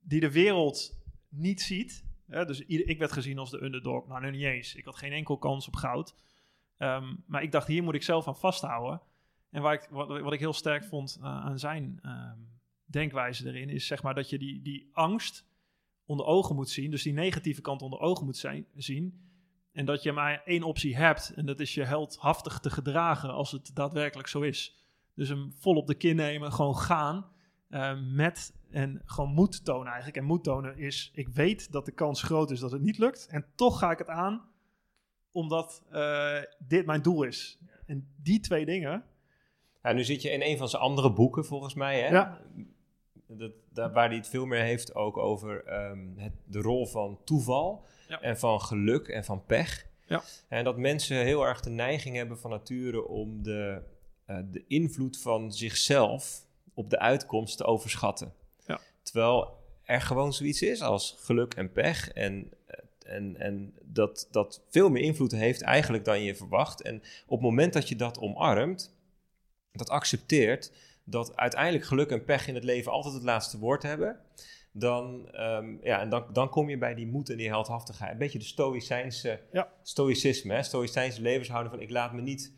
die 0.00 0.20
de 0.20 0.32
wereld 0.32 1.02
niet 1.28 1.60
ziet. 1.60 2.08
Hè? 2.30 2.44
Dus 2.44 2.60
ik 2.60 2.98
werd 2.98 3.12
gezien 3.12 3.38
als 3.38 3.50
de 3.50 3.62
underdog, 3.62 4.06
nou 4.06 4.20
nu 4.20 4.30
niet 4.30 4.42
eens. 4.42 4.74
Ik 4.74 4.84
had 4.84 4.96
geen 4.96 5.12
enkel 5.12 5.38
kans 5.38 5.66
op 5.66 5.76
goud. 5.76 6.14
Ehm, 6.76 7.14
maar 7.26 7.42
ik 7.42 7.52
dacht, 7.52 7.66
hier 7.66 7.82
moet 7.82 7.94
ik 7.94 8.02
zelf 8.02 8.26
aan 8.26 8.36
vasthouden. 8.36 9.00
En 9.50 9.62
waar 9.62 9.74
ik, 9.74 9.86
wat, 9.90 10.08
wat 10.08 10.32
ik 10.32 10.38
heel 10.38 10.52
sterk 10.52 10.84
vond 10.84 11.18
eh, 11.20 11.24
aan 11.26 11.58
zijn 11.58 11.98
ehm, 12.02 12.38
denkwijze 12.84 13.48
erin, 13.48 13.68
is 13.68 13.86
zeg 13.86 14.02
maar 14.02 14.14
dat 14.14 14.30
je 14.30 14.38
die, 14.38 14.62
die 14.62 14.90
angst 14.92 15.48
onder 16.04 16.26
ogen 16.26 16.54
moet 16.54 16.70
zien. 16.70 16.90
Dus 16.90 17.02
die 17.02 17.12
negatieve 17.12 17.60
kant 17.60 17.82
onder 17.82 17.98
ogen 17.98 18.24
moet 18.24 18.36
zijn, 18.36 18.66
zien. 18.74 19.28
En 19.72 19.84
dat 19.84 20.02
je 20.02 20.12
maar 20.12 20.42
één 20.44 20.62
optie 20.62 20.96
hebt. 20.96 21.32
En 21.34 21.46
dat 21.46 21.60
is 21.60 21.74
je 21.74 21.84
heldhaftig 21.84 22.58
te 22.58 22.70
gedragen 22.70 23.30
als 23.30 23.52
het 23.52 23.70
daadwerkelijk 23.74 24.28
zo 24.28 24.40
is. 24.40 24.76
Dus 25.14 25.28
hem 25.28 25.52
vol 25.52 25.76
op 25.76 25.86
de 25.86 25.94
kin 25.94 26.16
nemen, 26.16 26.52
gewoon 26.52 26.76
gaan. 26.76 27.26
Eh, 27.70 27.98
met 28.14 28.52
en 28.70 29.02
gewoon 29.04 29.30
moed 29.30 29.64
tonen 29.64 29.86
eigenlijk. 29.86 30.16
En 30.16 30.24
moed 30.24 30.44
tonen 30.44 30.78
is, 30.78 31.10
ik 31.14 31.28
weet 31.28 31.72
dat 31.72 31.84
de 31.84 31.92
kans 31.92 32.22
groot 32.22 32.50
is 32.50 32.60
dat 32.60 32.72
het 32.72 32.82
niet 32.82 32.98
lukt. 32.98 33.26
En 33.30 33.46
toch 33.54 33.78
ga 33.78 33.90
ik 33.90 33.98
het 33.98 34.08
aan, 34.08 34.48
omdat 35.32 35.82
eh, 35.90 36.38
dit 36.58 36.86
mijn 36.86 37.02
doel 37.02 37.22
is. 37.22 37.58
En 37.86 38.08
die 38.22 38.40
twee 38.40 38.64
dingen, 38.64 39.04
Ja, 39.82 39.92
nu 39.92 40.04
zit 40.04 40.22
je 40.22 40.30
in 40.30 40.42
een 40.42 40.58
van 40.58 40.68
zijn 40.68 40.82
andere 40.82 41.12
boeken, 41.12 41.44
volgens 41.44 41.74
mij. 41.74 42.00
Hè? 42.00 42.08
Ja. 42.08 42.40
Dat, 43.26 43.52
waar 43.92 44.08
hij 44.08 44.16
het 44.16 44.28
veel 44.28 44.46
meer 44.46 44.62
heeft 44.62 44.94
ook 44.94 45.16
over 45.16 45.64
ehm, 45.64 46.16
het, 46.16 46.32
de 46.44 46.60
rol 46.60 46.86
van 46.86 47.18
toeval 47.24 47.86
Ja. 48.08 48.20
en 48.20 48.38
van 48.38 48.60
geluk 48.60 49.08
en 49.08 49.24
van 49.24 49.44
pech. 49.46 49.86
Ja. 50.06 50.22
En 50.48 50.64
dat 50.64 50.76
mensen 50.78 51.16
heel 51.16 51.46
erg 51.46 51.60
de 51.60 51.70
neiging 51.70 52.16
hebben 52.16 52.38
van 52.38 52.50
nature 52.50 53.06
om 53.06 53.42
de, 53.42 53.82
eh, 54.24 54.38
de 54.50 54.64
invloed 54.66 55.20
van 55.20 55.52
zichzelf 55.52 56.46
op 56.74 56.90
de 56.90 56.98
uitkomst 56.98 57.56
te 57.56 57.64
overschatten. 57.64 58.32
Ja. 58.66 58.80
Terwijl 59.02 59.58
er 59.84 60.00
gewoon 60.00 60.32
zoiets 60.32 60.62
is 60.62 60.82
als 60.82 61.16
geluk 61.18 61.54
en 61.54 61.72
pech. 61.72 62.10
En, 62.10 62.52
en, 63.06 63.36
en 63.36 63.74
dat, 63.82 64.28
dat 64.30 64.62
veel 64.68 64.88
meer 64.90 65.02
invloed 65.02 65.32
heeft 65.32 65.62
eigenlijk 65.62 66.04
dan 66.04 66.22
je 66.22 66.34
verwacht. 66.34 66.82
En 66.82 66.96
op 67.26 67.38
het 67.38 67.40
moment 67.40 67.72
dat 67.72 67.88
je 67.88 67.96
dat 67.96 68.18
omarmt, 68.18 68.94
dat 69.72 69.90
accepteert 69.90 70.72
dat 71.04 71.36
uiteindelijk 71.36 71.84
geluk 71.84 72.10
en 72.10 72.24
pech 72.24 72.48
in 72.48 72.54
het 72.54 72.64
leven 72.64 72.92
altijd 72.92 73.14
het 73.14 73.22
laatste 73.22 73.58
woord 73.58 73.82
hebben, 73.82 74.20
dan, 74.72 75.28
ehm, 75.32 75.76
ja, 75.82 76.00
en 76.00 76.08
dan, 76.08 76.24
dan 76.32 76.48
kom 76.48 76.68
je 76.70 76.78
bij 76.78 76.94
die 76.94 77.06
moed 77.06 77.30
en 77.30 77.36
die 77.36 77.48
heldhaftigheid. 77.48 78.12
Een 78.12 78.18
beetje 78.18 78.38
de 78.38 78.44
stoïcijnse 78.44 79.40
Ja. 79.52 79.72
stoïcisme, 79.82 80.54
hè? 80.54 80.62
stoïcijnse 80.62 81.20
levenshouding 81.22 81.74
van 81.74 81.82
ik 81.82 81.90
laat 81.90 82.12
me 82.12 82.20
niet, 82.20 82.52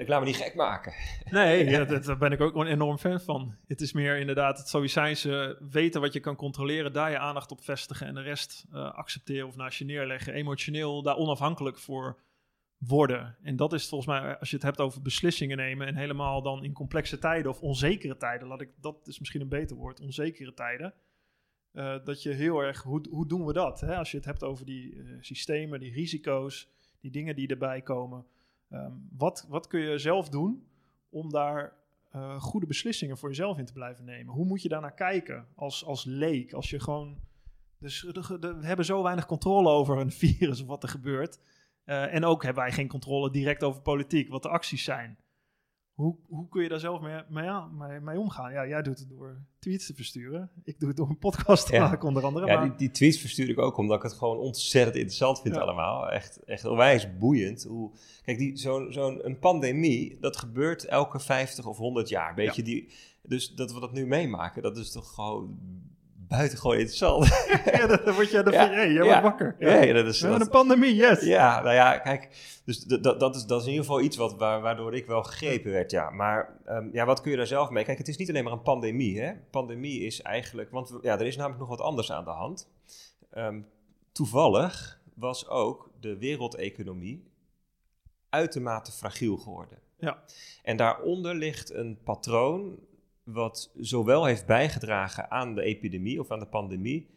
ik 0.00 0.08
laat 0.08 0.20
me 0.20 0.26
niet 0.26 0.36
gek 0.36 0.54
maken. 0.54 0.92
Nee, 1.30 1.64
ja, 1.70 1.84
dat, 1.84 2.04
daar 2.04 2.18
ben 2.18 2.32
ik 2.32 2.40
ook 2.40 2.54
een 2.54 2.66
enorm 2.66 2.98
fan 2.98 3.20
van. 3.20 3.56
Het 3.66 3.80
is 3.80 3.92
meer 3.92 4.18
inderdaad 4.18 4.58
het 4.58 4.68
Stoïcijnse 4.68 5.56
weten 5.70 6.00
wat 6.00 6.12
je 6.12 6.20
kan 6.20 6.36
controleren, 6.36 6.92
daar 6.92 7.10
je 7.10 7.18
aandacht 7.18 7.50
op 7.50 7.64
vestigen 7.64 8.06
en 8.06 8.14
de 8.14 8.20
rest 8.20 8.66
eh, 8.72 8.92
accepteren 8.94 9.46
of 9.46 9.56
naast 9.56 9.78
je 9.78 9.84
neerleggen. 9.84 10.34
Emotioneel 10.34 11.02
daar 11.02 11.16
onafhankelijk 11.16 11.78
voor 11.78 12.20
worden. 12.78 13.36
En 13.42 13.56
dat 13.56 13.72
is 13.72 13.88
volgens 13.88 14.10
mij, 14.10 14.38
als 14.38 14.50
je 14.50 14.56
het 14.56 14.64
hebt 14.64 14.80
over 14.80 15.02
beslissingen 15.02 15.56
nemen 15.56 15.86
en 15.86 15.96
helemaal 15.96 16.42
dan 16.42 16.64
in 16.64 16.72
complexe 16.72 17.18
tijden 17.18 17.50
of 17.50 17.60
onzekere 17.60 18.16
tijden, 18.16 18.48
laat 18.48 18.60
ik, 18.60 18.70
dat 18.80 18.96
is 19.06 19.18
misschien 19.18 19.40
een 19.40 19.48
beter 19.48 19.76
woord, 19.76 20.00
onzekere 20.00 20.54
tijden. 20.54 20.94
eh, 21.72 22.04
dat 22.04 22.22
je 22.22 22.30
heel 22.30 22.60
erg, 22.60 22.82
hoe, 22.82 23.06
hoe 23.10 23.26
doen 23.28 23.44
we 23.46 23.52
dat? 23.52 23.80
Hè? 23.80 23.96
Als 23.96 24.10
je 24.10 24.16
het 24.16 24.26
hebt 24.26 24.42
over 24.42 24.66
die 24.66 24.96
eh, 24.96 25.16
systemen, 25.20 25.80
die 25.80 25.92
risico's, 25.92 26.68
die 27.00 27.10
dingen 27.10 27.36
die 27.36 27.48
erbij 27.48 27.82
komen. 27.82 28.26
Ehm, 28.72 28.92
wat, 29.16 29.46
wat 29.48 29.66
kun 29.66 29.80
je 29.80 29.98
zelf 29.98 30.28
doen 30.28 30.66
om 31.10 31.30
daar 31.30 31.72
eh, 32.10 32.40
goede 32.40 32.66
beslissingen 32.66 33.18
voor 33.18 33.28
jezelf 33.28 33.58
in 33.58 33.64
te 33.64 33.72
blijven 33.72 34.04
nemen? 34.04 34.34
Hoe 34.34 34.44
moet 34.46 34.62
je 34.62 34.68
daarnaar 34.68 34.94
kijken 34.94 35.46
als, 35.54 35.84
als 35.84 36.04
leek? 36.04 36.52
Als 36.52 36.70
je 36.70 36.80
gewoon. 36.80 37.16
Dus 37.78 38.00
de- 38.12 38.56
we 38.60 38.66
hebben 38.66 38.84
zo 38.84 39.02
weinig 39.02 39.26
controle 39.26 39.68
over 39.68 39.98
een 39.98 40.10
virus 40.24 40.60
of 40.60 40.66
wat 40.66 40.82
er 40.82 40.88
gebeurt. 40.88 41.38
Eh, 41.84 42.14
en 42.14 42.24
ook 42.24 42.42
hebben 42.42 42.62
wij 42.62 42.72
geen 42.72 42.88
controle 42.88 43.30
direct 43.30 43.62
over 43.62 43.82
politiek, 43.82 44.28
wat 44.28 44.42
de 44.42 44.48
acties 44.48 44.84
zijn. 44.84 45.18
Hoe, 45.92 46.16
hoe 46.28 46.48
kun 46.48 46.62
je 46.62 46.68
daar 46.68 46.78
zelf 46.80 47.00
mee, 47.00 47.22
mee, 47.28 47.48
aan- 47.48 47.76
mee, 47.76 48.00
mee 48.00 48.18
omgaan? 48.18 48.52
Ja, 48.52 48.66
jij 48.66 48.82
doet 48.82 48.98
het 48.98 49.08
door 49.08 49.40
tweets 49.58 49.86
te 49.86 49.94
versturen. 49.94 50.50
Ik 50.64 50.78
doe 50.78 50.88
het 50.88 50.96
door 50.96 51.08
een 51.08 51.18
podcast 51.18 51.66
te 51.66 51.72
Ja. 51.74 51.88
maken, 51.88 52.08
onder 52.08 52.24
andere. 52.24 52.46
Ja, 52.46 52.54
maar- 52.58 52.68
die, 52.68 52.76
die 52.76 52.90
tweets 52.90 53.18
verstuur 53.18 53.48
ik 53.48 53.58
ook 53.58 53.76
omdat 53.76 53.96
ik 53.96 54.02
het 54.02 54.12
gewoon 54.12 54.38
ontzettend 54.38 54.96
interessant 54.96 55.40
vind 55.40 55.54
Ja. 55.54 55.60
allemaal. 55.60 56.10
Echt, 56.10 56.44
echt 56.44 56.64
onwijs 56.64 57.18
boeiend. 57.18 57.62
Hoe, 57.64 57.90
kijk, 58.22 58.38
die, 58.38 58.56
zo'n, 58.56 58.92
zo'n 58.92 59.26
een 59.26 59.38
pandemie, 59.38 60.18
dat 60.20 60.36
gebeurt 60.36 60.84
elke 60.84 61.20
50 61.20 61.66
of 61.66 61.76
100 61.76 62.08
jaar. 62.08 62.34
Weet 62.34 62.56
je, 62.56 62.62
die, 62.62 62.92
dus 63.22 63.54
dat 63.54 63.72
we 63.72 63.80
dat 63.80 63.92
nu 63.92 64.06
meemaken, 64.06 64.62
dat 64.62 64.76
is 64.76 64.92
toch 64.92 65.14
gewoon 65.14 65.58
buitengewoon 66.36 66.76
interessant. 66.76 67.26
ja, 67.78 67.86
dan 67.86 68.14
word 68.14 68.30
je, 68.30 68.36
Ja, 68.36 68.42
vind 68.42 68.54
je, 68.54 68.58
hey, 68.58 68.92
jij 68.92 69.04
ja. 69.04 69.22
wordt 69.22 69.22
wakker. 69.22 69.56
Ja, 69.58 69.82
ja, 69.82 69.92
dat 69.92 70.06
is... 70.06 70.20
We 70.20 70.26
hebben 70.28 70.46
dat- 70.46 70.54
een 70.54 70.66
pandemie, 70.66 70.94
yes. 70.94 71.20
Ja, 71.20 71.60
nou 71.62 71.74
ja, 71.74 71.98
kijk, 71.98 72.28
dus 72.64 72.78
dat, 72.84 73.20
dat, 73.20 73.36
is, 73.36 73.44
dat 73.44 73.60
is 73.60 73.66
in 73.66 73.72
ieder 73.72 73.86
geval 73.86 74.00
iets 74.00 74.16
wat, 74.16 74.34
waar, 74.36 74.60
waardoor 74.60 74.94
ik 74.94 75.06
wel 75.06 75.22
gegrepen 75.22 75.72
werd, 75.72 75.90
ja. 75.90 76.10
Maar 76.10 76.58
ehm, 76.64 76.88
ja, 76.92 77.04
wat 77.04 77.20
kun 77.20 77.30
je 77.30 77.36
daar 77.36 77.46
zelf 77.46 77.70
mee? 77.70 77.84
Kijk, 77.84 77.98
het 77.98 78.08
is 78.08 78.16
niet 78.16 78.28
alleen 78.28 78.44
maar 78.44 78.52
een 78.52 78.62
pandemie, 78.62 79.20
hè. 79.20 79.32
Pandemie 79.50 80.00
is 80.00 80.22
eigenlijk, 80.22 80.70
want 80.70 80.98
ja, 81.02 81.18
er 81.18 81.26
is 81.26 81.36
namelijk 81.36 81.60
nog 81.60 81.68
wat 81.68 81.80
anders 81.80 82.12
aan 82.12 82.24
de 82.24 82.30
hand. 82.30 82.68
Ehm, 83.30 83.60
toevallig 84.12 85.00
was 85.14 85.48
ook 85.48 85.90
de 86.00 86.18
wereldeconomie 86.18 87.30
uitermate 88.28 88.92
fragiel 88.92 89.36
geworden. 89.36 89.78
Ja. 89.98 90.22
En 90.62 90.76
daaronder 90.76 91.34
ligt 91.34 91.72
een 91.72 91.98
patroon 92.04 92.78
wat 93.24 93.70
zowel 93.76 94.24
heeft 94.24 94.46
bijgedragen 94.46 95.30
aan 95.30 95.54
de 95.54 95.62
epidemie 95.62 96.20
of 96.20 96.30
aan 96.30 96.38
de 96.38 96.46
pandemie, 96.46 97.08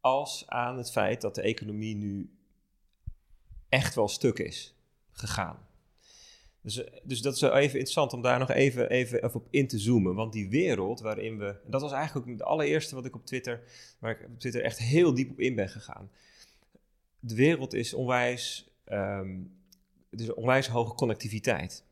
als 0.00 0.44
aan 0.46 0.76
het 0.76 0.90
feit 0.90 1.20
dat 1.20 1.34
de 1.34 1.42
economie 1.42 1.96
nu 1.96 2.30
echt 3.68 3.94
wel 3.94 4.08
stuk 4.08 4.38
is 4.38 4.74
gegaan. 5.12 5.66
Dus, 6.60 6.84
eh, 6.84 7.00
dus 7.02 7.20
dat 7.20 7.34
is 7.34 7.40
even 7.40 7.60
interessant 7.60 8.12
om 8.12 8.22
daar 8.22 8.38
nog 8.38 8.50
even, 8.50 8.90
even, 8.90 9.24
even 9.24 9.34
op 9.34 9.46
in 9.50 9.68
te 9.68 9.78
zoomen. 9.78 10.14
Want 10.14 10.32
die 10.32 10.48
wereld 10.48 11.00
waarin 11.00 11.38
we. 11.38 11.46
en 11.46 11.70
Dat 11.70 11.80
was 11.80 11.92
eigenlijk 11.92 12.26
ook 12.26 12.32
het 12.32 12.42
allereerste 12.42 12.94
wat 12.94 13.04
ik 13.04 13.14
op 13.14 13.26
Twitter. 13.26 13.62
waar 13.98 14.10
ik 14.10 14.26
op 14.26 14.38
Twitter 14.38 14.62
echt 14.62 14.78
heel 14.78 15.14
diep 15.14 15.30
op 15.30 15.40
in 15.40 15.54
ben 15.54 15.68
gegaan. 15.68 16.10
De 17.20 17.34
wereld 17.34 17.74
is 17.74 17.94
onwijs. 17.94 18.70
een 18.84 20.34
onwijs 20.34 20.66
hoge 20.66 20.94
connectiviteit. 20.94 21.84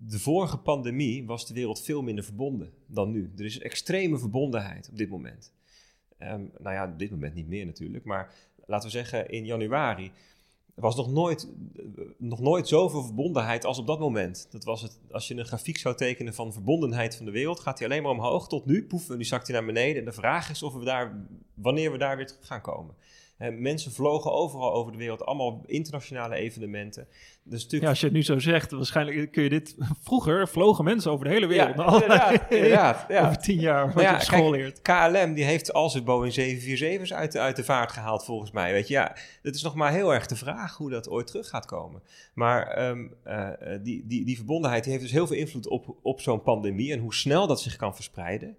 De 0.00 0.18
vorige 0.18 0.58
pandemie 0.58 1.26
was 1.26 1.46
de 1.46 1.54
wereld 1.54 1.82
veel 1.82 2.02
minder 2.02 2.24
verbonden 2.24 2.72
dan 2.86 3.10
nu. 3.10 3.32
Er 3.36 3.44
is 3.44 3.54
een 3.54 3.62
extreme 3.62 4.18
verbondenheid 4.18 4.88
op 4.88 4.96
dit 4.98 5.08
moment. 5.08 5.52
Ehm, 6.18 6.44
nou 6.58 6.74
ja, 6.74 6.92
op 6.92 6.98
dit 6.98 7.10
moment 7.10 7.34
niet 7.34 7.48
meer 7.48 7.66
natuurlijk, 7.66 8.04
maar 8.04 8.34
laten 8.66 8.86
we 8.86 8.96
zeggen 8.96 9.30
in 9.30 9.44
januari 9.44 10.12
was 10.80 10.96
nog 10.96 11.10
nooit, 11.10 11.48
eh, 11.76 12.04
nog 12.18 12.40
nooit 12.40 12.68
zoveel 12.68 13.02
verbondenheid 13.02 13.64
als 13.64 13.78
op 13.78 13.86
dat 13.86 13.98
moment. 13.98 14.46
Dat 14.50 14.64
was 14.64 14.82
het, 14.82 14.98
als 15.10 15.28
je 15.28 15.36
een 15.36 15.46
grafiek 15.46 15.78
zou 15.78 15.96
tekenen 15.96 16.34
van 16.34 16.52
verbondenheid 16.52 17.16
van 17.16 17.26
de 17.26 17.32
wereld, 17.32 17.60
gaat 17.60 17.78
die 17.78 17.86
alleen 17.86 18.02
maar 18.02 18.12
omhoog 18.12 18.48
tot 18.48 18.66
nu. 18.66 18.86
Poef, 18.86 19.10
en 19.10 19.16
nu 19.16 19.24
zakt 19.24 19.46
hij 19.46 19.56
naar 19.56 19.66
beneden. 19.66 19.98
En 19.98 20.04
de 20.04 20.12
vraag 20.12 20.50
is 20.50 20.62
of 20.62 20.74
we 20.74 20.84
daar, 20.84 21.26
wanneer 21.54 21.92
we 21.92 21.98
daar 21.98 22.16
weer 22.16 22.36
gaan 22.40 22.60
komen. 22.60 22.94
Mensen 23.38 23.92
vlogen 23.92 24.32
overal 24.32 24.72
over 24.72 24.92
de 24.92 24.98
wereld, 24.98 25.24
allemaal 25.24 25.62
internationale 25.66 26.34
evenementen. 26.34 27.06
Dus 27.42 27.62
natuurlijk 27.62 27.82
Ja, 27.82 27.88
als 27.88 28.00
je 28.00 28.06
het 28.06 28.14
nu 28.14 28.22
zo 28.22 28.38
zegt, 28.38 28.70
waarschijnlijk 28.70 29.32
kun 29.32 29.42
je 29.42 29.48
dit... 29.48 29.76
Vroeger 30.02 30.48
vlogen 30.48 30.84
mensen 30.84 31.10
over 31.10 31.24
de 31.24 31.30
hele 31.30 31.46
wereld. 31.46 31.76
Ja, 31.76 31.92
inderdaad, 31.92 32.50
inderdaad, 32.50 33.04
ja. 33.08 33.24
Over 33.24 33.38
tien 33.38 33.60
jaar, 33.60 33.92
wat 33.92 34.02
ja, 34.02 34.10
je 34.10 34.16
op 34.16 34.22
school 34.22 34.50
leert. 34.50 34.82
KLM 34.82 35.34
die 35.34 35.44
heeft 35.44 35.72
al 35.72 35.90
zijn 35.90 36.04
Boeing 36.04 36.34
747's 36.34 37.12
uit, 37.12 37.32
de- 37.32 37.40
uit 37.40 37.56
de 37.56 37.64
vaart 37.64 37.92
gehaald, 37.92 38.24
volgens 38.24 38.50
mij. 38.50 38.72
Weet 38.72 38.88
je, 38.88 38.94
ja, 38.94 39.16
het 39.42 39.54
is 39.54 39.62
nog 39.62 39.74
maar 39.74 39.92
heel 39.92 40.14
erg 40.14 40.26
de 40.26 40.36
vraag 40.36 40.76
hoe 40.76 40.90
dat 40.90 41.08
ooit 41.08 41.26
terug 41.26 41.48
gaat 41.48 41.66
komen. 41.66 42.02
Maar 42.34 42.66
ehm, 42.66 43.06
eh, 43.22 43.74
eh, 43.74 43.80
die, 43.82 44.06
die, 44.06 44.24
die 44.24 44.36
verbondenheid 44.36 44.82
die 44.82 44.92
heeft 44.92 45.04
dus 45.04 45.14
heel 45.14 45.26
veel 45.26 45.36
invloed 45.36 45.68
op, 45.68 45.96
op 46.02 46.20
zo'n 46.20 46.42
pandemie 46.42 46.92
en 46.92 46.98
hoe 46.98 47.14
snel 47.14 47.46
dat 47.46 47.60
zich 47.60 47.76
kan 47.76 47.94
verspreiden. 47.94 48.56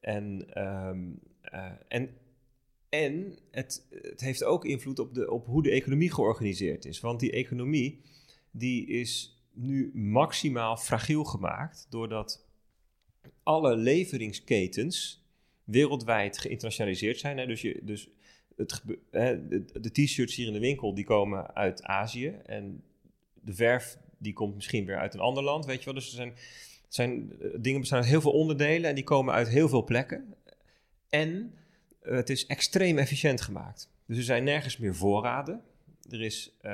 En, 0.00 0.46
ehm, 0.52 0.98
eh, 1.42 1.64
en, 1.88 2.10
en 2.94 3.38
het, 3.50 3.86
het 3.90 4.20
heeft 4.20 4.44
ook 4.44 4.64
invloed 4.64 4.98
op, 4.98 5.14
de, 5.14 5.30
op 5.30 5.46
hoe 5.46 5.62
de 5.62 5.70
economie 5.70 6.12
georganiseerd 6.12 6.84
is. 6.84 7.00
Want 7.00 7.20
die 7.20 7.32
economie 7.32 8.00
die 8.50 8.86
is 8.86 9.38
nu 9.52 9.90
maximaal 9.94 10.76
fragiel 10.76 11.24
gemaakt 11.24 11.86
doordat 11.90 12.44
alle 13.42 13.76
leveringsketens 13.76 15.22
wereldwijd 15.64 16.38
geïnternationaliseerd 16.38 17.18
zijn. 17.18 17.48
Dus, 17.48 17.60
je, 17.60 17.80
dus 17.82 18.08
het, 18.56 18.82
de, 19.10 19.90
t-shirts 19.92 20.36
hier 20.36 20.46
in 20.46 20.52
de 20.52 20.58
winkel 20.58 20.94
die 20.94 21.04
komen 21.04 21.54
uit 21.54 21.82
Azië 21.82 22.28
en 22.46 22.82
de 23.34 23.54
verf 23.54 23.98
die 24.18 24.32
komt 24.32 24.54
misschien 24.54 24.86
weer 24.86 24.98
uit 24.98 25.14
een 25.14 25.20
ander 25.20 25.42
land, 25.42 25.66
weet 25.66 25.78
je 25.78 25.84
wel. 25.84 25.94
Dus 25.94 26.06
er 26.06 26.14
zijn, 26.14 26.34
zijn 26.88 27.32
eh, 27.40 27.48
dingen 27.60 27.80
bestaan 27.80 27.98
uit 27.98 28.08
heel 28.08 28.20
veel 28.20 28.32
onderdelen 28.32 28.88
en 28.88 28.94
die 28.94 29.04
komen 29.04 29.34
uit 29.34 29.48
heel 29.48 29.68
veel 29.68 29.84
plekken. 29.84 30.34
En 31.08 31.54
het 32.04 32.30
is 32.30 32.46
extreem 32.46 32.98
efficiënt 32.98 33.40
gemaakt. 33.40 33.90
Dus 34.06 34.16
er 34.16 34.22
zijn 34.22 34.44
nergens 34.44 34.76
meer 34.78 34.94
voorraden. 34.94 35.62
Er 36.10 36.22
is, 36.22 36.52
eh, 36.60 36.70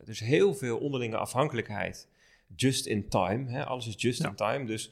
er 0.00 0.08
is 0.08 0.20
heel 0.20 0.54
veel 0.54 0.78
onderlinge 0.78 1.16
afhankelijkheid. 1.16 2.08
Just 2.56 2.86
in 2.86 3.08
time. 3.08 3.50
Hè? 3.50 3.64
Alles 3.64 3.86
is 3.86 3.94
just 3.96 4.22
Ja. 4.22 4.28
in 4.28 4.34
time. 4.34 4.64
Dus 4.66 4.90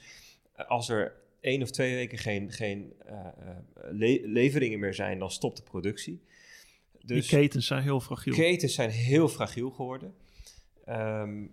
eh, 0.53 0.66
als 0.66 0.89
er 0.89 1.12
één 1.41 1.62
of 1.62 1.70
twee 1.70 1.95
weken 1.95 2.18
geen, 2.18 2.53
geen 2.53 2.93
eh, 3.07 3.18
eh, 3.18 3.57
le- 3.91 4.20
leveringen 4.24 4.79
meer 4.79 4.95
zijn, 4.95 5.18
dan 5.18 5.31
stopt 5.31 5.57
de 5.57 5.62
productie. 5.62 6.22
Dus 7.03 7.29
die 7.29 7.39
ketens 7.39 7.66
zijn 7.66 7.83
heel 7.83 8.01
fragiel. 8.01 8.35
ketens 8.35 8.74
zijn 8.74 8.91
heel 8.91 9.29
fragiel 9.29 9.70
geworden. 9.70 10.14
Ehm, 10.85 11.47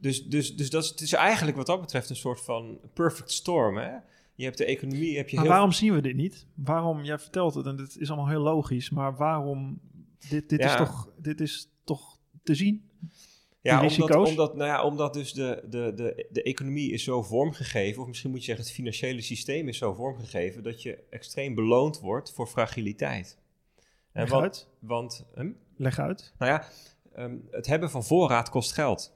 dus 0.00 0.24
dus, 0.24 0.56
dus 0.56 0.70
dat 0.70 0.82
is, 0.84 0.88
het 0.90 1.00
is 1.00 1.12
eigenlijk 1.12 1.56
wat 1.56 1.66
dat 1.66 1.80
betreft 1.80 2.10
een 2.10 2.16
soort 2.16 2.40
van 2.40 2.80
perfect 2.94 3.30
storm. 3.32 3.76
Hè? 3.76 3.96
Je 4.40 4.46
hebt 4.46 4.58
de 4.58 4.64
economie, 4.64 5.16
heb 5.16 5.28
je 5.28 5.36
Maar 5.36 5.44
heel 5.44 5.54
waarom 5.54 5.72
zien 5.72 5.94
we 5.94 6.00
dit 6.00 6.16
niet? 6.16 6.46
Waarom, 6.54 7.04
jij 7.04 7.18
vertelt 7.18 7.54
het 7.54 7.66
en 7.66 7.76
dit 7.76 7.96
is 7.98 8.08
allemaal 8.08 8.28
heel 8.28 8.40
logisch, 8.40 8.90
maar 8.90 9.16
waarom, 9.16 9.80
dit, 10.28 10.48
dit, 10.48 10.60
is, 10.60 10.76
toch, 10.76 11.10
dit 11.16 11.40
is 11.40 11.68
toch 11.84 12.18
te 12.42 12.54
zien? 12.54 12.90
Ja, 13.60 13.86
omdat, 13.86 14.28
omdat, 14.28 14.56
nou 14.56 14.68
ja, 14.70 14.84
omdat 14.84 15.14
dus 15.14 15.32
de, 15.32 15.62
de, 15.68 15.92
de, 15.94 16.26
de 16.30 16.42
economie 16.42 16.92
is 16.92 17.04
zo 17.04 17.22
vormgegeven, 17.22 18.02
of 18.02 18.08
misschien 18.08 18.30
moet 18.30 18.38
je 18.38 18.44
zeggen 18.44 18.64
het 18.64 18.74
financiële 18.74 19.20
systeem 19.20 19.68
is 19.68 19.78
zo 19.78 19.92
vormgegeven, 19.92 20.62
dat 20.62 20.82
je 20.82 20.98
extreem 21.10 21.54
beloond 21.54 22.00
wordt 22.00 22.32
voor 22.32 22.46
fragiliteit. 22.46 23.38
En 24.12 24.22
Leg 24.22 24.30
want, 24.30 24.42
uit. 24.42 24.68
want 24.78 25.26
hm? 25.34 25.52
Leg 25.76 25.98
uit. 25.98 26.34
nou 26.38 26.50
ja, 26.52 26.64
ehm, 27.14 27.36
het 27.50 27.66
hebben 27.66 27.90
van 27.90 28.04
voorraad 28.04 28.48
kost 28.48 28.72
geld. 28.72 29.14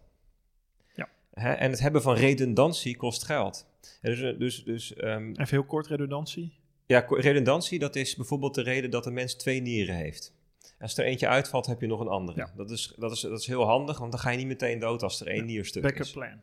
Ja. 0.94 1.08
Hè, 1.30 1.52
en 1.52 1.70
het 1.70 1.80
hebben 1.80 2.02
van 2.02 2.14
redundantie 2.14 2.96
kost 2.96 3.24
geld. 3.24 3.66
Dus 4.02 4.38
dus, 4.38 4.64
dus 4.64 4.94
ehm, 4.94 5.28
Even 5.30 5.46
heel 5.48 5.64
kort 5.64 5.86
redundantie. 5.86 6.52
ja, 6.86 7.04
redundantie, 7.08 7.78
dat 7.78 7.96
is 7.96 8.16
bijvoorbeeld 8.16 8.54
de 8.54 8.62
reden 8.62 8.90
dat 8.90 9.06
een 9.06 9.12
mens 9.12 9.34
twee 9.34 9.60
nieren 9.60 9.94
heeft. 9.94 10.34
Als 10.80 10.98
er 10.98 11.04
eentje 11.04 11.28
uitvalt, 11.28 11.66
heb 11.66 11.80
je 11.80 11.86
nog 11.86 12.00
een 12.00 12.08
andere. 12.08 12.38
Ja. 12.38 12.52
Dat, 12.56 12.70
is, 12.70 12.94
dat, 12.98 13.12
is, 13.12 13.20
dat 13.20 13.40
is 13.40 13.46
heel 13.46 13.64
handig, 13.64 13.98
want 13.98 14.10
dan 14.12 14.20
ga 14.20 14.30
je 14.30 14.36
niet 14.36 14.46
meteen 14.46 14.78
dood 14.78 15.02
als 15.02 15.20
er 15.20 15.26
één 15.26 15.36
Ja, 15.36 15.44
nier 15.44 15.64
stuk 15.64 15.82
Backup 15.82 16.02
is. 16.02 16.10
plan. 16.10 16.40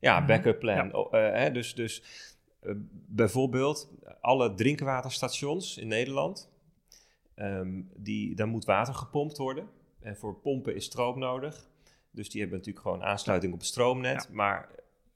Ja, 0.00 0.18
Mhm. 0.18 0.26
backup 0.28 0.58
plan. 0.58 0.76
Ja. 0.88 0.90
Oh, 0.90 1.14
eh, 1.14 1.32
hè, 1.34 1.50
dus 1.52 1.74
dus 1.74 2.02
eh, 2.60 2.72
bijvoorbeeld 3.08 3.90
alle 4.20 4.54
drinkwaterstations 4.54 5.76
in 5.76 5.88
Nederland, 5.88 6.50
ehm, 7.34 7.80
die, 7.96 8.34
daar 8.34 8.46
moet 8.48 8.64
water 8.64 8.94
gepompt 8.94 9.36
worden. 9.36 9.68
En 10.00 10.16
voor 10.16 10.34
pompen 10.40 10.74
is 10.74 10.84
stroom 10.84 11.18
nodig. 11.18 11.68
Dus 12.10 12.30
die 12.30 12.40
hebben 12.40 12.58
natuurlijk 12.58 12.86
gewoon 12.86 13.02
aansluiting 13.02 13.52
op 13.52 13.58
het 13.58 13.68
stroomnet. 13.68 14.28
Maar 14.32 14.68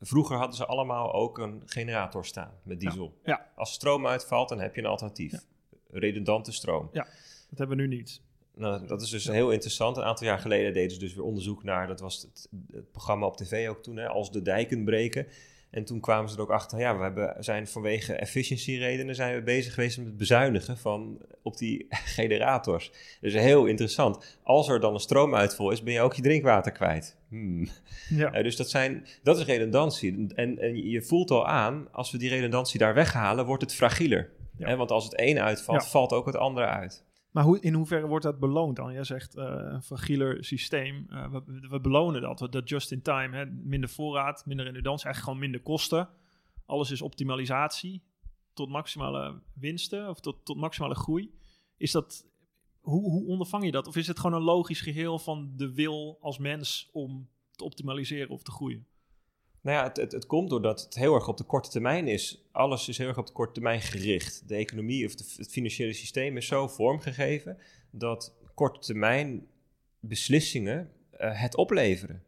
vroeger 0.02 0.36
hadden 0.36 0.56
ze 0.56 0.66
allemaal 0.66 1.12
ook 1.12 1.38
een 1.38 1.62
generator 1.66 2.26
staan 2.26 2.52
met 2.62 2.80
diesel. 2.80 3.18
Ja. 3.24 3.50
Als 3.54 3.72
stroom 3.72 4.06
uitvalt, 4.06 4.48
dan 4.48 4.60
heb 4.60 4.74
je 4.74 4.80
een 4.80 4.86
alternatief. 4.86 5.44
Redundante 5.90 6.52
stroom. 6.52 6.88
Dat 6.92 7.58
hebben 7.58 7.76
we 7.76 7.82
nu 7.82 7.88
niet. 7.96 8.20
Nou, 8.54 8.86
dat 8.86 9.02
is 9.02 9.10
dus 9.10 9.26
heel 9.26 9.50
interessant. 9.50 9.96
Een 9.96 10.02
aantal 10.02 10.26
jaar 10.26 10.38
geleden 10.38 10.72
deden 10.72 10.90
ze 10.90 10.98
dus 10.98 11.14
weer 11.14 11.24
onderzoek 11.24 11.62
naar, 11.62 11.86
dat 11.86 12.00
was 12.00 12.22
het, 12.22 12.48
het 12.72 12.90
programma 12.90 13.26
op 13.26 13.36
tv 13.36 13.68
ook 13.68 13.82
toen, 13.82 13.96
hè, 13.96 14.08
als 14.08 14.30
de 14.30 14.42
dijken 14.42 14.84
breken. 14.84 15.26
En 15.72 15.84
toen 15.84 16.00
kwamen 16.00 16.30
ze 16.30 16.36
er 16.36 16.42
ook 16.42 16.50
achter, 16.50 16.78
ja, 16.78 16.96
we 16.96 17.02
hebben, 17.02 17.36
zijn 17.38 17.66
vanwege 17.66 18.12
efficiency 18.12 18.76
redenen 18.76 19.14
zijn 19.14 19.34
we 19.34 19.42
bezig 19.42 19.74
geweest 19.74 19.98
met 19.98 20.06
het 20.06 20.16
bezuinigen 20.16 20.78
van, 20.78 21.18
op 21.42 21.56
die 21.56 21.86
generators. 22.16 22.92
Dus 23.20 23.32
heel 23.34 23.66
interessant. 23.66 24.38
Als 24.42 24.68
er 24.68 24.80
dan 24.80 24.94
een 24.94 25.00
stroomuitval 25.00 25.70
is, 25.70 25.82
ben 25.82 25.92
je 25.92 26.00
ook 26.00 26.14
je 26.14 26.22
drinkwater 26.22 26.72
kwijt. 26.72 27.16
Hmm. 27.28 27.68
Ja. 28.08 28.32
Eh, 28.32 28.42
dus 28.42 28.56
dat, 28.56 28.70
zijn, 28.70 29.06
dat 29.22 29.38
is 29.38 29.44
redundantie. 29.44 30.26
En, 30.34 30.58
en 30.58 30.88
je 30.90 31.02
voelt 31.02 31.30
al 31.30 31.46
aan, 31.46 31.88
als 31.92 32.10
we 32.10 32.18
die 32.18 32.28
redundantie 32.28 32.78
daar 32.78 32.94
weghalen, 32.94 33.46
wordt 33.46 33.62
het 33.62 33.74
fragieler. 33.74 34.30
Ja. 34.56 34.68
Hè, 34.68 34.76
want 34.76 34.90
als 34.90 35.04
het 35.04 35.20
een 35.20 35.40
uitvalt, 35.40 35.82
Ja. 35.82 35.88
valt 35.88 36.12
ook 36.12 36.26
het 36.26 36.36
andere 36.36 36.66
uit. 36.66 37.04
Maar 37.32 37.44
hoe, 37.44 37.60
in 37.60 37.74
hoeverre 37.74 38.06
wordt 38.06 38.24
dat 38.24 38.38
beloond 38.38 38.76
dan? 38.76 38.92
Jij 38.92 39.04
zegt 39.04 39.34
eh, 39.34 39.44
een 39.44 39.82
fragieler 39.82 40.44
systeem. 40.44 41.06
Eh, 41.10 41.34
we, 41.46 41.80
belonen 41.80 42.20
dat. 42.20 42.46
Dat 42.50 42.68
just 42.68 42.92
in 42.92 43.02
time. 43.02 43.36
Hè? 43.36 43.46
Minder 43.46 43.88
voorraad, 43.88 44.46
minder 44.46 44.66
redundantie, 44.66 45.04
eigenlijk 45.04 45.24
gewoon 45.24 45.50
minder 45.50 45.70
kosten. 45.70 46.08
Alles 46.66 46.90
is 46.90 47.02
optimalisatie 47.02 48.02
tot 48.52 48.68
maximale 48.68 49.42
winsten 49.54 50.08
of 50.08 50.20
tot, 50.20 50.44
tot 50.44 50.56
maximale 50.56 50.94
groei. 50.94 51.34
Is 51.76 51.90
dat, 51.90 52.26
hoe, 52.80 53.10
hoe 53.10 53.26
ondervang 53.26 53.64
je 53.64 53.70
dat? 53.70 53.86
Of 53.86 53.96
is 53.96 54.06
het 54.06 54.18
gewoon 54.18 54.36
een 54.36 54.46
logisch 54.46 54.80
geheel 54.80 55.18
van 55.18 55.52
de 55.56 55.72
wil 55.72 56.18
als 56.20 56.38
mens 56.38 56.88
om 56.92 57.28
te 57.50 57.64
optimaliseren 57.64 58.28
of 58.28 58.42
te 58.42 58.50
groeien? 58.50 58.86
Nou 59.62 59.76
ja, 59.76 59.92
het, 60.00 60.12
het, 60.12 60.26
komt 60.26 60.50
doordat 60.50 60.80
het 60.80 60.94
heel 60.94 61.14
erg 61.14 61.28
op 61.28 61.36
de 61.36 61.44
korte 61.44 61.70
termijn 61.70 62.08
is. 62.08 62.44
Alles 62.52 62.88
is 62.88 62.98
heel 62.98 63.08
erg 63.08 63.18
op 63.18 63.26
de 63.26 63.32
korte 63.32 63.52
termijn 63.52 63.80
gericht. 63.80 64.48
De 64.48 64.54
economie 64.54 65.06
of 65.06 65.12
het 65.36 65.50
financiële 65.50 65.92
systeem 65.92 66.36
is 66.36 66.46
zo 66.46 66.68
vormgegeven 66.68 67.58
dat 67.90 68.34
korte 68.54 68.80
termijn 68.80 69.46
beslissingen 70.00 70.90
uh, 71.20 71.40
het 71.40 71.56
opleveren. 71.56 72.22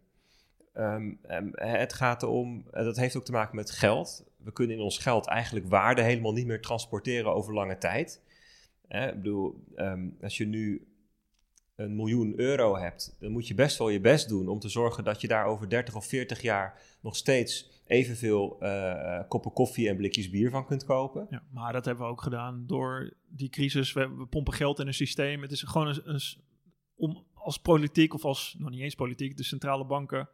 Um, 0.76 1.18
um, 1.30 1.50
het 1.54 1.92
gaat 1.92 2.22
erom, 2.22 2.64
uh, 2.74 2.84
dat 2.84 2.96
heeft 2.96 3.16
ook 3.16 3.24
te 3.24 3.32
maken 3.32 3.56
met 3.56 3.70
geld. 3.70 4.24
We 4.36 4.52
kunnen 4.52 4.76
in 4.76 4.82
ons 4.82 4.98
geld 4.98 5.26
eigenlijk 5.26 5.66
waarde 5.66 6.02
helemaal 6.02 6.32
niet 6.32 6.46
meer 6.46 6.60
transporteren 6.60 7.34
over 7.34 7.54
lange 7.54 7.78
tijd. 7.78 8.20
Uh, 8.88 9.06
ik 9.06 9.14
bedoel, 9.14 9.64
um, 9.76 10.16
als 10.22 10.36
je 10.36 10.46
nu 10.46 10.86
een 11.76 11.96
miljoen 11.96 12.40
euro 12.40 12.76
hebt, 12.76 13.16
dan 13.20 13.32
moet 13.32 13.48
je 13.48 13.54
best 13.54 13.78
wel 13.78 13.88
je 13.88 14.00
best 14.00 14.28
doen 14.28 14.48
om 14.48 14.58
te 14.58 14.68
zorgen 14.68 15.04
dat 15.04 15.20
je 15.20 15.28
daar 15.28 15.46
over 15.46 15.68
30 15.68 15.94
of 15.94 16.06
40 16.06 16.42
jaar 16.42 16.80
nog 17.00 17.16
steeds 17.16 17.82
evenveel 17.86 18.56
uh, 18.62 19.20
koppen 19.28 19.52
koffie 19.52 19.88
en 19.88 19.96
blikjes 19.96 20.30
bier 20.30 20.50
van 20.50 20.66
kunt 20.66 20.84
kopen. 20.84 21.26
Ja, 21.30 21.42
maar 21.50 21.72
dat 21.72 21.84
hebben 21.84 22.04
we 22.04 22.10
ook 22.10 22.22
gedaan 22.22 22.64
door 22.66 23.16
die 23.28 23.48
crisis. 23.48 23.92
We, 23.92 24.26
pompen 24.30 24.52
geld 24.52 24.78
in 24.78 24.86
een 24.86 24.94
systeem. 24.94 25.42
Het 25.42 25.50
is 25.50 25.62
gewoon 25.62 25.86
een, 25.86 26.00
een, 26.04 26.20
om 26.94 27.24
als 27.34 27.58
politiek 27.58 28.14
of 28.14 28.24
als, 28.24 28.54
nog 28.58 28.70
niet 28.70 28.80
eens 28.80 28.94
politiek, 28.94 29.36
de 29.36 29.42
centrale 29.42 29.86
banken 29.86 30.28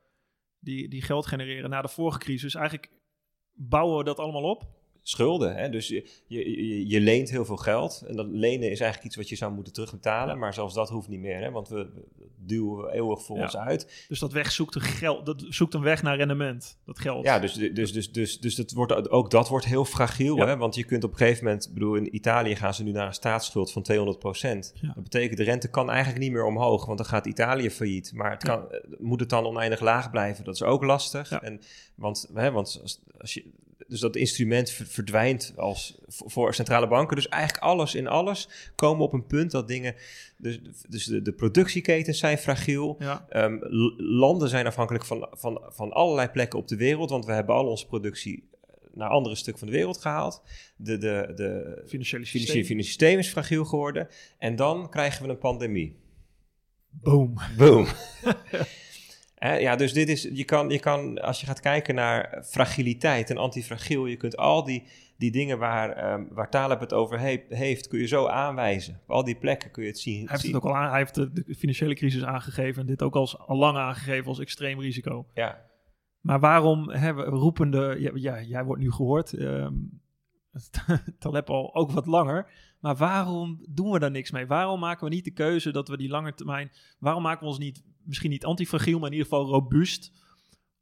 die, 0.59 0.89
die 0.89 1.03
geld 1.03 1.27
genereren 1.27 1.71
na 1.71 1.83
de 1.83 1.89
vorige 1.89 2.19
crisis. 2.19 2.55
Eigenlijk 2.55 2.91
bouwen 3.53 3.99
we 3.99 4.05
dat 4.05 4.19
allemaal 4.19 4.51
op 4.51 4.80
schulden. 5.11 5.57
Hè? 5.57 5.69
Dus 5.69 5.89
je, 5.89 6.09
je, 6.27 6.89
je, 6.89 7.01
leent 7.01 7.31
heel 7.31 7.45
veel 7.45 7.57
geld. 7.57 8.05
En 8.09 8.17
dat 8.17 8.27
lenen 8.31 8.71
is 8.71 8.81
eigenlijk 8.81 9.05
iets 9.05 9.17
wat 9.17 9.29
je 9.29 9.37
zou 9.37 9.53
moeten 9.53 9.73
terugbetalen. 9.73 10.39
Maar 10.39 10.55
zelfs 10.55 10.75
dat 10.75 10.89
hoeft 10.89 11.09
niet 11.09 11.21
meer, 11.21 11.41
hè? 11.41 11.51
want 11.51 11.69
we, 11.69 11.89
duwen 12.51 12.93
eeuwig 12.93 13.23
voor 13.23 13.37
ons 13.37 13.57
uit. 13.57 14.05
Dus 14.09 14.19
dat 14.19 14.33
weg 14.33 14.53
zoekt 14.53 14.75
een, 14.75 14.81
geld, 14.81 15.27
dat 15.27 15.45
zoekt 15.49 15.75
een 15.75 15.83
weg 15.83 16.03
naar 16.03 16.17
rendement, 16.17 16.79
dat 16.85 16.99
geld. 16.99 17.25
Ja, 17.25 17.39
dus, 17.39 17.53
dus, 17.53 17.93
dus, 17.93 18.13
dus, 18.13 18.41
dus 18.41 18.55
dat 18.55 18.73
wordt, 18.73 19.11
ook 19.11 19.31
dat 19.31 19.49
wordt 19.49 19.65
heel 19.65 19.85
fragiel. 19.85 20.37
Hè? 20.37 20.57
Want 20.57 20.75
je 20.75 20.85
kunt 20.85 21.05
op 21.05 21.11
een 21.11 21.17
gegeven 21.17 21.45
moment, 21.45 21.71
bedoel, 21.75 21.95
in 21.95 22.15
Italië 22.15 22.57
gaan 22.57 22.75
ze 22.75 22.83
nu 22.83 22.91
naar 22.91 23.07
een 23.07 23.15
staatsschuld 23.15 23.73
van 23.73 23.83
200 23.83 24.19
procent. 24.19 24.73
Dat 24.81 25.03
betekent 25.03 25.37
de 25.37 25.45
rente 25.45 25.71
kan 25.71 25.91
eigenlijk 25.91 26.21
niet 26.23 26.33
meer 26.33 26.45
omhoog, 26.45 26.87
want 26.87 26.99
dan 26.99 27.07
gaat 27.07 27.27
Italië 27.27 27.71
failliet. 27.71 28.13
Maar 28.15 28.31
het 28.31 28.43
kan, 28.43 28.65
moet 28.99 29.21
het 29.21 29.29
dan 29.29 29.45
oneindig 29.45 29.81
laag 29.81 30.11
blijven? 30.11 30.45
Dat 30.45 30.55
is 30.55 30.63
ook 30.63 30.85
lastig. 30.85 31.33
En, 31.33 31.61
want, 31.95 32.31
hè, 32.35 32.51
want 32.51 32.79
als, 32.83 33.03
als 33.19 33.35
je 33.35 33.45
dus 33.91 34.01
dat 34.01 34.17
instrument 34.17 34.71
verdwijnt 34.71 35.53
als, 35.57 35.99
voor 36.07 36.55
centrale 36.55 36.89
banken. 36.89 37.17
Dus 37.17 37.29
eigenlijk 37.29 37.63
alles 37.63 37.95
in 37.95 38.07
alles 38.07 38.49
komen 38.75 39.05
op 39.05 39.13
een 39.13 39.27
punt 39.27 39.51
dat 39.51 39.69
dingen. 39.69 39.95
Dus, 40.37 40.61
dus 40.89 41.05
de, 41.05 41.23
de 41.23 41.33
productieketens 41.33 42.19
zijn 42.19 42.39
fragiel. 42.39 42.99
Ehm, 43.29 43.59
landen 43.97 44.49
zijn 44.49 44.67
afhankelijk 44.67 45.05
van, 45.05 45.29
van, 45.31 45.63
van 45.69 45.93
allerlei 45.93 46.29
plekken 46.29 46.59
op 46.59 46.69
de 46.69 46.77
wereld. 46.77 47.11
Want 47.11 47.25
we 47.25 47.33
hebben 47.33 47.55
al 47.55 47.67
onze 47.67 47.87
productie 47.87 48.49
eh, 48.53 48.71
naar 48.95 49.09
andere 49.09 49.35
stukken 49.35 49.59
van 49.59 49.71
de 49.71 49.77
wereld 49.77 50.01
gehaald. 50.01 50.43
De, 50.77 50.99
de, 50.99 51.33
de 51.35 51.83
financiële 51.87 52.25
systeem. 52.25 52.51
financiële 52.51 52.83
systeem 52.83 53.19
is 53.19 53.29
fragiel 53.29 53.65
geworden. 53.65 54.09
En 54.39 54.57
dan 54.57 54.91
krijgen 54.91 55.23
we 55.25 55.29
een 55.29 55.39
pandemie. 55.39 55.97
Boom. 56.91 57.35
Boom. 57.57 57.87
ja, 59.41 59.77
dus 59.77 59.93
dit 59.93 60.09
is, 60.09 60.29
je 60.33 60.45
kan, 60.45 60.69
je 60.69 60.79
kan, 60.79 61.21
als 61.21 61.41
je 61.41 61.47
gaat 61.47 61.61
kijken 61.61 61.95
naar 61.95 62.45
fragiliteit 62.45 63.31
en 63.31 63.37
antifragiel, 63.37 64.07
je 64.07 64.17
kunt 64.17 64.37
al 64.37 64.65
die, 64.65 64.83
die 65.17 65.31
dingen 65.31 65.59
waar, 65.59 66.13
um, 66.13 66.29
waar 66.31 66.51
Taleb 66.51 66.81
het 66.81 66.93
over 66.93 67.19
heeft, 67.49 67.89
kun 67.89 67.99
je 67.99 68.07
zo 68.07 68.27
aanwijzen. 68.27 69.01
Op 69.03 69.11
al 69.11 69.25
die 69.25 69.37
plekken 69.37 69.71
kun 69.71 69.83
je 69.83 69.89
het 69.89 69.99
zien. 69.99 70.21
Hij 70.21 70.29
heeft, 70.31 70.43
het 70.43 70.55
ook 70.55 70.65
al 70.65 70.77
aan, 70.77 70.89
hij 70.89 70.99
heeft 70.99 71.15
de, 71.15 71.55
financiële 71.59 71.95
crisis 71.95 72.25
aangegeven 72.25 72.81
en 72.81 72.87
dit 72.87 73.03
ook 73.03 73.15
als, 73.15 73.39
al 73.39 73.57
lang 73.57 73.77
aangegeven 73.77 74.27
als 74.27 74.41
extreem 74.41 74.81
risico. 74.81 75.27
Ja. 75.35 75.69
Maar 76.21 76.41
waarom 76.41 76.91
hebben 76.91 77.25
we 77.25 77.39
roepende, 77.39 78.11
ja, 78.15 78.43
jij 78.43 78.65
wordt 78.65 78.83
nu 78.83 78.93
gehoord, 78.93 79.33
um, 79.33 80.01
Taleb 81.19 81.51
al 81.51 81.75
ook 81.75 81.91
wat 81.91 82.07
langer, 82.07 82.53
maar 82.81 82.97
waarom 82.97 83.65
doen 83.69 83.91
we 83.91 83.99
daar 83.99 84.11
niks 84.11 84.31
mee? 84.31 84.47
Waarom 84.47 84.81
maken 84.81 85.09
we 85.09 85.15
niet 85.15 85.25
de 85.25 85.31
keuze 85.31 85.73
dat 85.73 85.89
we 85.89 85.97
die 85.97 86.09
lange 86.09 86.35
termijn, 86.35 86.71
waarom 86.99 87.23
maken 87.23 87.41
we 87.41 87.47
ons 87.47 87.59
niet 87.59 87.83
misschien 88.11 88.31
niet 88.31 88.45
antifragiel, 88.45 88.99
maar 88.99 89.11
in 89.11 89.17
ieder 89.17 89.29
geval 89.29 89.47
robuust. 89.47 90.13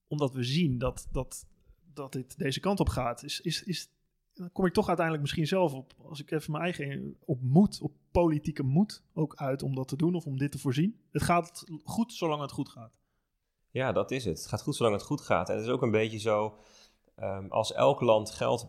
Omdat 0.06 0.32
we 0.32 0.42
zien 0.42 0.78
dat, 0.78 1.08
dat, 1.10 1.46
dat 1.94 2.12
dit 2.12 2.38
deze 2.38 2.60
kant 2.60 2.80
op 2.80 2.88
gaat. 2.88 3.22
Is, 3.22 3.40
is, 3.40 3.62
is, 3.62 3.90
dan 4.32 4.52
kom 4.52 4.66
ik 4.66 4.72
toch 4.72 4.86
uiteindelijk 4.86 5.24
misschien 5.24 5.46
zelf 5.46 5.72
op, 5.72 5.94
als 6.08 6.20
ik 6.20 6.30
even 6.30 6.52
mijn 6.52 6.64
eigen, 6.64 7.16
op 7.24 7.42
moed, 7.42 7.80
op 7.80 7.92
politieke 8.10 8.62
moed 8.62 9.02
ook 9.12 9.34
uit 9.34 9.62
om 9.62 9.74
dat 9.74 9.88
te 9.88 9.96
doen 9.96 10.14
of 10.14 10.26
om 10.26 10.38
dit 10.38 10.52
te 10.52 10.58
voorzien. 10.58 11.00
Het 11.10 11.22
gaat 11.22 11.64
goed 11.84 12.12
zolang 12.12 12.40
het 12.40 12.52
goed 12.52 12.68
gaat. 12.68 12.92
Ja, 13.70 13.92
dat 13.92 14.10
is 14.10 14.24
het. 14.24 14.38
Het 14.38 14.46
gaat 14.46 14.62
goed 14.62 14.76
zolang 14.76 14.94
het 14.94 15.04
goed 15.04 15.20
gaat. 15.20 15.48
En 15.48 15.56
het 15.56 15.64
is 15.64 15.70
ook 15.70 15.82
een 15.82 15.90
beetje 15.90 16.18
zo, 16.18 16.58
um, 17.16 17.46
als 17.50 17.72
elk 17.72 18.00
land 18.00 18.30
geld 18.30 18.68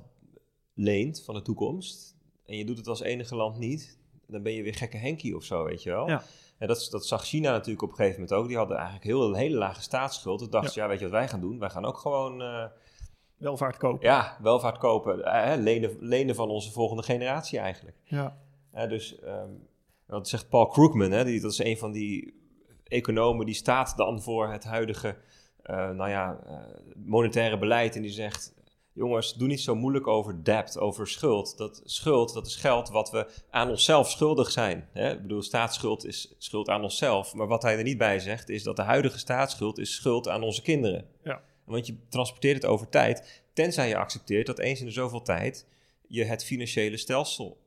leent 0.80 1.24
van 1.24 1.36
de 1.36 1.42
toekomst, 1.42 2.16
en 2.46 2.58
je 2.58 2.66
doet 2.66 2.78
het 2.78 2.88
als 2.88 3.02
enige 3.02 3.36
land 3.36 3.58
niet, 3.58 3.98
dan 4.28 4.44
ben 4.44 4.54
je 4.54 4.64
weer 4.64 4.76
gekke 4.76 4.98
Henkie 4.98 5.36
of 5.36 5.44
zo, 5.44 5.64
weet 5.64 5.84
je 5.84 5.90
wel. 5.90 6.08
Ja. 6.08 6.24
En 6.58 6.68
dat, 6.68 6.88
dat 6.92 7.06
zag 7.06 7.26
China 7.26 7.52
natuurlijk 7.52 7.82
op 7.82 7.90
een 7.90 7.96
gegeven 7.96 8.22
moment 8.22 8.40
ook. 8.40 8.48
Die 8.48 8.58
hadden 8.58 8.76
eigenlijk 8.76 9.06
heel, 9.06 9.28
een 9.28 9.36
hele 9.36 9.58
lage 9.58 9.82
staatsschuld. 9.82 10.40
Toen 10.40 10.50
dachten 10.50 10.72
ze, 10.72 10.80
ja. 10.80 10.88
weet 10.88 10.98
je 11.00 11.04
wat 11.04 11.14
wij 11.14 11.28
gaan 11.28 11.40
doen? 11.40 11.60
Wij 11.60 11.70
gaan 11.70 11.86
ook 11.86 11.98
gewoon... 11.98 12.42
Uh, 12.42 12.66
welvaart 13.38 13.78
kopen. 13.78 14.08
Ja, 14.08 14.38
welvaart 14.42 14.78
kopen. 14.78 15.20
Uh, 15.20 15.54
lenen, 15.58 15.98
lenen 16.00 16.36
van 16.36 16.50
onze 16.50 16.72
volgende 16.72 17.04
generatie 17.04 17.60
eigenlijk. 17.60 17.98
Ja. 18.04 18.38
Uh, 18.76 18.90
dus, 18.90 19.18
um, 19.24 19.68
wat 20.06 20.28
zegt 20.28 20.50
Paul 20.50 20.68
Krugman, 20.68 21.12
hè, 21.12 21.24
die, 21.24 21.42
dat 21.42 21.52
is 21.52 21.64
een 21.64 21.78
van 21.78 21.92
die 21.92 22.34
economen... 22.84 23.46
die 23.46 23.56
staat 23.56 23.98
dan 23.98 24.22
voor 24.22 24.52
het 24.52 24.64
huidige 24.64 25.18
nou 25.68 26.10
ja, 26.10 26.40
monetaire 26.96 27.58
beleid. 27.58 27.96
En 27.96 28.02
die 28.02 28.12
zegt, 28.12 28.54
jongens, 29.00 29.34
doe 29.34 29.48
niet 29.48 29.62
zo 29.62 29.76
moeilijk 29.76 30.08
over 30.08 30.44
debt, 30.44 30.78
over 30.78 31.08
schuld. 31.08 31.58
Dat 31.58 31.82
schuld, 31.86 32.34
dat 32.34 32.48
is 32.48 32.56
geld 32.56 32.90
wat 32.90 33.12
we 33.12 33.28
aan 33.50 33.70
onszelf 33.70 34.10
schuldig 34.10 34.52
zijn. 34.52 34.90
Hè? 34.92 35.12
Ik 35.12 35.22
bedoel, 35.22 35.42
staatsschuld 35.42 36.06
is 36.06 36.36
schuld 36.38 36.70
aan 36.70 36.84
onszelf. 36.84 37.34
Maar 37.34 37.48
wat 37.48 37.62
hij 37.62 37.78
er 37.78 37.84
niet 37.84 37.98
bij 37.98 38.20
zegt, 38.20 38.50
is 38.50 38.64
dat 38.64 38.76
de 38.76 38.82
huidige 38.82 39.20
staatsschuld 39.20 39.80
is 39.80 39.96
schuld 39.96 40.28
aan 40.28 40.44
onze 40.44 40.62
kinderen. 40.62 41.06
Ja. 41.24 41.42
Want 41.64 41.88
je 41.88 41.96
transporteert 42.10 42.56
het 42.56 42.66
over 42.66 42.90
tijd, 42.90 43.44
tenzij 43.54 43.88
je 43.88 43.98
accepteert 43.98 44.46
dat 44.46 44.60
eens 44.60 44.80
in 44.80 44.86
de 44.86 44.92
zoveel 44.92 45.22
tijd 45.22 45.68
je 46.08 46.24
het 46.24 46.44
financiële 46.44 46.98
stelsel 46.98 47.58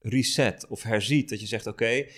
reset 0.00 0.66
of 0.68 0.82
herziet. 0.82 1.28
Dat 1.28 1.40
je 1.40 1.46
zegt, 1.46 1.66
oké, 1.66 1.84
okay, 1.84 2.10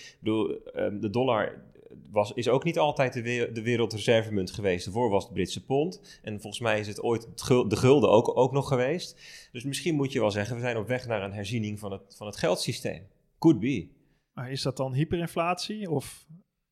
ehm, 0.73 0.99
de 0.99 1.09
dollar 1.09 1.63
was, 2.11 2.31
is 2.33 2.49
ook 2.49 2.63
niet 2.63 2.79
altijd 2.79 3.13
de, 3.13 3.49
de 3.53 3.61
wereldreservemunt 3.61 4.51
geweest. 4.51 4.85
Daarvoor 4.85 5.09
was 5.09 5.23
het 5.23 5.33
Britse 5.33 5.65
pond. 5.65 6.19
En 6.21 6.41
volgens 6.41 6.61
mij 6.61 6.79
is 6.79 6.87
het 6.87 7.01
ooit 7.01 7.27
de 7.69 7.75
gulden 7.75 8.09
ook, 8.09 8.37
ook 8.37 8.51
nog 8.51 8.67
geweest. 8.67 9.21
Dus 9.51 9.63
misschien 9.63 9.95
moet 9.95 10.11
je 10.11 10.19
wel 10.19 10.31
zeggen, 10.31 10.55
we 10.55 10.61
zijn 10.61 10.77
op 10.77 10.87
weg 10.87 11.07
naar 11.07 11.23
een 11.23 11.33
herziening 11.33 11.79
van 11.79 11.91
het, 11.91 12.15
van 12.17 12.27
het 12.27 12.37
geldsysteem. 12.37 13.07
Could 13.39 13.59
be. 13.59 13.87
Maar 14.33 14.51
is 14.51 14.61
dat 14.61 14.77
dan 14.77 14.93
hyperinflatie 14.93 15.89
of 15.89 16.27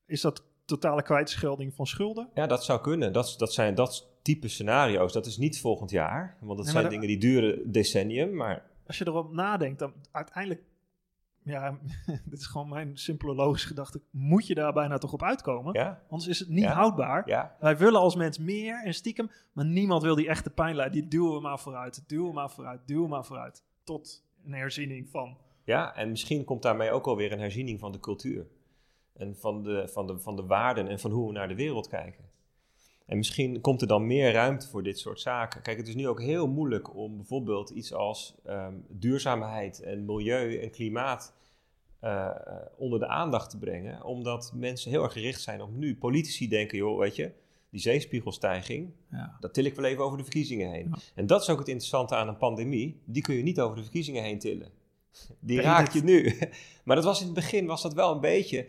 is 0.06 0.22
dat 0.22 0.44
totale 0.66 1.04
kwijtschelding 1.04 1.74
van 1.74 1.88
schulden? 1.88 2.30
Ja, 2.34 2.48
dat 2.48 2.64
zou 2.64 2.82
kunnen. 2.82 3.14
Dat, 3.14 3.36
dat 3.38 3.54
zijn 3.54 3.76
dat 3.76 4.10
type 4.22 4.48
scenario's. 4.48 5.14
Dat 5.14 5.26
is 5.26 5.38
niet 5.38 5.60
volgend 5.60 5.90
jaar, 5.90 6.38
want 6.42 6.58
dat 6.58 6.68
zijn 6.68 6.90
dingen 6.90 7.08
die 7.08 7.18
duren 7.18 7.72
decennium. 7.72 8.36
Maar 8.36 8.70
als 8.88 8.98
je 8.98 9.08
erop 9.08 9.34
nadenkt, 9.34 9.80
dan 9.80 9.94
uiteindelijk 10.12 10.64
ja, 11.44 11.78
dit 12.30 12.40
is 12.40 12.46
gewoon 12.46 12.70
mijn 12.70 12.98
simpele 12.98 13.36
logische 13.36 13.68
gedachte. 13.68 14.02
Moet 14.10 14.48
je 14.48 14.56
daar 14.56 14.74
bijna 14.74 14.98
toch 14.98 15.14
op 15.14 15.24
uitkomen? 15.24 15.74
Ja. 15.74 16.02
Anders 16.10 16.30
is 16.30 16.40
het 16.40 16.50
niet 16.50 16.66
houdbaar. 16.66 17.28
Ja. 17.28 17.56
Wij 17.60 17.78
willen 17.78 18.00
als 18.00 18.16
mens 18.16 18.38
meer 18.38 18.84
en 18.84 18.94
stiekem, 18.94 19.32
maar 19.52 19.66
niemand 19.66 20.02
wil 20.02 20.16
die 20.16 20.28
echte 20.28 20.50
pijnlijn. 20.50 20.92
Die 20.92 21.08
duwen 21.08 21.34
we 21.34 21.42
maar 21.42 21.60
vooruit, 21.60 22.04
duwen 22.10 22.28
we 22.28 22.34
maar 22.34 22.52
vooruit, 22.52 22.82
duwen 22.86 23.04
we 23.04 23.10
maar 23.10 23.26
vooruit. 23.26 23.64
Tot 23.84 24.24
een 24.46 24.54
herziening 24.54 25.10
van. 25.10 25.38
Ja, 25.64 25.96
en 25.96 26.10
misschien 26.10 26.44
komt 26.44 26.62
daarmee 26.62 26.92
ook 26.92 27.06
alweer 27.06 27.32
een 27.32 27.40
herziening 27.40 27.80
van 27.80 27.92
de 27.92 28.00
cultuur. 28.00 28.48
En 29.14 29.36
van 29.38 29.64
de, 29.64 29.88
van, 29.88 30.08
de, 30.08 30.20
van 30.20 30.36
de 30.36 30.46
waarden 30.46 30.88
en 30.88 31.00
van 31.00 31.12
hoe 31.12 31.28
we 31.28 31.34
naar 31.34 31.48
de 31.48 31.56
wereld 31.56 31.88
kijken. 31.88 32.31
En 33.06 33.18
misschien 33.18 33.62
komt 33.62 33.82
er 33.82 33.88
dan 33.88 34.08
meer 34.08 34.32
ruimte 34.32 34.68
voor 34.68 34.84
dit 34.84 35.00
soort 35.00 35.20
zaken. 35.20 35.62
Kijk, 35.62 35.78
het 35.78 35.88
is 35.88 35.96
nu 35.96 36.08
ook 36.08 36.22
heel 36.22 36.48
moeilijk 36.48 36.96
om 36.96 37.18
bijvoorbeeld 37.18 37.70
iets 37.70 37.94
als 37.94 38.36
um, 38.48 38.86
duurzaamheid 38.90 39.82
en 39.82 40.06
milieu 40.06 40.58
en 40.58 40.72
klimaat 40.72 41.34
uh, 42.04 42.30
onder 42.78 43.00
de 43.00 43.08
aandacht 43.08 43.50
te 43.50 43.58
brengen. 43.58 44.04
Omdat 44.04 44.52
mensen 44.56 44.92
heel 44.92 45.04
erg 45.04 45.14
gericht 45.14 45.42
zijn 45.42 45.62
op 45.62 45.76
nu. 45.76 45.98
Politici 45.98 46.48
denken, 46.48 46.78
joh, 46.78 47.00
weet 47.00 47.16
je, 47.16 47.32
die 47.70 47.82
zeespiegelstijging, 47.82 48.92
ja. 49.12 49.38
dat 49.40 49.54
til 49.54 49.66
ik 49.66 49.76
wel 49.76 49.86
even 49.86 50.04
over 50.04 50.18
de 50.18 50.24
verkiezingen 50.24 50.72
heen. 50.72 50.94
En 51.16 51.28
dat 51.28 51.42
is 51.42 51.50
ook 51.50 51.60
het 51.60 51.68
interessante 51.68 52.16
aan 52.16 52.28
een 52.28 52.38
pandemie. 52.38 53.02
Die 53.06 53.22
kun 53.22 53.36
je 53.36 53.44
niet 53.44 53.60
over 53.60 53.76
de 53.76 53.82
verkiezingen 53.82 54.24
heen 54.24 54.40
tillen. 54.40 54.72
Die 55.40 55.62
raakt 55.62 55.94
je 55.94 56.04
nu. 56.04 56.38
maar 56.86 56.96
dat 56.96 57.06
was 57.06 57.20
in 57.20 57.26
het 57.26 57.36
begin 57.36 57.66
was 57.66 57.82
dat 57.82 57.94
wel 57.94 58.12
een 58.12 58.20
beetje 58.20 58.68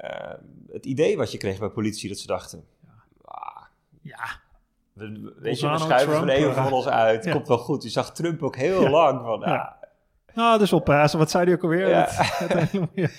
uh, 0.00 0.34
het 0.72 0.86
idee 0.86 1.16
wat 1.16 1.32
je 1.32 1.38
kreeg 1.38 1.58
bij 1.58 1.68
politici. 1.68 2.08
Dat 2.08 2.18
ze 2.18 2.26
dachten, 2.26 2.64
ja. 4.06 4.40
We, 4.92 5.34
weet 5.38 5.60
je, 5.60 5.70
we 5.70 5.78
schuiven 5.78 6.14
van 6.14 6.28
even 6.28 6.54
van 6.54 6.72
ons 6.72 6.86
uit. 6.86 7.24
Ja. 7.24 7.32
Komt 7.32 7.48
wel 7.48 7.58
goed. 7.58 7.82
Je 7.82 7.88
zag 7.88 8.12
Trump 8.12 8.42
ook 8.42 8.56
heel 8.56 8.88
lang 8.88 9.20
van... 9.24 9.40
Ja. 9.40 9.76
Nou, 10.34 10.58
dus 10.58 10.72
op 10.72 10.84
Pasen. 10.84 11.18
Wat 11.18 11.30
zei 11.30 11.44
hij 11.44 11.54
ook 11.54 11.62
alweer? 11.62 11.88
Ja. 11.88 12.08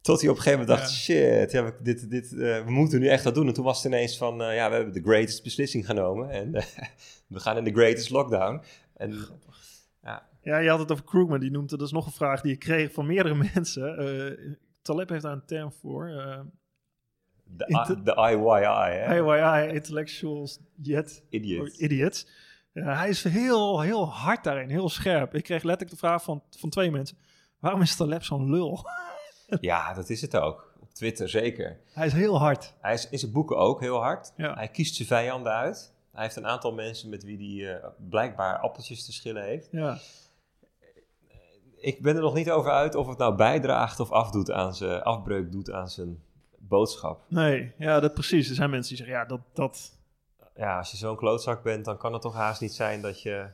Tot 0.00 0.20
hij 0.20 0.30
op 0.30 0.36
een 0.36 0.42
gegeven 0.42 0.66
moment 0.66 0.78
dacht, 0.78 0.92
shit, 0.92 1.52
ja, 1.52 1.64
we, 1.64 1.74
dit, 1.82 2.10
dit, 2.10 2.32
eh, 2.32 2.64
we 2.64 2.70
moeten 2.70 3.00
nu 3.00 3.08
echt 3.08 3.24
wat 3.24 3.34
doen. 3.34 3.46
En 3.46 3.52
toen 3.54 3.64
was 3.64 3.82
het 3.82 3.92
ineens 3.92 4.16
van, 4.16 4.42
eh, 4.42 4.54
ja, 4.54 4.68
we 4.68 4.74
hebben 4.74 4.92
de 4.92 5.02
greatest 5.02 5.42
beslissing 5.42 5.86
genomen. 5.86 6.30
En 6.30 6.54
eh, 6.54 6.64
we 7.26 7.40
gaan 7.40 7.56
in 7.56 7.64
de 7.64 7.72
greatest 7.72 8.10
lockdown. 8.10 8.62
En 8.96 9.18
ja, 10.02 10.28
Ja, 10.42 10.58
je 10.58 10.68
had 10.70 10.78
het 10.78 10.92
over 10.92 11.04
Krugman, 11.04 11.40
die 11.40 11.50
noemde, 11.50 11.76
dat 11.76 11.86
is 11.86 11.92
nog 11.92 12.06
een 12.06 12.12
vraag 12.12 12.40
die 12.40 12.52
ik 12.52 12.58
kreeg 12.58 12.92
van 12.92 13.06
meerdere 13.06 13.34
mensen. 13.54 13.98
Eh 13.98 14.54
Taleb 14.82 15.08
heeft 15.08 15.22
daar 15.22 15.32
een 15.32 15.46
term 15.46 15.72
voor. 15.72 16.10
De, 17.56 18.00
de 18.04 18.14
IYI, 18.14 18.98
hè? 18.98 19.22
IYI, 19.22 19.74
Intellectuals 19.74 20.58
Yet 20.76 21.22
Idiot. 21.28 21.78
Idiots. 21.78 22.26
Ja, 22.72 22.96
hij 22.96 23.08
is 23.08 23.24
heel, 23.24 23.80
heel 23.80 24.08
hard 24.08 24.44
daarin, 24.44 24.68
heel 24.68 24.88
scherp. 24.88 25.34
Ik 25.34 25.44
kreeg 25.44 25.62
letterlijk 25.62 26.00
de 26.00 26.06
vraag 26.06 26.22
van, 26.22 26.42
van 26.50 26.70
twee 26.70 26.90
mensen. 26.90 27.16
Waarom 27.58 27.80
is 27.80 27.96
Taleb 27.96 28.22
zo'n 28.22 28.50
lul? 28.50 28.84
Ja, 29.60 29.94
dat 29.94 30.10
is 30.10 30.20
het 30.20 30.36
ook. 30.36 30.74
Op 30.80 30.94
Twitter 30.94 31.28
zeker. 31.28 31.80
hij 31.92 32.06
is 32.06 32.12
heel 32.12 32.38
hard. 32.38 32.74
Hij 32.80 32.94
is 32.94 33.08
in 33.08 33.18
zijn 33.18 33.32
boeken 33.32 33.56
ook 33.56 33.80
heel 33.80 34.00
hard. 34.00 34.32
Ja. 34.36 34.54
Hij 34.54 34.68
kiest 34.68 34.94
zijn 34.94 35.08
vijanden 35.08 35.52
uit. 35.52 35.94
Hij 36.12 36.22
heeft 36.22 36.36
een 36.36 36.46
aantal 36.46 36.72
mensen 36.72 37.08
met 37.10 37.24
wie 37.24 37.64
hij 37.64 37.74
eh, 37.74 37.86
blijkbaar 38.08 38.58
appeltjes 38.58 39.04
te 39.04 39.12
schillen 39.12 39.44
heeft. 39.44 39.68
Ja. 39.72 39.98
Ik 41.76 42.02
ben 42.02 42.16
er 42.16 42.22
nog 42.22 42.34
niet 42.34 42.50
over 42.50 42.70
uit 42.70 42.94
of 42.94 43.08
het 43.08 43.18
nou 43.18 43.36
bijdraagt 43.36 44.00
of 44.00 44.10
afdoet 44.10 44.50
aan 44.50 44.74
zijn, 44.74 45.02
afbreuk 45.02 45.52
doet 45.52 45.70
aan 45.70 45.88
zijn 45.88 46.22
boodschap. 46.68 47.24
Nee, 47.28 47.72
ja, 47.78 48.00
dat 48.00 48.14
precies. 48.14 48.48
Er 48.48 48.54
zijn 48.54 48.70
mensen 48.70 48.88
die 48.96 49.04
zeggen, 49.04 49.16
ja, 49.16 49.24
dat... 49.24 49.40
dat 49.54 49.98
Ja, 50.56 50.78
als 50.78 50.90
je 50.90 50.96
zo'n 50.96 51.16
klootzak 51.16 51.62
bent, 51.62 51.84
dan 51.84 51.98
kan 51.98 52.12
het 52.12 52.22
toch 52.22 52.34
haast 52.34 52.60
niet 52.60 52.72
zijn 52.72 53.02
dat 53.02 53.22
je... 53.22 53.46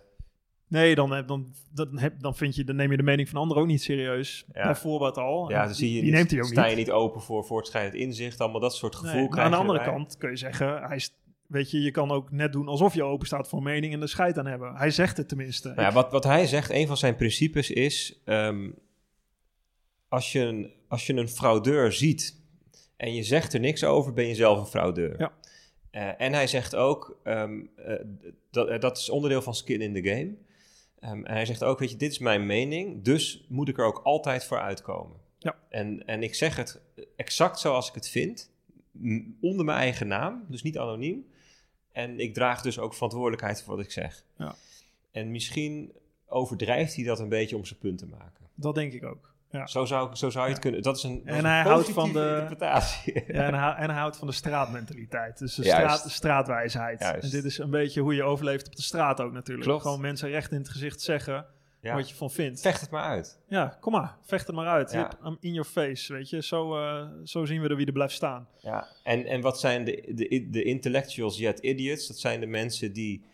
nee, 0.68 0.94
dan, 0.94 1.10
heb- 1.12 1.28
dan, 1.28 1.54
dan, 1.72 1.98
heb, 1.98 2.20
dan, 2.20 2.36
vind 2.36 2.54
je, 2.54 2.64
dan 2.64 2.76
neem 2.76 2.90
je 2.90 2.96
de 2.96 3.02
mening 3.02 3.28
van 3.28 3.40
anderen 3.40 3.62
ook 3.62 3.68
niet 3.68 3.82
serieus. 3.82 4.44
Ja. 4.52 4.64
Bijvoorbeeld 4.64 5.16
al. 5.18 5.50
Ja, 5.50 5.64
dan 5.64 5.74
zie 5.74 5.88
je 5.88 5.94
die 5.94 6.02
niet, 6.02 6.12
neemt 6.12 6.30
hij 6.30 6.40
ook 6.40 6.46
sta 6.46 6.60
niet. 6.62 6.70
je 6.70 6.76
niet 6.76 6.90
open 6.90 7.20
voor 7.20 7.44
voortschrijdend 7.44 7.94
inzicht, 7.94 8.40
allemaal 8.40 8.60
dat 8.60 8.74
soort 8.74 8.94
gevoel 8.96 9.28
Nee, 9.28 9.40
aan 9.40 9.50
de 9.50 9.56
andere 9.56 9.78
erbij. 9.78 9.94
kant 9.94 10.16
kun 10.16 10.30
je 10.30 10.36
zeggen, 10.36 10.82
hij 10.82 10.96
is, 10.96 11.14
weet 11.46 11.70
je, 11.70 11.80
je 11.80 11.90
kan 11.90 12.10
ook 12.10 12.30
net 12.30 12.52
doen 12.52 12.68
alsof 12.68 12.94
je 12.94 13.02
open 13.04 13.26
staat 13.26 13.48
voor 13.48 13.62
mening 13.62 13.92
en 13.92 14.02
er 14.02 14.08
scheid 14.08 14.38
aan 14.38 14.46
hebben. 14.46 14.74
Hij 14.76 14.90
zegt 14.90 15.16
het 15.16 15.28
tenminste. 15.28 15.68
Nou 15.68 15.80
ja, 15.80 15.92
wat, 15.92 16.10
wat 16.12 16.24
hij 16.24 16.46
zegt, 16.46 16.70
een 16.70 16.86
van 16.86 16.96
zijn 16.96 17.16
principes 17.16 17.70
is: 17.70 18.20
ehm, 18.24 18.70
als, 20.08 20.32
je 20.32 20.40
een, 20.40 20.70
als 20.88 21.06
je 21.06 21.12
een 21.14 21.28
fraudeur 21.28 21.92
ziet 21.92 22.44
en 22.96 23.14
je 23.14 23.22
zegt 23.22 23.52
er 23.52 23.60
niks 23.60 23.84
over, 23.84 24.12
ben 24.12 24.26
je 24.26 24.34
zelf 24.34 24.58
een 24.58 24.66
fraudeur. 24.66 25.18
Ja. 25.18 25.32
Eh, 25.90 26.20
en 26.20 26.32
hij 26.32 26.46
zegt 26.46 26.74
ook: 26.74 27.20
ehm, 27.22 27.60
eh, 27.76 27.94
dat, 28.50 28.68
eh, 28.68 28.80
dat 28.80 28.98
is 28.98 29.10
onderdeel 29.10 29.42
van 29.42 29.54
skin 29.54 29.80
in 29.80 29.94
the 29.94 30.08
game. 30.08 30.34
Ehm, 31.00 31.24
en 31.24 31.34
hij 31.34 31.46
zegt 31.46 31.64
ook: 31.64 31.78
Weet 31.78 31.90
je, 31.90 31.96
dit 31.96 32.10
is 32.10 32.18
mijn 32.18 32.46
mening, 32.46 33.04
dus 33.04 33.46
moet 33.48 33.68
ik 33.68 33.78
er 33.78 33.84
ook 33.84 34.00
altijd 34.04 34.44
voor 34.44 34.58
uitkomen. 34.58 35.16
Ja. 35.38 35.58
En, 35.68 36.06
en 36.06 36.22
ik 36.22 36.34
zeg 36.34 36.56
het 36.56 36.80
exact 37.16 37.60
zoals 37.60 37.88
ik 37.88 37.94
het 37.94 38.08
vind, 38.08 38.50
onder 39.40 39.64
mijn 39.64 39.78
eigen 39.78 40.06
naam, 40.06 40.44
dus 40.48 40.62
niet 40.62 40.78
anoniem. 40.78 41.26
En 41.92 42.20
ik 42.20 42.34
draag 42.34 42.62
dus 42.62 42.78
ook 42.78 42.94
verantwoordelijkheid 42.94 43.62
voor 43.62 43.76
wat 43.76 43.84
ik 43.84 43.90
zeg. 43.90 44.24
Ja. 44.38 44.54
En 45.10 45.30
misschien 45.30 45.92
overdrijft 46.26 46.94
hij 46.94 47.04
dat 47.04 47.20
een 47.20 47.28
beetje 47.28 47.56
om 47.56 47.64
zijn 47.64 47.78
punt 47.78 47.98
te 47.98 48.06
maken. 48.06 48.48
Dat 48.54 48.74
denk 48.74 48.92
ik 48.92 49.04
ook. 49.04 49.34
Ja. 49.50 49.66
Zo 49.66 49.84
zou, 49.84 50.14
zo 50.16 50.30
zou 50.30 50.46
je 50.46 50.52
het 50.52 50.60
kunnen. 50.60 50.82
Dat 50.82 50.96
is 50.96 51.02
een, 51.02 51.18
dat 51.24 51.26
En 51.26 51.36
is 51.36 51.42
hij 51.42 51.62
houdt 51.62 51.90
van 51.90 52.12
de- 52.12 52.30
interpretatie. 52.32 53.12
Ja, 53.26 53.42
en, 53.46 53.54
hij, 53.54 53.72
en 53.74 53.90
hij 53.90 53.98
houdt 53.98 54.16
van 54.16 54.26
de 54.26 54.32
straatmentaliteit. 54.32 55.38
Dus 55.38 55.54
de 55.54 55.62
straat, 55.64 56.04
straatwijsheid. 56.10 57.00
Juist. 57.00 57.24
En 57.24 57.30
dit 57.30 57.44
is 57.44 57.58
een 57.58 57.70
beetje 57.70 58.00
hoe 58.00 58.14
je 58.14 58.22
overleeft 58.22 58.66
op 58.66 58.76
de 58.76 58.82
straat 58.82 59.20
ook 59.20 59.32
natuurlijk. 59.32 59.66
Klopt. 59.66 59.82
Gewoon 59.82 60.00
mensen 60.00 60.28
recht 60.28 60.50
in 60.52 60.58
het 60.58 60.68
gezicht 60.68 61.00
zeggen 61.00 61.46
Ja. 61.80 61.94
wat 61.94 62.08
je 62.08 62.14
van 62.14 62.30
vindt. 62.30 62.60
Vecht 62.60 62.80
het 62.80 62.90
maar 62.90 63.02
uit. 63.04 63.38
Ja, 63.48 63.76
kom 63.80 63.92
maar. 63.92 64.16
Vecht 64.22 64.46
het 64.46 64.56
maar 64.56 64.66
uit. 64.66 64.92
Ja. 64.92 65.10
Hem 65.22 65.36
in 65.40 65.52
your 65.52 65.68
face, 65.68 66.12
weet 66.12 66.30
je. 66.30 66.42
Zo, 66.42 66.76
eh, 66.76 67.06
zo 67.24 67.44
zien 67.44 67.62
we 67.62 67.68
er 67.68 67.76
wie 67.76 67.86
er 67.86 67.92
blijft 67.92 68.14
staan. 68.14 68.48
Ja. 68.60 68.86
En, 69.02 69.24
en 69.26 69.40
wat 69.40 69.60
zijn 69.60 69.84
de, 69.84 70.12
de, 70.14 70.46
de 70.50 70.62
intellectuals 70.62 71.38
yet 71.38 71.58
idiots? 71.58 72.06
Dat 72.06 72.18
zijn 72.18 72.40
de 72.40 72.46
mensen 72.46 72.92
die 72.92 73.24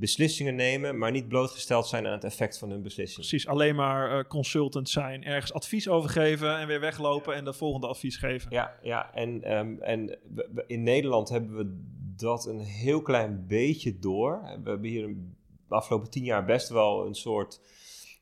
beslissingen 0.00 0.54
nemen, 0.54 0.98
maar 0.98 1.10
niet 1.10 1.28
blootgesteld 1.28 1.86
zijn 1.86 2.06
aan 2.06 2.12
het 2.12 2.24
effect 2.24 2.58
van 2.58 2.70
hun 2.70 2.82
beslissing. 2.82 3.26
Precies, 3.26 3.46
alleen 3.48 3.74
maar 3.74 4.18
eh, 4.18 4.24
consultant 4.28 4.88
zijn. 4.88 5.24
Ergens 5.24 5.52
advies 5.52 5.88
overgeven 5.88 6.58
en 6.58 6.66
weer 6.66 6.80
weglopen 6.80 7.34
en 7.34 7.44
de 7.44 7.52
volgende 7.52 7.86
advies 7.86 8.16
geven. 8.16 8.50
Ja, 8.50 8.78
ja 8.82 9.14
en, 9.14 9.42
ehm, 9.42 9.74
en 9.80 10.06
we- 10.34 10.48
we- 10.54 10.64
in 10.66 10.82
Nederland 10.82 11.28
hebben 11.28 11.56
we 11.56 11.78
dat 12.16 12.46
een 12.46 12.60
heel 12.60 13.02
klein 13.02 13.44
beetje 13.46 13.98
door. 13.98 14.40
We 14.62 14.70
hebben 14.70 14.90
hier 14.90 15.04
een- 15.04 15.34
de 15.68 15.74
afgelopen 15.74 16.10
tien 16.10 16.24
jaar 16.24 16.44
best 16.44 16.68
wel 16.68 17.06
een 17.06 17.14
soort 17.14 17.60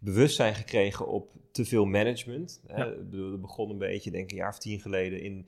bewustzijn 0.00 0.54
gekregen 0.54 1.06
op 1.08 1.28
te 1.52 1.64
veel 1.64 1.84
management. 1.84 2.60
Hè. 2.66 2.76
Ja. 2.84 2.90
Ik 2.90 3.10
bedoel, 3.10 3.30
Dat 3.30 3.40
begon 3.40 3.70
een 3.70 3.78
beetje, 3.78 4.10
denk 4.10 4.24
ik, 4.24 4.30
een 4.30 4.36
jaar 4.36 4.48
of 4.50 4.58
tien 4.58 4.80
geleden 4.80 5.22
in, 5.22 5.46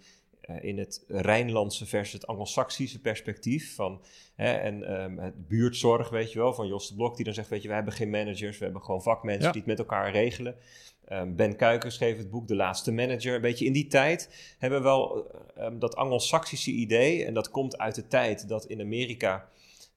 in 0.61 0.79
het 0.79 1.05
Rijnlandse 1.09 1.87
versus 1.87 2.13
het 2.13 2.27
Anglo-Saxische 2.27 3.01
perspectief. 3.01 3.75
Van, 3.75 4.03
hè, 4.35 4.53
en 4.53 4.85
ehm, 4.85 5.17
het 5.17 5.49
buurtzorg, 5.49 6.09
weet 6.09 6.33
je 6.33 6.39
wel, 6.39 6.55
van 6.55 6.67
Jos 6.67 6.89
de 6.89 6.95
Blok, 6.95 7.17
die 7.17 7.25
dan 7.25 7.35
zegt, 7.35 7.49
weet 7.49 7.63
je, 7.63 7.69
we 7.69 7.75
hebben 7.75 7.93
geen 7.93 8.11
managers, 8.11 8.59
we 8.59 8.65
hebben 8.65 8.83
gewoon 8.83 9.03
vakmensen 9.03 9.45
Ja. 9.45 9.51
die 9.53 9.61
het 9.61 9.71
met 9.71 9.79
elkaar 9.79 10.11
regelen. 10.11 10.57
Ehm, 11.05 11.35
ben 11.35 11.57
Kuiken 11.57 11.93
schreef 11.93 12.17
het 12.17 12.31
boek 12.31 12.49
De 12.49 12.55
Laatste 12.55 12.93
Manager. 12.93 13.35
Een 13.35 13.41
beetje 13.41 13.65
in 13.65 13.73
die 13.73 13.87
tijd 13.87 14.55
hebben 14.59 14.79
we 14.79 14.85
wel 14.85 15.31
eh, 15.31 15.65
ehm, 15.67 15.79
dat 15.79 15.97
Anglo-Saxische 15.97 16.71
idee. 16.71 17.25
En 17.25 17.35
dat 17.35 17.51
komt 17.51 17.79
uit 17.79 17.95
de 17.95 18.07
tijd 18.07 18.49
dat 18.49 18.65
in 18.65 18.81
Amerika 18.81 19.49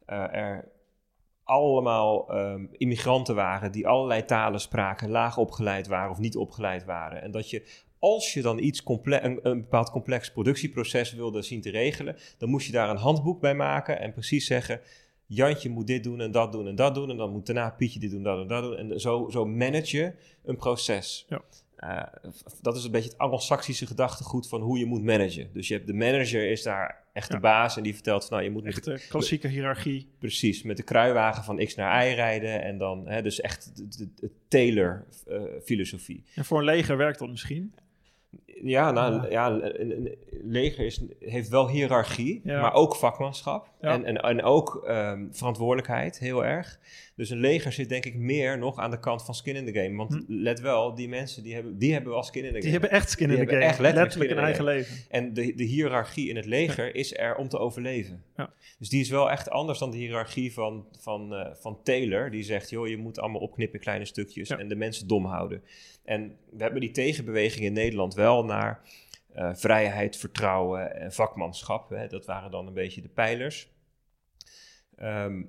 eh, 0.05 0.33
er 0.33 0.71
allemaal 1.43 2.31
immigranten 2.71 3.35
waren 3.35 3.71
die 3.71 3.87
allerlei 3.87 4.25
talen 4.25 4.59
spraken, 4.59 5.09
laag 5.09 5.37
opgeleid 5.37 5.87
waren 5.87 6.11
of 6.11 6.19
niet 6.19 6.35
opgeleid 6.35 6.85
waren. 6.85 7.21
En 7.21 7.31
dat 7.31 7.49
je, 7.49 7.82
als 8.03 8.33
je 8.33 8.41
dan 8.41 8.59
iets 8.59 8.83
comple- 8.83 9.21
een, 9.21 9.39
een 9.43 9.61
bepaald 9.61 9.89
complex 9.89 10.31
productieproces 10.31 11.13
wilde 11.13 11.41
zien 11.41 11.61
te 11.61 11.69
regelen, 11.69 12.15
dan 12.37 12.49
moest 12.49 12.65
je 12.65 12.71
daar 12.71 12.89
een 12.89 12.97
handboek 12.97 13.41
bij 13.41 13.55
maken 13.55 13.99
en 13.99 14.13
precies 14.13 14.45
zeggen. 14.45 14.81
Jantje 15.25 15.69
moet 15.69 15.87
dit 15.87 16.03
doen 16.03 16.21
en 16.21 16.31
dat 16.31 16.51
doen 16.51 16.67
en 16.67 16.75
dat 16.75 16.95
doen. 16.95 17.09
En 17.09 17.17
dan 17.17 17.31
moet 17.31 17.45
daarna 17.45 17.69
Pietje 17.69 17.99
dit 17.99 18.11
doen, 18.11 18.23
dat 18.23 18.37
doen, 18.37 18.47
dat 18.47 18.63
doen. 18.63 18.77
En 18.77 18.99
zo, 18.99 19.27
zo 19.31 19.45
manage 19.45 19.97
je 19.97 20.13
een 20.43 20.57
proces. 20.57 21.25
Ja. 21.29 21.41
Eh, 21.75 22.03
dat 22.61 22.75
is 22.77 22.83
een 22.83 22.91
beetje 22.91 23.09
het 23.09 23.17
Anglo-Saxische 23.17 23.85
gedachtegoed 23.85 24.47
van 24.47 24.61
hoe 24.61 24.79
je 24.79 24.85
moet 24.85 25.03
managen. 25.03 25.49
Dus 25.53 25.67
je 25.67 25.73
hebt 25.73 25.87
de 25.87 25.93
manager 25.93 26.51
is 26.51 26.63
daar 26.63 27.03
echt 27.13 27.27
de 27.27 27.33
Ja. 27.33 27.39
baas 27.39 27.77
en 27.77 27.83
die 27.83 27.93
vertelt 27.93 28.25
van 28.25 28.31
nou 28.37 28.43
je 28.49 28.53
moet 28.53 28.63
met 28.63 28.83
de 28.83 28.91
Echt 28.93 29.07
klassieke 29.07 29.47
hiërarchie. 29.47 30.07
Precies, 30.19 30.63
met 30.63 30.77
de 30.77 30.83
kruiwagen 30.83 31.43
van 31.43 31.65
X 31.65 31.75
naar 31.75 32.07
Y 32.07 32.13
rijden 32.13 32.63
en 32.63 32.77
dan, 32.77 33.07
hè, 33.07 33.21
dus 33.21 33.41
echt 33.41 33.75
de, 33.75 33.87
de, 33.87 34.09
de 34.15 34.31
Taylor-filosofie. 34.47 36.23
En 36.35 36.45
voor 36.45 36.57
een 36.59 36.65
leger 36.65 36.97
werkt 36.97 37.19
dat 37.19 37.29
misschien. 37.29 37.73
Ja, 38.63 38.91
nou, 38.91 39.29
Ja. 39.31 39.61
leger 40.43 40.85
is, 40.85 41.01
heeft 41.19 41.49
wel 41.49 41.69
hiërarchie, 41.69 42.41
Ja. 42.43 42.61
maar 42.61 42.73
ook 42.73 42.95
vakmanschap 42.95 43.69
Ja. 43.81 43.89
en, 43.91 44.05
en, 44.05 44.17
en 44.17 44.43
ook 44.43 44.83
ehm, 44.87 45.25
verantwoordelijkheid, 45.31 46.19
heel 46.19 46.45
erg. 46.45 46.79
Dus 47.15 47.29
een 47.29 47.37
leger 47.39 47.71
zit 47.71 47.89
denk 47.89 48.05
ik 48.05 48.15
meer 48.15 48.57
nog 48.57 48.77
aan 48.77 48.91
de 48.91 48.99
kant 48.99 49.23
van 49.25 49.35
skin 49.35 49.55
in 49.55 49.65
the 49.65 49.79
game. 49.79 49.95
Want 49.97 50.13
Hm. 50.13 50.21
let 50.27 50.59
wel, 50.59 50.95
die 50.95 51.09
mensen 51.09 51.43
die 51.43 51.53
hebben, 51.53 51.77
die 51.77 51.93
hebben 51.93 52.11
wel 52.11 52.23
skin 52.23 52.41
in 52.41 52.47
the 52.47 52.53
game. 52.53 52.61
Die 52.63 52.71
hebben 52.71 52.91
echt 52.91 53.09
skin 53.09 53.25
in 53.25 53.31
de 53.31 53.37
hebben 53.37 53.55
game. 53.55 53.67
echt 53.69 53.79
letterlijk 53.79 54.05
letterlijk 54.05 54.31
een 54.31 54.37
in 54.37 54.43
eigen 54.43 54.63
leven. 54.63 54.95
En 55.09 55.33
de, 55.33 55.55
de 55.55 55.63
hiërarchie 55.63 56.29
in 56.29 56.35
het 56.35 56.45
leger 56.45 56.95
is 56.95 57.17
er 57.17 57.35
om 57.35 57.47
te 57.47 57.57
overleven. 57.57 58.23
Ja. 58.37 58.53
Dus 58.79 58.89
die 58.89 59.01
is 59.01 59.09
wel 59.09 59.31
echt 59.31 59.49
anders 59.49 59.79
dan 59.79 59.91
de 59.91 59.97
hiërarchie 59.97 60.53
van, 60.53 60.85
van, 60.99 61.33
eh, 61.33 61.53
van 61.53 61.79
Taylor. 61.83 62.31
Die 62.31 62.43
zegt, 62.43 62.69
joh, 62.69 62.87
je 62.87 62.97
moet 62.97 63.19
allemaal 63.19 63.41
opknippen 63.41 63.75
in 63.75 63.81
kleine 63.83 64.05
stukjes 64.05 64.49
en 64.49 64.67
de 64.67 64.75
mensen 64.75 65.07
dom 65.07 65.25
houden. 65.25 65.63
En 66.03 66.37
we 66.49 66.63
hebben 66.63 66.81
die 66.81 66.91
tegenbeweging 66.91 67.65
in 67.65 67.73
Nederland 67.73 68.13
wel 68.13 68.45
naar 68.45 68.81
eh, 69.33 69.53
vrijheid, 69.53 70.17
vertrouwen 70.17 70.95
en 70.95 71.13
vakmanschap. 71.13 71.89
Hè. 71.89 72.07
Dat 72.07 72.25
waren 72.25 72.51
dan 72.51 72.67
een 72.67 72.73
beetje 72.73 73.01
de 73.01 73.09
pijlers. 73.09 73.71
Ehm, 74.95 75.43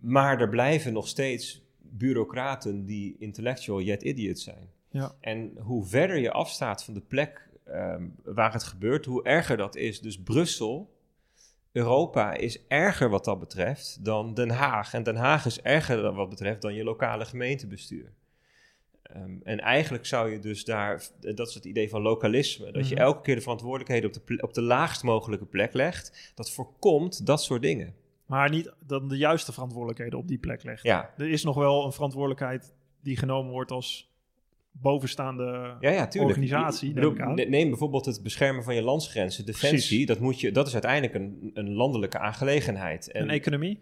maar 0.00 0.40
er 0.40 0.48
blijven 0.48 0.92
nog 0.92 1.08
steeds 1.08 1.62
bureaucraten 1.78 2.84
die 2.84 3.16
intellectual 3.18 3.80
yet 3.80 4.02
idiots 4.02 4.44
zijn. 4.44 4.70
Ja. 4.90 5.14
En 5.20 5.56
hoe 5.58 5.84
verder 5.86 6.18
je 6.18 6.30
afstaat 6.30 6.84
van 6.84 6.94
de 6.94 7.00
plek 7.00 7.48
ehm, 7.64 8.08
waar 8.24 8.52
het 8.52 8.62
gebeurt, 8.62 9.04
hoe 9.04 9.24
erger 9.24 9.56
dat 9.56 9.76
is. 9.76 10.00
Dus 10.00 10.22
Brussel, 10.22 10.94
Europa 11.72 12.34
is 12.34 12.66
erger 12.66 13.08
wat 13.08 13.24
dat 13.24 13.38
betreft 13.38 14.04
dan 14.04 14.34
Den 14.34 14.50
Haag. 14.50 14.94
En 14.94 15.02
Den 15.02 15.16
Haag 15.16 15.46
is 15.46 15.60
erger 15.60 16.12
wat 16.12 16.28
betreft 16.28 16.62
dan 16.62 16.74
je 16.74 16.84
lokale 16.84 17.24
gemeentebestuur. 17.24 18.12
Ehm, 19.04 19.30
en 19.42 19.60
eigenlijk 19.60 20.06
zou 20.06 20.30
je 20.30 20.38
dus 20.38 20.64
daar, 20.64 21.08
dat 21.34 21.48
is 21.48 21.54
het 21.54 21.64
idee 21.64 21.88
van 21.88 22.02
lokalisme, 22.02 22.72
dat 22.72 22.88
je 22.88 22.94
Mhm. 22.94 23.02
elke 23.04 23.20
keer 23.22 23.34
de 23.34 23.40
verantwoordelijkheden 23.40 24.08
op 24.08 24.26
de, 24.26 24.42
op 24.42 24.54
de 24.54 24.62
laagst 24.62 25.02
mogelijke 25.02 25.44
plek 25.46 25.72
legt. 25.72 26.32
Dat 26.34 26.50
voorkomt 26.50 27.26
dat 27.26 27.42
soort 27.42 27.62
dingen. 27.62 27.94
Maar 28.26 28.50
niet 28.50 28.72
dan 28.86 29.08
de 29.08 29.16
juiste 29.16 29.52
verantwoordelijkheden 29.52 30.18
op 30.18 30.28
die 30.28 30.38
plek 30.38 30.62
legt. 30.62 30.82
Ja, 30.82 31.10
Er 31.16 31.28
is 31.30 31.44
nog 31.44 31.56
wel 31.56 31.84
een 31.84 31.92
verantwoordelijkheid 31.92 32.72
die 33.02 33.16
genomen 33.16 33.52
wordt 33.52 33.70
als 33.70 34.12
bovenstaande 34.70 35.76
Ja, 35.80 35.90
ja, 35.90 36.08
organisatie, 36.18 36.94
neem 36.94 37.14
bedoel, 37.14 37.34
Neem 37.48 37.68
bijvoorbeeld 37.68 38.04
het 38.04 38.22
beschermen 38.22 38.64
van 38.64 38.74
je 38.74 38.82
landsgrenzen. 38.82 39.46
Defensie, 39.46 39.78
Precies. 39.78 40.06
dat, 40.06 40.18
moet 40.18 40.40
je, 40.40 40.52
dat 40.52 40.66
is 40.66 40.72
uiteindelijk 40.72 41.14
een, 41.14 41.50
een 41.54 41.72
landelijke 41.72 42.18
aangelegenheid. 42.18 43.14
een 43.14 43.30
economie. 43.30 43.78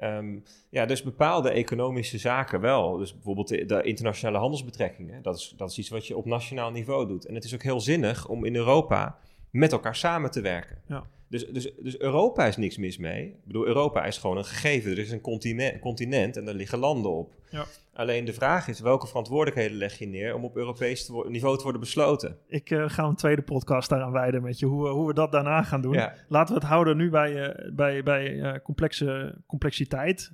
Ehm, 0.00 0.38
ja, 0.70 0.86
dus 0.86 1.02
bepaalde 1.02 1.50
economische 1.50 2.18
zaken 2.18 2.60
wel. 2.60 2.96
Dus 2.96 3.12
bijvoorbeeld 3.12 3.48
de, 3.48 3.82
internationale 3.82 4.38
handelsbetrekkingen. 4.38 5.22
Dat 5.22 5.36
is, 5.36 5.54
dat 5.56 5.70
is 5.70 5.78
iets 5.78 5.88
wat 5.88 6.06
je 6.06 6.16
op 6.16 6.24
nationaal 6.24 6.70
niveau 6.70 7.06
doet. 7.06 7.26
En 7.26 7.34
het 7.34 7.44
is 7.44 7.54
ook 7.54 7.62
heel 7.62 7.80
zinnig 7.80 8.28
om 8.28 8.44
in 8.44 8.56
Europa 8.56 9.18
met 9.50 9.72
elkaar 9.72 9.96
samen 9.96 10.30
te 10.30 10.40
werken. 10.40 10.78
Ja. 10.86 11.06
Dus, 11.30 11.46
dus, 11.46 11.72
dus 11.78 11.98
Europa 11.98 12.46
is 12.46 12.56
niks 12.56 12.76
mis 12.76 12.98
mee. 12.98 13.26
Ik 13.26 13.44
bedoel, 13.44 13.66
Europa 13.66 14.04
is 14.04 14.18
gewoon 14.18 14.36
een 14.36 14.44
gegeven. 14.44 14.90
Er 14.90 14.98
is 14.98 15.10
een 15.10 15.20
continent, 15.20 15.80
continent 15.80 16.36
en 16.36 16.44
daar 16.44 16.54
liggen 16.54 16.78
landen 16.78 17.10
op. 17.10 17.34
Ja. 17.50 17.64
Alleen 17.92 18.24
de 18.24 18.32
vraag 18.32 18.68
is, 18.68 18.80
welke 18.80 19.06
verantwoordelijkheden 19.06 19.76
leg 19.76 19.98
je 19.98 20.06
neer 20.06 20.34
om 20.34 20.44
op 20.44 20.56
Europees 20.56 21.06
te 21.06 21.24
niveau 21.28 21.56
te 21.56 21.62
worden 21.62 21.80
besloten? 21.80 22.38
Ik 22.46 22.70
uh, 22.70 22.88
ga 22.88 23.04
een 23.04 23.14
tweede 23.14 23.42
podcast 23.42 23.88
daaraan 23.88 24.12
wijden 24.12 24.42
met 24.42 24.58
je, 24.58 24.66
hoe, 24.66 24.88
hoe 24.88 25.06
we 25.06 25.14
dat 25.14 25.32
daarna 25.32 25.62
gaan 25.62 25.82
doen. 25.82 25.92
Ja. 25.92 26.14
Laten 26.28 26.54
we 26.54 26.60
het 26.60 26.68
houden 26.68 26.96
nu 26.96 27.10
bij, 27.10 27.48
uh, 27.48 27.74
bij, 27.74 28.02
bij 28.02 28.32
uh, 28.32 28.54
complexe 28.62 29.34
complexiteit, 29.46 30.32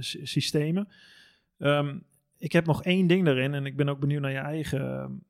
systemen. 0.00 0.88
Um, 1.58 2.04
ik 2.38 2.52
heb 2.52 2.66
nog 2.66 2.84
één 2.84 3.06
ding 3.06 3.26
erin 3.26 3.54
en 3.54 3.66
ik 3.66 3.76
ben 3.76 3.88
ook 3.88 4.00
benieuwd 4.00 4.20
naar 4.20 4.30
je 4.30 4.38
eigen, 4.38 5.22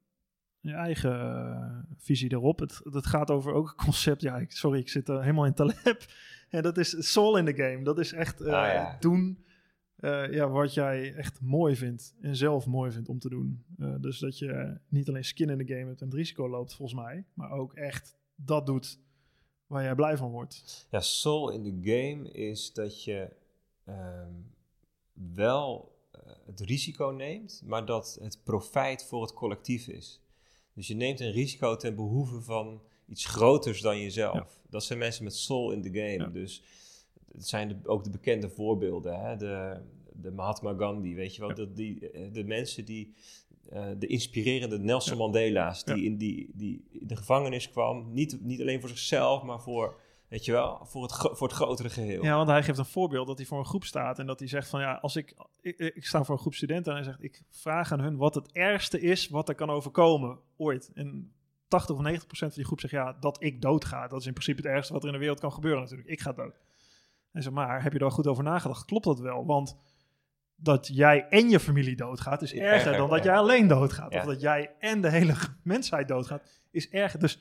je 0.69 0.75
eigen 0.75 1.87
visie 1.99 2.33
erop. 2.33 2.59
Het, 2.59 2.81
het 2.85 3.07
gaat 3.07 3.31
over 3.31 3.53
ook 3.53 3.69
een 3.69 3.85
concept, 3.85 4.23
ja, 4.23 4.37
ik, 4.37 4.53
sorry, 4.53 4.79
ik 4.79 4.89
zit 4.89 5.09
er 5.09 5.21
helemaal 5.21 5.47
in 5.47 5.55
Taleb. 5.55 6.05
En 6.49 6.63
dat 6.63 6.79
is 6.79 7.13
soul 7.13 7.37
in 7.37 7.45
the 7.45 7.55
game. 7.55 7.83
Dat 7.83 7.99
is 7.99 8.13
echt 8.13 8.41
Ah, 8.41 8.47
ja. 8.47 8.97
doen 9.01 9.39
uh, 10.01 10.33
ja, 10.33 10.49
wat 10.49 10.75
jij 10.75 11.15
echt 11.15 11.41
mooi 11.41 11.77
vindt 11.77 12.15
en 12.21 12.37
zelf 12.37 12.67
mooi 12.67 12.93
vindt 12.93 13.09
om 13.09 13.19
te 13.19 13.29
doen. 13.29 13.65
Uh, 13.79 13.95
dus 14.01 14.19
dat 14.19 14.39
je 14.39 14.79
niet 14.89 15.09
alleen 15.09 15.25
skin 15.25 15.49
in 15.49 15.59
de 15.59 15.67
game 15.67 15.87
hebt 15.87 16.01
en 16.01 16.07
het 16.07 16.17
risico 16.17 16.49
loopt, 16.49 16.75
volgens 16.75 17.01
mij, 17.01 17.25
maar 17.35 17.51
ook 17.51 17.75
echt 17.75 18.17
dat 18.35 18.67
doet 18.67 19.01
waar 19.67 19.83
jij 19.83 19.95
blij 19.95 20.17
van 20.17 20.31
wordt. 20.31 20.87
Ja, 20.91 21.01
soul 21.01 21.51
in 21.51 21.63
the 21.63 21.91
game 21.91 22.31
is 22.31 22.73
dat 22.73 23.05
je 23.05 23.29
um, 23.89 24.55
wel 25.13 25.97
het 26.47 26.61
risico 26.61 27.07
neemt, 27.07 27.63
maar 27.65 27.87
dat 27.87 28.19
het 28.21 28.41
profijt 28.45 29.05
voor 29.05 29.23
het 29.23 29.33
collectief 29.33 29.87
is. 29.89 30.23
Dus 30.79 30.87
je 30.87 30.95
neemt 30.95 31.21
een 31.21 31.33
risico 31.33 31.77
ten 31.77 31.95
behoeve 31.95 32.41
van 32.41 32.81
iets 33.09 33.25
groters 33.25 33.81
dan 33.81 34.01
jezelf. 34.01 34.35
Ja. 34.35 34.47
Dat 34.71 34.85
zijn 34.85 34.99
mensen 34.99 35.25
met 35.25 35.35
soul 35.35 35.73
in 35.73 35.83
the 35.83 35.89
game. 35.89 36.19
Ja. 36.19 36.27
Dus 36.27 36.63
het 37.33 37.49
zijn 37.49 37.69
de, 37.69 37.77
ook 37.85 38.05
de 38.05 38.11
bekende 38.11 38.49
voorbeelden. 38.49 39.21
Hè? 39.21 39.37
De, 39.37 39.81
de 40.13 40.31
Mahatma 40.31 40.75
Gandhi, 40.75 41.15
weet 41.15 41.35
je 41.35 41.41
wel. 41.41 41.49
Ja. 41.49 41.55
Dat 41.55 41.77
die, 41.77 42.11
de 42.33 42.45
mensen 42.45 42.85
die, 42.85 43.15
uh, 43.73 43.87
de 43.99 44.07
inspirerende 44.07 44.79
Nelson. 44.79 45.17
Mandela's, 45.17 45.85
die, 45.85 46.05
in 46.05 46.17
die, 46.17 46.51
die 46.55 46.85
in 46.91 47.07
de 47.07 47.17
gevangenis 47.17 47.71
kwam. 47.71 48.13
Niet, 48.13 48.39
niet 48.41 48.61
alleen 48.61 48.81
voor 48.81 48.89
zichzelf, 48.89 49.43
maar 49.43 49.61
voor, 49.61 50.01
weet 50.29 50.45
je 50.45 50.53
wel, 50.53 50.87
voor 50.87 51.03
het, 51.03 51.13
voor 51.17 51.49
het 51.49 51.57
grotere 51.57 51.91
geheel. 51.91 52.23
Ja, 52.23 52.37
want 52.37 52.49
hij 52.49 52.63
geeft 52.63 52.79
een 52.79 52.85
voorbeeld 52.85 53.27
dat 53.27 53.39
hij 53.39 53.47
voor 53.47 53.59
een 53.59 53.65
groep 53.65 53.85
staat. 53.85 54.19
En 54.19 54.27
dat 54.27 54.39
hij 54.39 54.49
zegt 54.49 54.69
van, 54.69 54.81
ja, 54.81 54.95
als 54.95 55.17
ik, 55.17 55.37
ik, 55.61 55.79
ik 55.79 56.07
sta 56.07 56.25
voor 56.25 56.35
een 56.35 56.41
groep 56.41 56.55
studenten. 56.55 56.93
En 56.93 56.99
hij 56.99 57.07
zegt, 57.07 57.23
ik 57.23 57.43
vraag 57.51 57.93
aan 57.93 58.01
hun 58.01 58.17
wat 58.17 58.35
het 58.35 58.53
ergste 58.53 59.01
is 59.01 59.29
wat 59.29 59.49
er 59.49 59.55
kan 59.55 59.71
overkomen 59.71 60.39
ooit. 60.57 60.91
En 60.95 61.33
80 61.69 61.97
of 61.97 62.03
90 62.03 62.27
procent 62.27 62.51
van 62.51 62.59
die 62.59 62.67
groep 62.67 62.81
zegt, 62.81 62.93
ja, 62.93 63.17
dat 63.21 63.43
ik 63.43 63.63
doodga. 63.63 64.09
Dat 64.09 64.21
is 64.21 64.27
in 64.27 64.33
principe 64.33 64.63
het 64.63 64.71
ergste 64.71 64.93
wat 64.93 65.03
er 65.03 65.09
in 65.09 65.15
de 65.15 65.21
wereld 65.21 65.41
kan 65.41 65.53
gebeuren 65.53 65.81
natuurlijk. 65.81 66.09
Ik 66.09 66.21
ga 66.21 66.33
dood. 66.33 66.61
En 67.33 67.43
zeg 67.43 67.53
maar, 67.53 67.83
heb 67.83 67.93
je 67.93 67.99
daar 67.99 68.11
goed 68.11 68.27
over 68.27 68.45
nagedacht? 68.45 68.85
Klopt 68.85 69.05
dat 69.05 69.21
wel? 69.21 69.47
Want 69.47 69.77
dat 70.57 70.89
jij 70.93 71.29
en 71.29 71.49
je 71.49 71.61
familie 71.61 71.97
doodgaat 71.97 72.43
is 72.43 72.53
erger, 72.53 72.73
Erger, 72.73 72.97
dan 72.97 73.11
dat 73.11 73.25
jij 73.25 73.37
alleen 73.37 73.67
doodgaat. 73.67 74.13
Ja. 74.13 74.19
Of 74.19 74.27
dat 74.27 74.41
jij 74.41 74.75
en 74.79 75.01
de 75.01 75.11
hele 75.11 75.35
mensheid 75.63 76.09
doodgaat, 76.09 76.43
is 76.71 76.91
erger. 76.91 77.21
Dus 77.21 77.41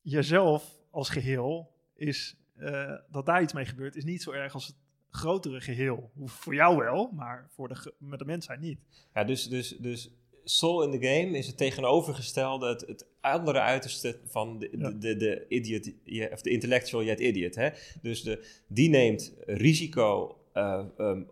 jezelf 0.00 0.79
als 0.90 1.08
geheel 1.10 1.70
is, 1.94 2.36
eh, 2.56 2.94
dat 3.10 3.26
daar 3.26 3.42
iets 3.42 3.52
mee 3.52 3.64
gebeurt, 3.64 3.96
is 3.96 4.04
niet 4.04 4.22
zo 4.22 4.30
erg 4.30 4.54
als 4.54 4.66
het 4.66 4.76
grotere 5.10 5.60
geheel. 5.60 6.10
Voor 6.24 6.54
jou 6.54 6.76
wel, 6.76 7.10
maar 7.12 7.48
voor 7.54 7.68
de, 7.68 7.92
met 7.98 8.18
de 8.18 8.24
mensheid 8.24 8.60
niet. 8.60 8.78
Ja, 9.14 9.24
dus, 9.24 9.48
dus, 9.48 9.68
dus 9.78 10.10
soul 10.44 10.82
in 10.82 11.00
the 11.00 11.06
game 11.06 11.38
is 11.38 11.46
het 11.46 11.56
tegenovergestelde, 11.56 12.68
het, 12.68 12.80
het 12.86 13.06
andere 13.20 13.60
uiterste 13.60 14.20
van 14.24 14.58
de, 14.58 14.68
Ja. 14.78 14.90
de, 14.90 14.98
de, 14.98 15.16
de 15.16 15.44
idiot, 15.48 15.92
je- 16.04 16.30
of 16.32 16.40
de 16.42 16.50
intellectual 16.50 17.04
yet 17.04 17.20
idiot. 17.20 17.54
Hè? 17.54 17.68
Dus 18.02 18.22
de, 18.22 18.46
die 18.66 18.88
neemt 18.88 19.34
risico 19.46 20.38
eh, 20.52 20.84
ehm, 20.98 21.22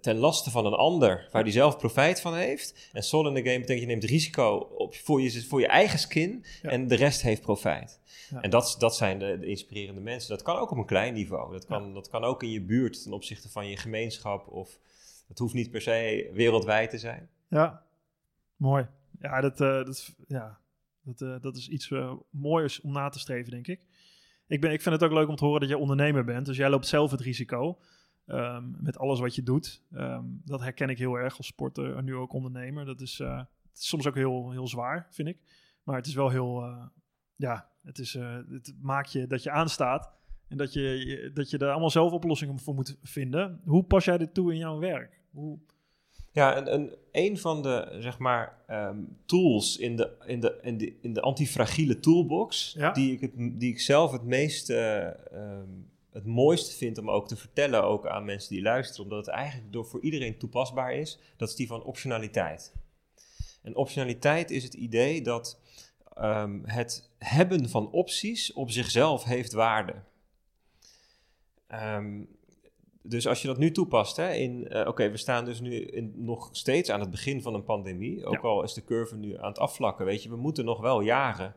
ten 0.00 0.16
laste 0.16 0.50
van 0.50 0.66
een 0.66 0.72
ander, 0.72 1.28
waar 1.30 1.44
die 1.44 1.52
zelf 1.52 1.76
profijt 1.78 2.20
van 2.20 2.34
heeft. 2.34 2.88
En 2.92 3.02
soul 3.02 3.26
in 3.28 3.34
the 3.34 3.42
game 3.50 3.60
betekent 3.60 3.80
je 3.80 3.86
neemt 3.86 4.04
risico 4.04 4.56
op, 4.56 4.94
voor, 4.94 5.20
je, 5.20 5.42
voor 5.46 5.60
je 5.60 5.66
eigen 5.66 5.98
skin 5.98 6.44
Ja. 6.62 6.70
en 6.70 6.88
de 6.88 6.94
rest 6.94 7.22
heeft 7.22 7.40
profijt. 7.42 8.00
Ja. 8.30 8.40
En 8.40 8.50
dat, 8.50 8.76
dat 8.78 8.96
zijn 8.96 9.18
de, 9.18 9.38
de 9.38 9.46
inspirerende 9.46 10.00
mensen. 10.00 10.28
Dat 10.30 10.42
kan 10.42 10.56
ook 10.56 10.70
op 10.70 10.76
een 10.78 10.86
klein 10.86 11.14
niveau. 11.14 11.52
Dat 11.52 11.64
kan, 11.66 11.94
dat 11.94 12.08
kan 12.08 12.24
ook 12.24 12.42
in 12.42 12.50
je 12.50 12.60
buurt 12.62 13.02
ten 13.02 13.12
opzichte 13.12 13.50
van 13.50 13.68
je 13.68 13.76
gemeenschap. 13.76 14.48
Of 14.48 14.78
het 15.28 15.38
hoeft 15.38 15.54
niet 15.54 15.70
per 15.70 15.80
se 15.80 16.30
wereldwijd 16.32 16.90
te 16.90 16.98
zijn. 16.98 17.28
Ja, 17.48 17.82
mooi. 18.56 18.86
Ja, 19.20 19.40
dat, 19.40 19.60
eh, 19.60 19.68
dat, 19.68 19.88
is- 19.88 20.14
ja, 20.28 20.58
dat, 21.02 21.20
eh, 21.20 21.34
dat 21.40 21.56
is 21.56 21.68
iets 21.68 21.90
eh, 21.90 22.12
moois 22.30 22.80
om 22.80 22.92
na 22.92 23.08
te 23.08 23.18
streven, 23.18 23.50
denk 23.50 23.66
ik. 23.66 23.86
Ik, 24.46 24.60
ben, 24.60 24.72
ik 24.72 24.82
vind 24.82 24.94
het 24.94 25.04
ook 25.04 25.12
leuk 25.16 25.28
om 25.28 25.36
te 25.36 25.44
horen 25.44 25.60
dat 25.60 25.68
je 25.68 25.78
ondernemer 25.78 26.24
bent. 26.24 26.46
Dus 26.46 26.56
jij 26.56 26.68
loopt 26.70 26.86
zelf 26.86 27.10
het 27.10 27.20
risico 27.20 27.78
ehm, 28.26 28.64
met 28.80 28.98
alles 28.98 29.20
wat 29.20 29.34
je 29.34 29.42
doet. 29.42 29.82
Ehm, 29.92 30.24
dat 30.44 30.60
herken 30.60 30.88
ik 30.88 30.98
heel 30.98 31.14
erg 31.14 31.36
als 31.36 31.46
sporter 31.46 31.96
en 31.96 32.04
nu 32.04 32.14
ook 32.14 32.32
ondernemer. 32.32 32.84
Dat 32.84 33.00
is, 33.00 33.20
eh, 33.20 33.36
het 33.38 33.78
is 33.78 33.88
soms 33.88 34.06
ook 34.06 34.14
heel, 34.14 34.50
heel 34.50 34.68
zwaar, 34.68 35.06
vind 35.10 35.28
ik. 35.28 35.38
Maar 35.82 35.96
het 35.96 36.06
is 36.06 36.14
wel 36.14 36.28
heel, 36.30 36.62
eh, 36.62 36.86
ja, 37.36 37.68
het, 37.82 37.98
is, 37.98 38.14
eh, 38.14 38.36
het 38.50 38.74
maakt 38.80 39.12
je 39.12 39.26
dat 39.26 39.42
je 39.42 39.50
aanstaat. 39.50 40.12
En 40.48 40.56
dat 40.56 40.72
je, 40.72 40.80
je- 40.80 41.30
dat 41.34 41.50
je 41.50 41.58
er 41.58 41.70
allemaal 41.70 41.90
zelf 41.90 42.12
oplossingen 42.12 42.58
voor 42.58 42.74
moet 42.74 42.96
vinden. 43.02 43.60
Hoe 43.64 43.84
pas 43.84 44.04
jij 44.04 44.18
dit 44.18 44.34
toe 44.34 44.52
in 44.52 44.58
jouw 44.58 44.78
werk? 44.78 45.20
Hoe, 45.30 45.58
Ja, 46.32 46.56
een, 46.56 46.74
een, 46.74 46.94
een 47.12 47.38
van 47.38 47.62
de 47.62 47.96
zeg 47.98 48.18
maar, 48.18 48.58
ehm, 48.66 48.98
tools 49.26 49.76
in 49.78 49.96
de, 49.96 50.16
in 50.26 50.40
de, 50.40 50.58
in 50.62 50.78
de, 50.78 50.96
in 51.00 51.12
de 51.12 51.20
antifragiele 51.20 52.00
toolbox, 52.00 52.74
Ja. 52.78 52.92
die, 52.92 53.12
ik 53.12 53.20
het, 53.20 53.32
die 53.36 53.70
ik 53.70 53.80
zelf 53.80 54.12
het 54.12 54.22
meest 54.24 54.70
het 56.14 56.26
mooiste 56.26 56.76
vind 56.76 56.98
om 56.98 57.10
ook 57.10 57.28
te 57.28 57.36
vertellen, 57.36 57.82
ook 57.82 58.06
aan 58.06 58.24
mensen 58.24 58.54
die 58.54 58.62
luisteren, 58.62 59.02
omdat 59.02 59.26
het 59.26 59.34
eigenlijk 59.34 59.72
door 59.72 59.86
voor 59.86 60.00
iedereen 60.00 60.38
toepasbaar 60.38 60.94
is, 60.94 61.18
dat 61.36 61.48
is 61.48 61.54
die 61.54 61.66
van 61.66 61.82
optionaliteit. 61.84 62.74
En 63.62 63.76
optionaliteit 63.76 64.50
is 64.50 64.62
het 64.64 64.74
idee 64.74 65.22
dat 65.22 65.60
ehm, 66.14 66.60
het 66.64 67.10
hebben 67.18 67.68
van 67.68 67.90
opties 67.90 68.52
op 68.52 68.70
zichzelf 68.70 69.24
heeft 69.24 69.52
waarde. 69.52 69.94
Ehm, 71.66 72.22
dus 73.02 73.26
als 73.26 73.42
je 73.42 73.48
dat 73.48 73.58
nu 73.58 73.70
toepast, 73.70 74.16
hè, 74.16 74.32
in, 74.32 74.68
eh, 74.68 74.88
oké, 74.88 75.10
we 75.10 75.16
staan 75.16 75.44
dus 75.44 75.60
nu 75.60 75.74
in, 75.80 76.12
nog 76.16 76.48
steeds 76.52 76.90
aan 76.90 77.00
het 77.00 77.10
begin 77.10 77.42
van 77.42 77.54
een 77.54 77.64
pandemie, 77.64 78.24
ook 78.24 78.32
Ja. 78.42 78.48
al 78.48 78.62
is 78.62 78.74
de 78.74 78.84
curve 78.84 79.16
nu 79.16 79.38
aan 79.38 79.48
het 79.48 79.58
afvlakken, 79.58 80.04
weet 80.04 80.22
je, 80.22 80.28
we 80.28 80.36
moeten 80.36 80.64
nog 80.64 80.80
wel 80.80 81.00
jaren 81.00 81.54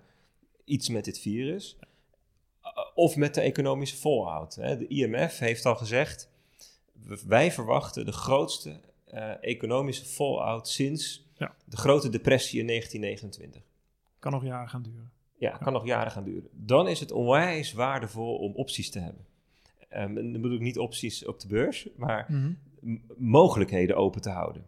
iets 0.66 0.90
met 0.90 1.06
dit 1.06 1.20
virus, 1.20 1.78
of 2.96 3.16
met 3.16 3.34
de 3.34 3.42
economische 3.42 3.96
fallout. 3.98 4.54
De 4.56 4.88
IMF 4.88 5.40
heeft 5.40 5.66
al 5.66 5.76
gezegd, 5.76 6.30
wij 7.28 7.52
verwachten 7.52 8.06
de 8.06 8.12
grootste 8.12 8.80
eh, 9.06 9.32
economische 9.44 10.06
fallout 10.06 10.68
sinds 10.68 11.26
Ja. 11.34 11.56
de 11.66 11.78
grote 11.78 12.10
depressie 12.10 12.60
in 12.60 12.68
1929. 12.68 13.62
kan 14.20 14.32
nog 14.32 14.44
jaren 14.44 14.70
gaan 14.70 14.82
duren. 14.82 15.12
Ja, 15.40 15.58
kan 15.58 15.74
nog 15.74 15.86
jaren 15.86 16.12
gaan 16.12 16.24
duren. 16.24 16.50
Dan 16.52 16.88
is 16.88 17.00
het 17.00 17.12
onwijs 17.12 17.74
waardevol 17.74 18.36
om 18.38 18.54
opties 18.56 18.90
te 18.90 19.00
hebben. 19.00 19.26
Ehm, 19.90 20.18
en 20.18 20.32
dan 20.32 20.42
bedoel 20.42 20.56
ik 20.58 20.62
niet 20.64 20.80
opties 20.80 21.26
op 21.26 21.40
de 21.40 21.48
beurs, 21.48 21.88
maar 21.96 22.26
m- 22.30 22.98
mogelijkheden 23.18 23.96
open 23.96 24.22
te 24.22 24.30
houden. 24.30 24.66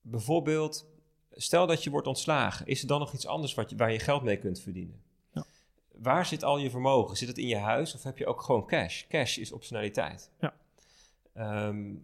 Bijvoorbeeld, 0.00 0.86
stel 1.32 1.66
dat 1.66 1.84
je 1.84 1.90
wordt 1.90 2.06
ontslagen. 2.06 2.66
Is 2.66 2.80
er 2.82 2.88
dan 2.88 2.98
nog 3.00 3.12
iets 3.12 3.26
anders 3.26 3.54
wat 3.54 3.70
je, 3.70 3.76
waar 3.76 3.92
je 3.92 3.98
geld 3.98 4.22
mee 4.22 4.36
kunt 4.36 4.60
verdienen? 4.60 5.00
Waar 6.02 6.26
zit 6.26 6.44
al 6.44 6.58
je 6.58 6.70
vermogen? 6.70 7.16
Zit 7.16 7.28
het 7.28 7.38
in 7.38 7.46
je 7.46 7.56
huis 7.56 7.94
of 7.94 8.02
heb 8.02 8.18
je 8.18 8.26
ook 8.26 8.42
gewoon 8.42 8.66
cash? 8.66 9.06
Cash 9.06 9.36
is 9.38 9.52
optionaliteit. 9.52 10.30
Ja. 10.40 10.54
Ehm, 11.34 11.94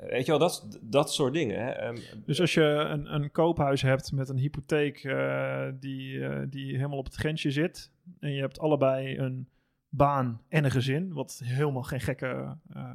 weet 0.00 0.24
je 0.26 0.30
wel, 0.30 0.38
dat, 0.40 0.78
dat 0.80 1.12
soort 1.12 1.32
dingen. 1.32 1.64
Hè? 1.64 1.70
Ehm, 1.70 1.96
Dus 2.26 2.40
als 2.40 2.54
je 2.54 2.62
een, 2.62 3.14
een 3.14 3.30
koophuis 3.30 3.82
hebt 3.82 4.12
met 4.12 4.28
een 4.28 4.38
hypotheek 4.38 5.04
eh, 5.04 5.68
die, 5.74 6.24
eh, 6.28 6.42
die 6.48 6.76
helemaal 6.76 6.98
op 6.98 7.04
het 7.04 7.14
grensje 7.14 7.50
zit. 7.50 7.90
En 8.20 8.30
je 8.32 8.40
hebt 8.40 8.58
allebei 8.58 9.18
een 9.18 9.48
baan 9.88 10.42
en 10.48 10.64
een 10.64 10.70
gezin. 10.70 11.12
Wat 11.12 11.40
helemaal 11.44 11.82
geen 11.82 12.00
gekke. 12.00 12.56
eh, 12.72 12.90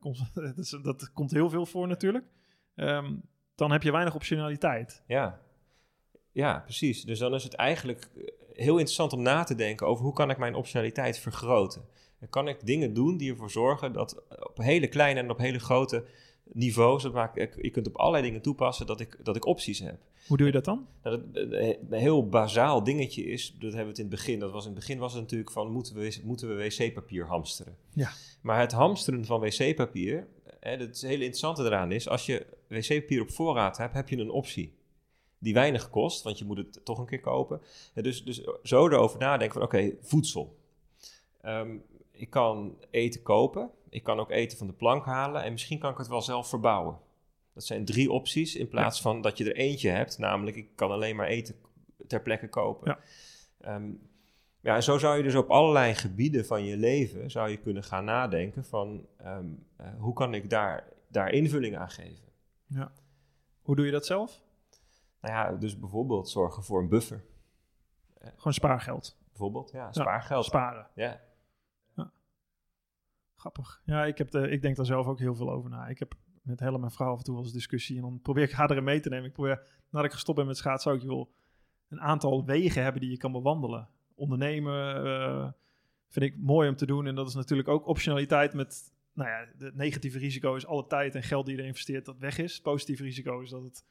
dat, 0.34 0.58
is- 0.58 0.78
dat 0.82 1.12
komt 1.12 1.30
heel 1.30 1.50
veel 1.50 1.66
voor 1.66 1.88
natuurlijk. 1.88 2.24
Ehm, 2.74 3.14
dan 3.54 3.70
heb 3.70 3.82
je 3.82 3.92
weinig 3.92 4.14
optionaliteit. 4.14 5.02
Ja. 5.06 5.40
ja, 6.32 6.58
precies. 6.58 7.04
Dus 7.04 7.18
dan 7.18 7.34
is 7.34 7.44
het 7.44 7.54
eigenlijk 7.54 8.08
heel 8.54 8.76
interessant 8.76 9.12
om 9.12 9.22
na 9.22 9.44
te 9.44 9.54
denken 9.54 9.86
over 9.86 10.04
hoe 10.04 10.12
kan 10.12 10.30
ik 10.30 10.38
mijn 10.38 10.54
optionaliteit 10.54 11.18
vergroten. 11.18 11.82
En 12.18 12.28
kan 12.28 12.48
ik 12.48 12.66
dingen 12.66 12.94
doen 12.94 13.16
die 13.16 13.30
ervoor 13.30 13.50
zorgen 13.50 13.92
dat 13.92 14.22
op 14.28 14.56
hele 14.56 14.88
kleine 14.88 15.20
en 15.20 15.30
op 15.30 15.38
hele 15.38 15.58
grote 15.58 16.04
niveaus, 16.52 17.02
dat 17.02 17.12
maakt, 17.12 17.56
je 17.60 17.70
kunt 17.70 17.86
op 17.86 17.96
allerlei 17.96 18.24
dingen 18.24 18.42
toepassen, 18.42 18.86
dat 18.86 19.00
ik, 19.00 19.18
dat 19.22 19.36
ik 19.36 19.46
opties 19.46 19.78
heb. 19.78 19.98
Hoe 20.26 20.36
doe 20.36 20.46
je 20.46 20.52
dat 20.52 20.64
dan? 20.64 20.86
Nou, 21.02 21.20
dat, 21.32 21.48
een 21.90 21.98
heel 21.98 22.28
bazaal 22.28 22.84
dingetje 22.84 23.24
is, 23.24 23.56
dat 23.58 23.72
hebben 23.72 23.80
we 23.82 23.88
het 23.88 23.98
in 23.98 24.06
het 24.06 24.14
begin, 24.14 24.38
dat 24.38 24.52
was 24.52 24.64
in 24.64 24.70
het 24.70 24.78
begin 24.78 24.98
was 24.98 25.12
het 25.12 25.22
natuurlijk 25.22 25.50
van 25.50 25.70
moeten 25.70 25.94
we, 25.94 26.20
moeten 26.24 26.48
we 26.48 26.54
wc-papier 26.54 27.26
hamsteren. 27.26 27.76
Ja. 27.92 28.10
Maar 28.40 28.60
het 28.60 28.72
hamsteren 28.72 29.24
van 29.24 29.40
wc-papier 29.40 30.26
hè, 30.60 30.76
het 30.76 31.00
hele 31.00 31.14
interessante 31.14 31.62
eraan 31.62 31.92
is, 31.92 32.08
als 32.08 32.26
je 32.26 32.46
wc-papier 32.68 33.20
op 33.20 33.30
voorraad 33.30 33.76
hebt, 33.76 33.94
heb 33.94 34.08
je 34.08 34.16
een 34.16 34.30
optie 34.30 34.74
die 35.44 35.54
weinig 35.54 35.90
kost, 35.90 36.22
want 36.22 36.38
je 36.38 36.44
moet 36.44 36.56
het 36.56 36.84
toch 36.84 36.98
een 36.98 37.06
keer 37.06 37.20
kopen. 37.20 37.60
Dus, 37.94 38.24
dus 38.24 38.42
zo 38.62 38.88
erover 38.88 39.18
nadenken 39.18 39.54
van, 39.54 39.62
oké, 39.62 39.92
voedsel. 40.00 40.56
Ehm, 41.40 41.76
ik 42.10 42.30
kan 42.30 42.78
eten 42.90 43.22
kopen, 43.22 43.70
ik 43.88 44.02
kan 44.02 44.18
ook 44.18 44.30
eten 44.30 44.58
van 44.58 44.66
de 44.66 44.72
plank 44.72 45.04
halen 45.04 45.42
en 45.42 45.52
misschien 45.52 45.78
kan 45.78 45.90
ik 45.90 45.98
het 45.98 46.08
wel 46.08 46.22
zelf 46.22 46.48
verbouwen. 46.48 46.98
Dat 47.52 47.64
zijn 47.64 47.84
drie 47.84 48.10
opties 48.10 48.56
in 48.56 48.68
plaats 48.68 49.00
van 49.00 49.20
dat 49.20 49.38
je 49.38 49.44
er 49.44 49.56
eentje 49.56 49.90
hebt, 49.90 50.18
namelijk 50.18 50.56
ik 50.56 50.68
kan 50.74 50.90
alleen 50.90 51.16
maar 51.16 51.26
eten 51.26 51.54
ter 52.06 52.22
plekke 52.22 52.48
kopen. 52.48 52.90
Ja. 52.90 52.98
Ehm, 53.60 53.90
ja, 54.60 54.74
en 54.74 54.82
zo 54.82 54.98
zou 54.98 55.16
je 55.16 55.22
dus 55.22 55.34
op 55.34 55.50
allerlei 55.50 55.94
gebieden 55.94 56.46
van 56.46 56.64
je 56.64 56.76
leven 56.76 57.30
zou 57.30 57.50
je 57.50 57.56
kunnen 57.56 57.84
gaan 57.84 58.04
nadenken 58.04 58.64
van 58.64 59.06
ehm, 59.16 59.46
eh, 59.76 59.86
hoe 59.98 60.14
kan 60.14 60.34
ik 60.34 60.50
daar, 60.50 60.92
daar 61.08 61.30
invulling 61.30 61.76
aan 61.76 61.90
geven. 61.90 62.28
Ja. 62.66 62.92
Hoe 63.62 63.76
doe 63.76 63.86
je 63.86 63.92
dat 63.92 64.06
zelf? 64.06 64.43
Nou 65.24 65.36
ja, 65.36 65.58
dus 65.58 65.78
bijvoorbeeld 65.78 66.28
zorgen 66.28 66.62
voor 66.62 66.80
een 66.80 66.88
buffer. 66.88 67.24
Gewoon 68.36 68.52
spaargeld. 68.52 69.18
Bijvoorbeeld, 69.28 69.70
ja, 69.70 69.92
spaargeld. 69.92 70.44
Sparen. 70.44 70.88
ja. 70.94 71.20
Grappig. 73.36 73.82
Ja, 73.84 74.04
ik, 74.04 74.18
heb 74.18 74.30
de, 74.30 74.50
ik 74.50 74.62
denk 74.62 74.76
daar 74.76 74.86
zelf 74.86 75.06
ook 75.06 75.18
heel 75.18 75.34
veel 75.34 75.50
over 75.50 75.70
na. 75.70 75.86
Ik 75.86 75.98
heb 75.98 76.14
met 76.42 76.60
Helle, 76.60 76.78
mijn 76.78 76.90
vrouw, 76.90 77.12
af 77.12 77.18
en 77.18 77.24
toe 77.24 77.34
wel 77.34 77.42
eens 77.42 77.52
discussie. 77.52 77.96
En 77.96 78.02
dan 78.02 78.20
probeer 78.22 78.42
ik 78.42 78.52
haar 78.52 78.70
erin 78.70 78.84
mee 78.84 79.00
te 79.00 79.08
nemen. 79.08 79.26
Ik 79.26 79.32
probeer, 79.32 79.66
nadat 79.90 80.06
ik 80.06 80.12
gestopt 80.12 80.38
ben 80.38 80.46
met 80.46 80.56
schaatsen, 80.56 80.92
ook 80.92 81.02
wil 81.02 81.32
een 81.88 82.00
aantal 82.00 82.44
wegen 82.44 82.82
hebben 82.82 83.00
die 83.00 83.10
je 83.10 83.16
kan 83.16 83.32
bewandelen. 83.32 83.88
Ondernemen 84.14 85.04
eh, 85.04 85.48
vind 86.08 86.24
ik 86.24 86.36
mooi 86.38 86.68
om 86.68 86.76
te 86.76 86.86
doen. 86.86 87.06
En 87.06 87.14
dat 87.14 87.28
is 87.28 87.34
natuurlijk 87.34 87.68
ook 87.68 87.86
optionaliteit 87.86 88.54
met... 88.54 88.92
Nou 89.12 89.28
ja, 89.28 89.46
het 89.58 89.74
negatieve 89.74 90.18
risico 90.18 90.54
is 90.54 90.66
alle 90.66 90.86
tijd 90.86 91.14
en 91.14 91.22
geld 91.22 91.46
die 91.46 91.54
je 91.54 91.60
er 91.60 91.66
investeert 91.66 92.04
dat 92.04 92.18
weg 92.18 92.38
is. 92.38 92.52
Het 92.54 92.62
positieve 92.62 93.02
risico 93.02 93.40
is 93.40 93.50
dat 93.50 93.62
het 93.62 93.84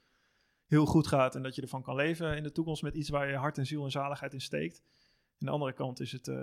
heel 0.73 0.85
goed 0.85 1.07
gaat 1.07 1.35
en 1.35 1.43
dat 1.43 1.55
je 1.55 1.61
ervan 1.61 1.81
kan 1.81 1.95
leven 1.95 2.37
in 2.37 2.43
de 2.43 2.51
toekomst 2.51 2.81
met 2.81 2.95
iets 2.95 3.09
waar 3.09 3.29
je 3.29 3.35
hart 3.35 3.57
en 3.57 3.65
ziel 3.65 3.83
en 3.83 3.91
zaligheid 3.91 4.33
in 4.33 4.41
steekt. 4.41 4.81
En 5.39 5.45
de 5.45 5.51
andere 5.51 5.73
kant 5.73 5.99
is 5.99 6.11
het 6.11 6.27
eh, 6.27 6.37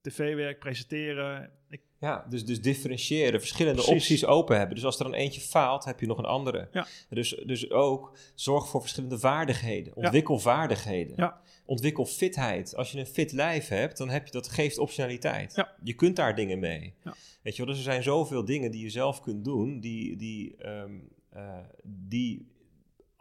tv-werk, 0.00 0.58
presenteren. 0.58 1.50
Ik, 1.68 1.80
Ja, 1.98 2.26
dus, 2.28 2.44
dus 2.44 2.60
differentiëren, 2.60 3.40
verschillende 3.40 3.82
Precies. 3.82 4.02
opties 4.02 4.26
open 4.26 4.56
hebben. 4.56 4.74
Dus 4.74 4.84
als 4.84 4.98
er 4.98 5.04
dan 5.04 5.14
eentje 5.14 5.40
faalt, 5.40 5.84
heb 5.84 6.00
je 6.00 6.06
nog 6.06 6.18
een 6.18 6.24
andere. 6.24 6.68
Ja. 6.72 6.86
Dus, 7.08 7.42
dus 7.46 7.70
ook 7.70 8.18
zorg 8.34 8.68
voor 8.68 8.80
verschillende 8.80 9.18
vaardigheden. 9.18 9.96
Ontwikkel 9.96 10.38
vaardigheden. 10.38 11.14
Ja. 11.16 11.40
Ontwikkel 11.64 12.06
fitheid. 12.06 12.76
Als 12.76 12.92
je 12.92 12.98
een 12.98 13.06
fit 13.06 13.32
lijf 13.32 13.68
hebt, 13.68 13.96
dan 13.96 14.08
heb 14.08 14.26
je 14.26 14.32
dat 14.32 14.48
geeft 14.48 14.78
optionaliteit. 14.78 15.54
Ja. 15.54 15.74
Je 15.82 15.94
kunt 15.94 16.16
daar 16.16 16.34
dingen 16.34 16.58
mee. 16.58 16.94
Ja. 17.04 17.14
Weet 17.42 17.56
je 17.56 17.64
wel, 17.64 17.74
dus 17.74 17.84
er 17.84 17.92
zijn 17.92 18.02
zoveel 18.02 18.44
dingen 18.44 18.70
die 18.70 18.82
je 18.82 18.90
zelf 18.90 19.20
kunt 19.20 19.44
doen, 19.44 19.80
die, 19.80 20.16
die, 20.16 20.56
ehm, 20.56 20.98
eh, 21.30 21.58
die 21.84 22.51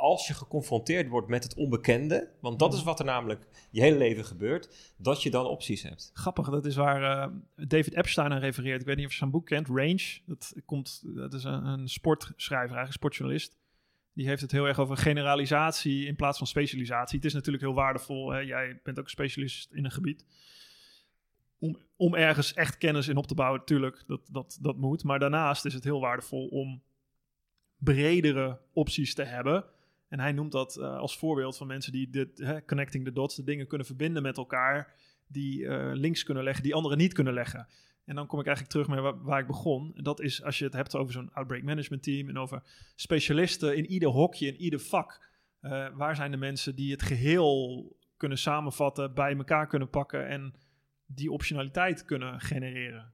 als 0.01 0.27
je 0.27 0.33
geconfronteerd 0.33 1.07
wordt 1.09 1.27
met 1.27 1.43
het 1.43 1.53
onbekende, 1.55 2.31
want 2.41 2.59
dat 2.59 2.69
Mhm. 2.69 2.77
is 2.77 2.83
wat 2.83 2.99
er 2.99 3.05
namelijk 3.05 3.47
je 3.71 3.81
hele 3.81 3.97
leven 3.97 4.25
gebeurt, 4.25 4.93
dat 4.97 5.23
je 5.23 5.29
dan 5.29 5.45
opties 5.45 5.83
hebt. 5.83 6.11
grappig, 6.13 6.49
dat 6.49 6.65
is 6.65 6.75
waar 6.75 7.03
eh, 7.03 7.33
David 7.67 7.95
Epstein 7.95 8.31
aan 8.31 8.39
refereert. 8.39 8.81
Ik 8.81 8.85
weet 8.87 8.95
niet 8.95 9.05
of 9.05 9.11
je 9.11 9.17
zijn 9.17 9.31
boek 9.31 9.45
kent, 9.45 9.67
Range. 9.67 10.19
Dat, 10.25 10.53
komt, 10.65 11.01
dat 11.15 11.33
is 11.33 11.43
een, 11.43 11.65
een 11.65 11.87
sportschrijver, 11.89 12.57
eigenlijk 12.75 12.93
sportjournalist. 12.93 13.57
Die 14.13 14.27
heeft 14.27 14.41
het 14.41 14.51
heel 14.51 14.65
erg 14.67 14.79
over 14.79 14.97
generalisatie 14.97 16.05
in 16.05 16.15
plaats 16.15 16.37
van 16.37 16.47
specialisatie. 16.47 17.17
Het 17.17 17.25
is 17.25 17.33
natuurlijk 17.33 17.63
heel 17.63 17.73
waardevol. 17.73 18.31
Hè? 18.31 18.39
Jij 18.39 18.79
bent 18.83 18.99
ook 18.99 19.09
specialist 19.09 19.71
in 19.71 19.85
een 19.85 19.91
gebied. 19.91 20.25
Om, 21.59 21.77
om 21.95 22.15
ergens 22.15 22.53
echt 22.53 22.77
kennis 22.77 23.07
in 23.07 23.17
op 23.17 23.27
te 23.27 23.35
bouwen, 23.35 23.59
natuurlijk, 23.59 24.03
dat, 24.07 24.21
dat, 24.31 24.57
dat 24.61 24.77
moet. 24.77 25.03
Maar 25.03 25.19
daarnaast 25.19 25.65
is 25.65 25.73
het 25.73 25.83
heel 25.83 25.99
waardevol 25.99 26.47
om 26.47 26.81
bredere 27.77 28.59
opties 28.73 29.13
te 29.15 29.23
hebben. 29.23 29.65
En 30.11 30.19
hij 30.19 30.31
noemt 30.31 30.51
dat 30.51 30.77
eh, 30.77 30.97
als 30.97 31.17
voorbeeld 31.17 31.57
van 31.57 31.67
mensen 31.67 31.91
die 31.91 32.09
dit, 32.09 32.37
hè, 32.37 32.65
connecting 32.65 33.05
the 33.05 33.11
dots, 33.11 33.35
de 33.35 33.43
dingen 33.43 33.67
kunnen 33.67 33.87
verbinden 33.87 34.23
met 34.23 34.37
elkaar, 34.37 34.93
die 35.27 35.67
eh, 35.67 35.91
links 35.93 36.23
kunnen 36.23 36.43
leggen, 36.43 36.63
die 36.63 36.75
anderen 36.75 36.97
niet 36.97 37.13
kunnen 37.13 37.33
leggen. 37.33 37.67
En 38.05 38.15
dan 38.15 38.27
kom 38.27 38.39
ik 38.39 38.45
eigenlijk 38.45 38.75
terug 38.75 39.01
waar, 39.01 39.23
waar 39.23 39.39
ik 39.39 39.47
begon. 39.47 39.91
En 39.95 40.03
dat 40.03 40.21
is 40.21 40.43
als 40.43 40.57
je 40.57 40.65
het 40.65 40.73
hebt 40.73 40.95
over 40.95 41.13
zo'n 41.13 41.33
outbreak 41.33 41.63
management 41.63 42.03
team 42.03 42.29
en 42.29 42.37
over 42.37 42.63
specialisten 42.95 43.77
in 43.77 43.85
ieder 43.85 44.09
hokje, 44.09 44.47
in 44.47 44.55
ieder 44.55 44.79
vak. 44.79 45.29
Eh, 45.59 45.87
waar 45.93 46.15
zijn 46.15 46.31
de 46.31 46.37
mensen 46.37 46.75
die 46.75 46.91
het 46.91 47.01
geheel 47.01 47.85
kunnen 48.17 48.37
samenvatten, 48.37 49.13
bij 49.13 49.35
elkaar 49.35 49.67
kunnen 49.67 49.89
pakken 49.89 50.27
en 50.27 50.53
die 51.05 51.31
optionaliteit 51.31 52.05
kunnen 52.05 52.39
genereren? 52.39 53.13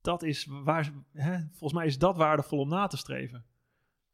Dat 0.00 0.22
is 0.22 0.46
waar, 0.46 0.92
hè, 1.12 1.38
volgens 1.38 1.72
mij 1.72 1.86
is 1.86 1.98
dat 1.98 2.16
waardevol 2.16 2.58
om 2.58 2.68
na 2.68 2.86
te 2.86 2.96
streven. 2.96 3.44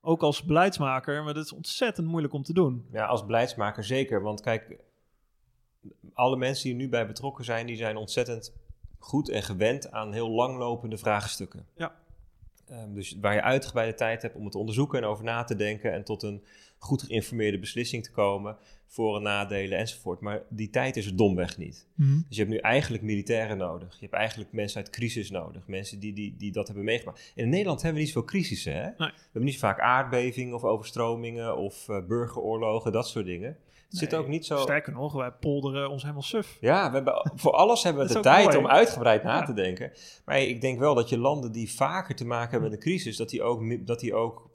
Ook 0.04 0.22
als 0.22 0.42
beleidsmaker, 0.42 1.22
maar 1.22 1.34
dat 1.34 1.44
is 1.44 1.52
ontzettend 1.52 2.06
moeilijk 2.06 2.34
om 2.34 2.42
te 2.42 2.52
doen. 2.52 2.86
Ja, 2.92 3.06
als 3.06 3.26
beleidsmaker 3.26 3.84
zeker. 3.84 4.22
Want 4.22 4.40
kijk, 4.40 4.78
alle 6.12 6.36
mensen 6.36 6.64
die 6.64 6.72
er 6.72 6.78
nu 6.78 6.88
bij 6.88 7.06
betrokken 7.06 7.44
zijn, 7.44 7.66
die 7.66 7.76
zijn 7.76 7.96
ontzettend 7.96 8.52
goed 8.98 9.28
en 9.28 9.42
gewend 9.42 9.90
aan 9.90 10.12
heel 10.12 10.30
langlopende 10.30 10.98
vraagstukken. 10.98 11.66
Ja. 11.74 11.94
Ehm, 12.66 12.94
dus 12.94 13.16
waar 13.20 13.34
je 13.34 13.42
uitgebreide 13.42 13.94
tijd 13.94 14.22
hebt 14.22 14.34
om 14.34 14.42
het 14.42 14.52
te 14.52 14.58
onderzoeken 14.58 14.98
en 14.98 15.04
over 15.04 15.24
na 15.24 15.44
te 15.44 15.56
denken 15.56 15.92
en 15.92 16.04
tot 16.04 16.22
een 16.22 16.44
goed 16.82 17.02
geïnformeerde 17.02 17.58
beslissing 17.58 18.02
te 18.04 18.10
komen, 18.10 18.56
voor- 18.86 19.16
en 19.16 19.22
nadelen 19.22 19.78
enzovoort. 19.78 20.20
Maar 20.20 20.42
die 20.48 20.70
tijd 20.70 20.96
is 20.96 21.06
er 21.06 21.16
domweg 21.16 21.58
niet. 21.58 21.86
Dus 21.96 22.24
je 22.28 22.36
hebt 22.36 22.50
nu 22.50 22.56
eigenlijk 22.56 23.02
militairen 23.02 23.56
nodig. 23.58 23.92
Je 23.94 24.00
hebt 24.00 24.12
eigenlijk 24.12 24.52
mensen 24.52 24.80
uit 24.80 24.90
crisis 24.90 25.30
nodig. 25.30 25.66
Mensen 25.66 25.98
die, 26.00 26.12
die, 26.12 26.34
die 26.38 26.52
dat 26.52 26.66
hebben 26.66 26.84
meegemaakt. 26.84 27.32
In 27.34 27.48
Nederland 27.48 27.82
hebben 27.82 27.98
we 28.00 28.04
niet 28.04 28.14
zoveel 28.14 28.28
crisissen. 28.30 28.74
Hè? 28.74 28.90
We 28.96 29.12
hebben 29.22 29.44
niet 29.44 29.52
zo 29.54 29.58
vaak 29.58 29.80
aardbevingen 29.80 30.54
of 30.54 30.64
overstromingen 30.64 31.56
of 31.56 31.88
eh, 31.88 31.96
burgeroorlogen, 32.08 32.92
dat 32.92 33.08
soort 33.08 33.26
dingen. 33.26 33.56
Het 33.88 34.00
zit 34.00 34.14
ook 34.14 34.28
niet 34.28 34.46
zo... 34.46 34.56
Sterker 34.56 34.92
nog, 34.92 35.12
wij 35.12 35.30
polderen 35.30 35.90
ons 35.90 36.02
helemaal 36.02 36.22
suf. 36.22 36.56
Ja, 36.60 36.88
we 36.88 36.94
hebben, 36.94 37.30
voor 37.34 37.52
alles 37.52 37.82
hebben 37.82 38.06
we 38.06 38.12
de 38.14 38.20
tijd 38.20 38.44
mooi. 38.44 38.56
om 38.56 38.66
uitgebreid 38.66 39.22
na 39.22 39.36
Ja. 39.38 39.44
te 39.44 39.52
denken. 39.52 39.92
Maar 40.24 40.40
ik 40.40 40.60
denk 40.60 40.78
wel 40.78 40.94
dat 40.94 41.08
je 41.08 41.18
landen 41.18 41.52
die 41.52 41.70
vaker 41.72 42.14
te 42.14 42.24
maken 42.26 42.50
hebben 42.50 42.70
met 42.70 42.78
een 42.78 42.84
crisis, 42.84 43.16
dat 43.16 43.30
die 43.30 43.42
ook... 43.42 43.86
Dat 43.86 44.00
die 44.00 44.14
ook 44.14 44.50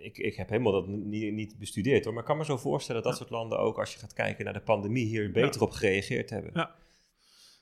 ik, 0.00 0.18
ik 0.18 0.34
heb 0.36 0.48
helemaal 0.48 0.72
dat 0.72 0.86
niet, 0.86 1.32
niet 1.32 1.58
bestudeerd 1.58 2.04
hoor, 2.04 2.12
maar 2.12 2.22
ik 2.22 2.28
kan 2.28 2.38
me 2.38 2.44
zo 2.44 2.56
voorstellen 2.56 3.02
dat 3.02 3.10
dat 3.10 3.20
soort 3.20 3.30
landen 3.30 3.58
ook, 3.58 3.78
als 3.78 3.92
je 3.92 3.98
gaat 3.98 4.12
kijken 4.12 4.44
naar 4.44 4.54
de 4.54 4.60
pandemie, 4.60 5.06
hier 5.06 5.32
beter 5.32 5.62
op 5.62 5.70
gereageerd 5.70 6.30
hebben. 6.30 6.50
Ja. 6.54 6.74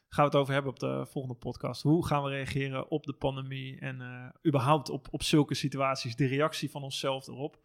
Gaan 0.09 0.25
we 0.25 0.31
het 0.31 0.41
over 0.41 0.53
hebben 0.53 0.71
op 0.73 0.79
de 0.79 1.07
volgende 1.07 1.37
podcast. 1.39 1.83
Hoe 1.83 2.07
gaan 2.07 2.23
we 2.23 2.29
reageren 2.31 2.91
op 2.91 3.05
de 3.05 3.13
pandemie 3.13 3.79
en 3.79 4.01
eh, 4.01 4.29
überhaupt 4.47 4.91
op, 4.91 5.09
op 5.11 5.23
zulke 5.23 5.55
situaties, 5.55 6.17
de 6.17 6.27
reactie 6.27 6.71
van 6.71 6.83
onszelf 6.83 7.27
erop. 7.27 7.61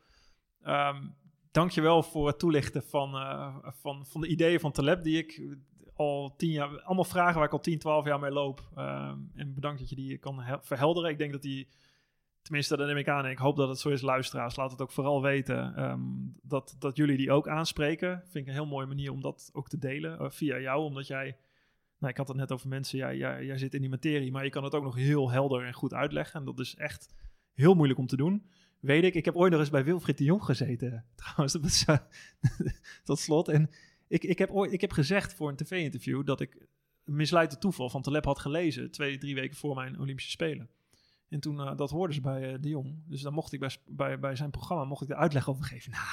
Ehm 0.62 1.06
dankjewel 1.54 2.04
voor 2.04 2.28
het 2.28 2.40
toelichten 2.40 2.84
van, 2.84 3.16
eh, 3.16 3.56
van, 3.64 4.06
van 4.06 4.22
de 4.22 4.28
ideeën 4.28 4.60
van 4.60 4.72
Taleb, 4.72 5.04
die 5.04 5.18
ik 5.18 5.58
al 5.96 6.36
tien 6.38 6.50
jaar, 6.52 6.82
allemaal 6.82 7.04
vragen 7.04 7.36
waar 7.36 7.46
ik 7.46 7.54
al 7.54 7.60
10, 7.60 7.80
12 7.80 8.06
jaar 8.06 8.20
mee 8.20 8.32
loop. 8.32 8.70
Ehm, 8.76 9.18
en 9.36 9.54
bedankt 9.54 9.80
dat 9.80 9.90
je 9.90 9.96
die 9.96 10.18
kan 10.18 10.42
hel- 10.42 10.60
verhelderen. 10.62 11.10
Ik 11.10 11.18
denk 11.18 11.32
dat 11.32 11.42
die, 11.42 11.68
tenminste 12.44 12.78
dat 12.78 12.88
neem 12.88 12.98
ik 12.98 13.08
aan 13.08 13.26
en 13.26 13.32
ik 13.32 13.38
hoop 13.38 13.56
dat 13.56 13.70
het 13.70 13.80
zo 13.80 13.90
is, 13.90 14.02
luisteraars. 14.02 14.56
Laat 14.56 14.72
het 14.72 14.82
ook 14.82 14.92
vooral 14.92 15.22
weten 15.22 15.76
ehm, 15.76 16.02
dat, 16.42 16.76
dat 16.80 16.98
jullie 16.98 17.18
die 17.18 17.32
ook 17.32 17.48
aanspreken. 17.48 18.22
Vind 18.24 18.36
ik 18.36 18.48
een 18.48 18.54
heel 18.54 18.66
mooie 18.66 18.88
manier 18.88 19.12
om 19.12 19.22
dat 19.22 19.50
ook 19.54 19.70
te 19.70 19.78
delen 19.78 20.20
eh, 20.20 20.30
via 20.30 20.60
jou, 20.60 20.84
omdat 20.84 21.08
jij 21.08 21.38
nou, 22.04 22.16
ik 22.16 22.18
had 22.18 22.28
het 22.28 22.38
net 22.38 22.52
over 22.52 22.68
mensen, 22.68 22.98
jij, 22.98 23.18
jij, 23.18 23.46
jij 23.46 23.58
zit 23.58 23.74
in 23.74 23.82
die 23.82 23.90
materie, 23.90 24.32
maar 24.32 24.44
je 24.44 24.50
kan 24.50 24.64
het 24.64 24.76
ook 24.76 24.84
nog 24.84 24.96
heel 24.96 25.32
helder 25.32 25.66
en 25.66 25.74
goed 25.74 25.94
uitleggen. 25.94 26.40
En 26.40 26.46
dat 26.46 26.60
is 26.60 26.76
echt 26.76 27.14
heel 27.54 27.74
moeilijk 27.74 28.00
om 28.00 28.08
te 28.08 28.16
doen. 28.16 28.46
Weet 28.80 29.04
ik, 29.04 29.14
ik 29.14 29.26
heb 29.26 29.36
ooit 29.36 29.52
nog 29.52 29.60
eens 29.60 29.70
bij 29.70 29.84
Wilfried 29.84 30.18
de 30.18 30.24
Jong 30.24 30.44
gezeten, 30.44 31.06
trouwens, 31.16 31.54
dat 31.54 31.66
is, 31.66 31.86
eh, 31.86 31.98
tot 33.04 33.20
slot. 33.20 33.48
En 33.48 33.70
ik, 34.08 34.24
ik, 34.24 34.38
heb 34.38 34.50
ooit, 34.50 34.72
ik 34.72 34.82
heb 34.82 34.92
gezegd 34.92 35.34
voor 35.34 35.50
een 35.50 35.56
tv-interview 35.56 36.26
dat 36.26 36.42
ik 36.42 36.68
misleid 37.04 37.62
toeval 37.62 37.90
van 37.90 38.02
Taleb 38.02 38.26
had 38.26 38.40
gelezen, 38.40 38.92
twee, 38.92 39.18
drie 39.18 39.36
weken 39.36 39.58
voor 39.58 39.76
mijn 39.76 40.00
Olympische 40.00 40.32
Spelen. 40.32 40.70
En 41.34 41.40
toen, 41.40 41.60
eh, 41.60 41.76
dat 41.76 41.90
hoorden 41.90 42.16
ze 42.16 42.22
bij 42.22 42.54
eh, 42.54 42.62
de 42.62 42.70
Jong. 42.70 43.04
Dus 43.06 43.22
dan 43.22 43.34
mocht 43.34 43.54
ik 43.54 43.60
bij, 43.60 43.78
bij, 43.86 44.20
bij 44.20 44.36
zijn 44.36 44.50
programma, 44.50 44.84
mocht 44.84 45.02
ik 45.02 45.08
de 45.08 45.16
uitleg 45.16 45.50
over 45.50 45.64
geven. 45.64 45.92
Nou, 45.92 46.04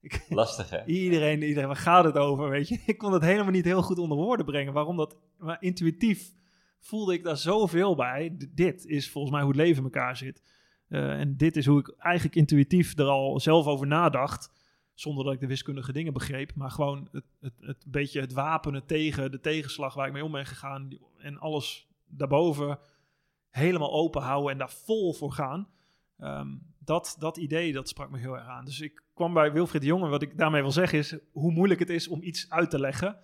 ik, 0.00 0.26
Lastig 0.28 0.70
hè? 0.70 0.84
Iedereen, 0.84 1.42
iedereen, 1.42 1.68
waar 1.68 1.76
gaat 1.76 2.04
het 2.04 2.16
over, 2.16 2.48
weet 2.48 2.68
je? 2.68 2.80
Ik 2.86 2.98
kon 2.98 3.12
het 3.12 3.22
helemaal 3.22 3.52
niet 3.52 3.64
heel 3.64 3.82
goed 3.82 3.98
onder 3.98 4.16
woorden 4.16 4.46
brengen. 4.46 4.72
Waarom 4.72 4.96
dat, 4.96 5.16
maar 5.38 5.62
intuïtief 5.62 6.32
voelde 6.78 7.12
ik 7.12 7.24
daar 7.24 7.36
zoveel 7.36 7.94
bij. 7.94 8.34
D- 8.38 8.56
dit 8.56 8.84
is 8.84 9.10
volgens 9.10 9.32
mij 9.32 9.42
hoe 9.42 9.50
het 9.50 9.60
leven 9.60 9.76
in 9.76 9.84
elkaar 9.84 10.16
zit. 10.16 10.42
Eh, 10.88 11.20
en 11.20 11.36
dit 11.36 11.56
is 11.56 11.66
hoe 11.66 11.78
ik 11.78 11.94
eigenlijk 11.98 12.36
intuïtief 12.36 12.98
er 12.98 13.06
al 13.06 13.40
zelf 13.40 13.66
over 13.66 13.86
nadacht. 13.86 14.52
Zonder 14.94 15.24
dat 15.24 15.34
ik 15.34 15.40
de 15.40 15.46
wiskundige 15.46 15.92
dingen 15.92 16.12
begreep. 16.12 16.54
Maar 16.54 16.70
gewoon 16.70 17.08
het, 17.12 17.24
het, 17.40 17.54
het 17.60 17.84
beetje 17.86 18.20
het 18.20 18.32
wapenen 18.32 18.86
tegen 18.86 19.30
de 19.30 19.40
tegenslag 19.40 19.94
waar 19.94 20.06
ik 20.06 20.12
mee 20.12 20.24
om 20.24 20.32
ben 20.32 20.46
gegaan. 20.46 20.98
En 21.18 21.38
alles 21.38 21.88
daarboven 22.06 22.78
helemaal 23.50 23.92
open 23.92 24.22
houden 24.22 24.52
en 24.52 24.58
daar 24.58 24.70
vol 24.70 25.12
voor 25.12 25.32
gaan. 25.32 25.68
Ehm, 26.18 26.48
dat, 26.78 27.16
dat 27.18 27.36
idee, 27.36 27.72
dat 27.72 27.88
sprak 27.88 28.10
me 28.10 28.18
heel 28.18 28.36
erg 28.36 28.46
aan. 28.46 28.64
Dus 28.64 28.80
ik 28.80 29.02
kwam 29.14 29.32
bij 29.32 29.52
Wilfried 29.52 29.80
de 29.80 29.86
Jong 29.86 30.04
en 30.04 30.10
wat 30.10 30.22
ik 30.22 30.38
daarmee 30.38 30.62
wil 30.62 30.70
zeggen 30.70 30.98
is 30.98 31.16
hoe 31.32 31.52
moeilijk 31.52 31.80
het 31.80 31.90
is 31.90 32.08
om 32.08 32.22
iets 32.22 32.50
uit 32.50 32.70
te 32.70 32.80
leggen. 32.80 33.18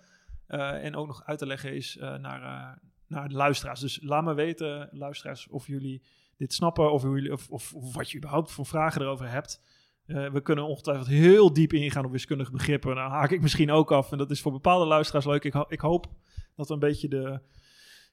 Eh, 0.47 0.83
en 0.83 0.95
ook 0.95 1.07
nog 1.07 1.23
uit 1.25 1.39
te 1.39 1.45
leggen 1.45 1.75
is 1.75 1.97
eh, 1.97 2.15
naar, 2.15 2.41
eh, 2.41 2.77
naar 3.07 3.27
de 3.27 3.35
luisteraars. 3.35 3.79
Dus 3.79 3.99
laat 4.01 4.23
me 4.23 4.33
weten, 4.33 4.89
luisteraars, 4.91 5.47
of 5.47 5.67
jullie 5.67 6.03
dit 6.37 6.53
snappen 6.53 6.91
of, 6.91 7.01
jullie, 7.01 7.31
of, 7.31 7.49
of, 7.49 7.73
wat 7.93 8.11
je 8.11 8.17
überhaupt 8.17 8.51
voor 8.51 8.65
vragen 8.65 9.01
erover 9.01 9.29
hebt. 9.29 9.61
We 10.05 10.41
kunnen 10.43 10.65
ongetwijfeld 10.65 11.07
heel 11.07 11.53
diep 11.53 11.73
ingaan 11.73 12.05
op 12.05 12.11
wiskundige 12.11 12.51
begrippen. 12.51 12.95
Nou 12.95 13.11
haak 13.11 13.31
ik 13.31 13.41
misschien 13.41 13.71
ook 13.71 13.91
af. 13.91 14.11
En 14.11 14.17
dat 14.17 14.31
is 14.31 14.41
voor 14.41 14.51
bepaalde 14.51 14.85
luisteraars 14.85 15.25
leuk. 15.25 15.43
Ik, 15.43 15.53
ik 15.67 15.79
hoop 15.79 16.07
dat 16.55 16.67
we 16.67 16.73
een 16.73 16.79
beetje 16.79 17.07
de, 17.07 17.41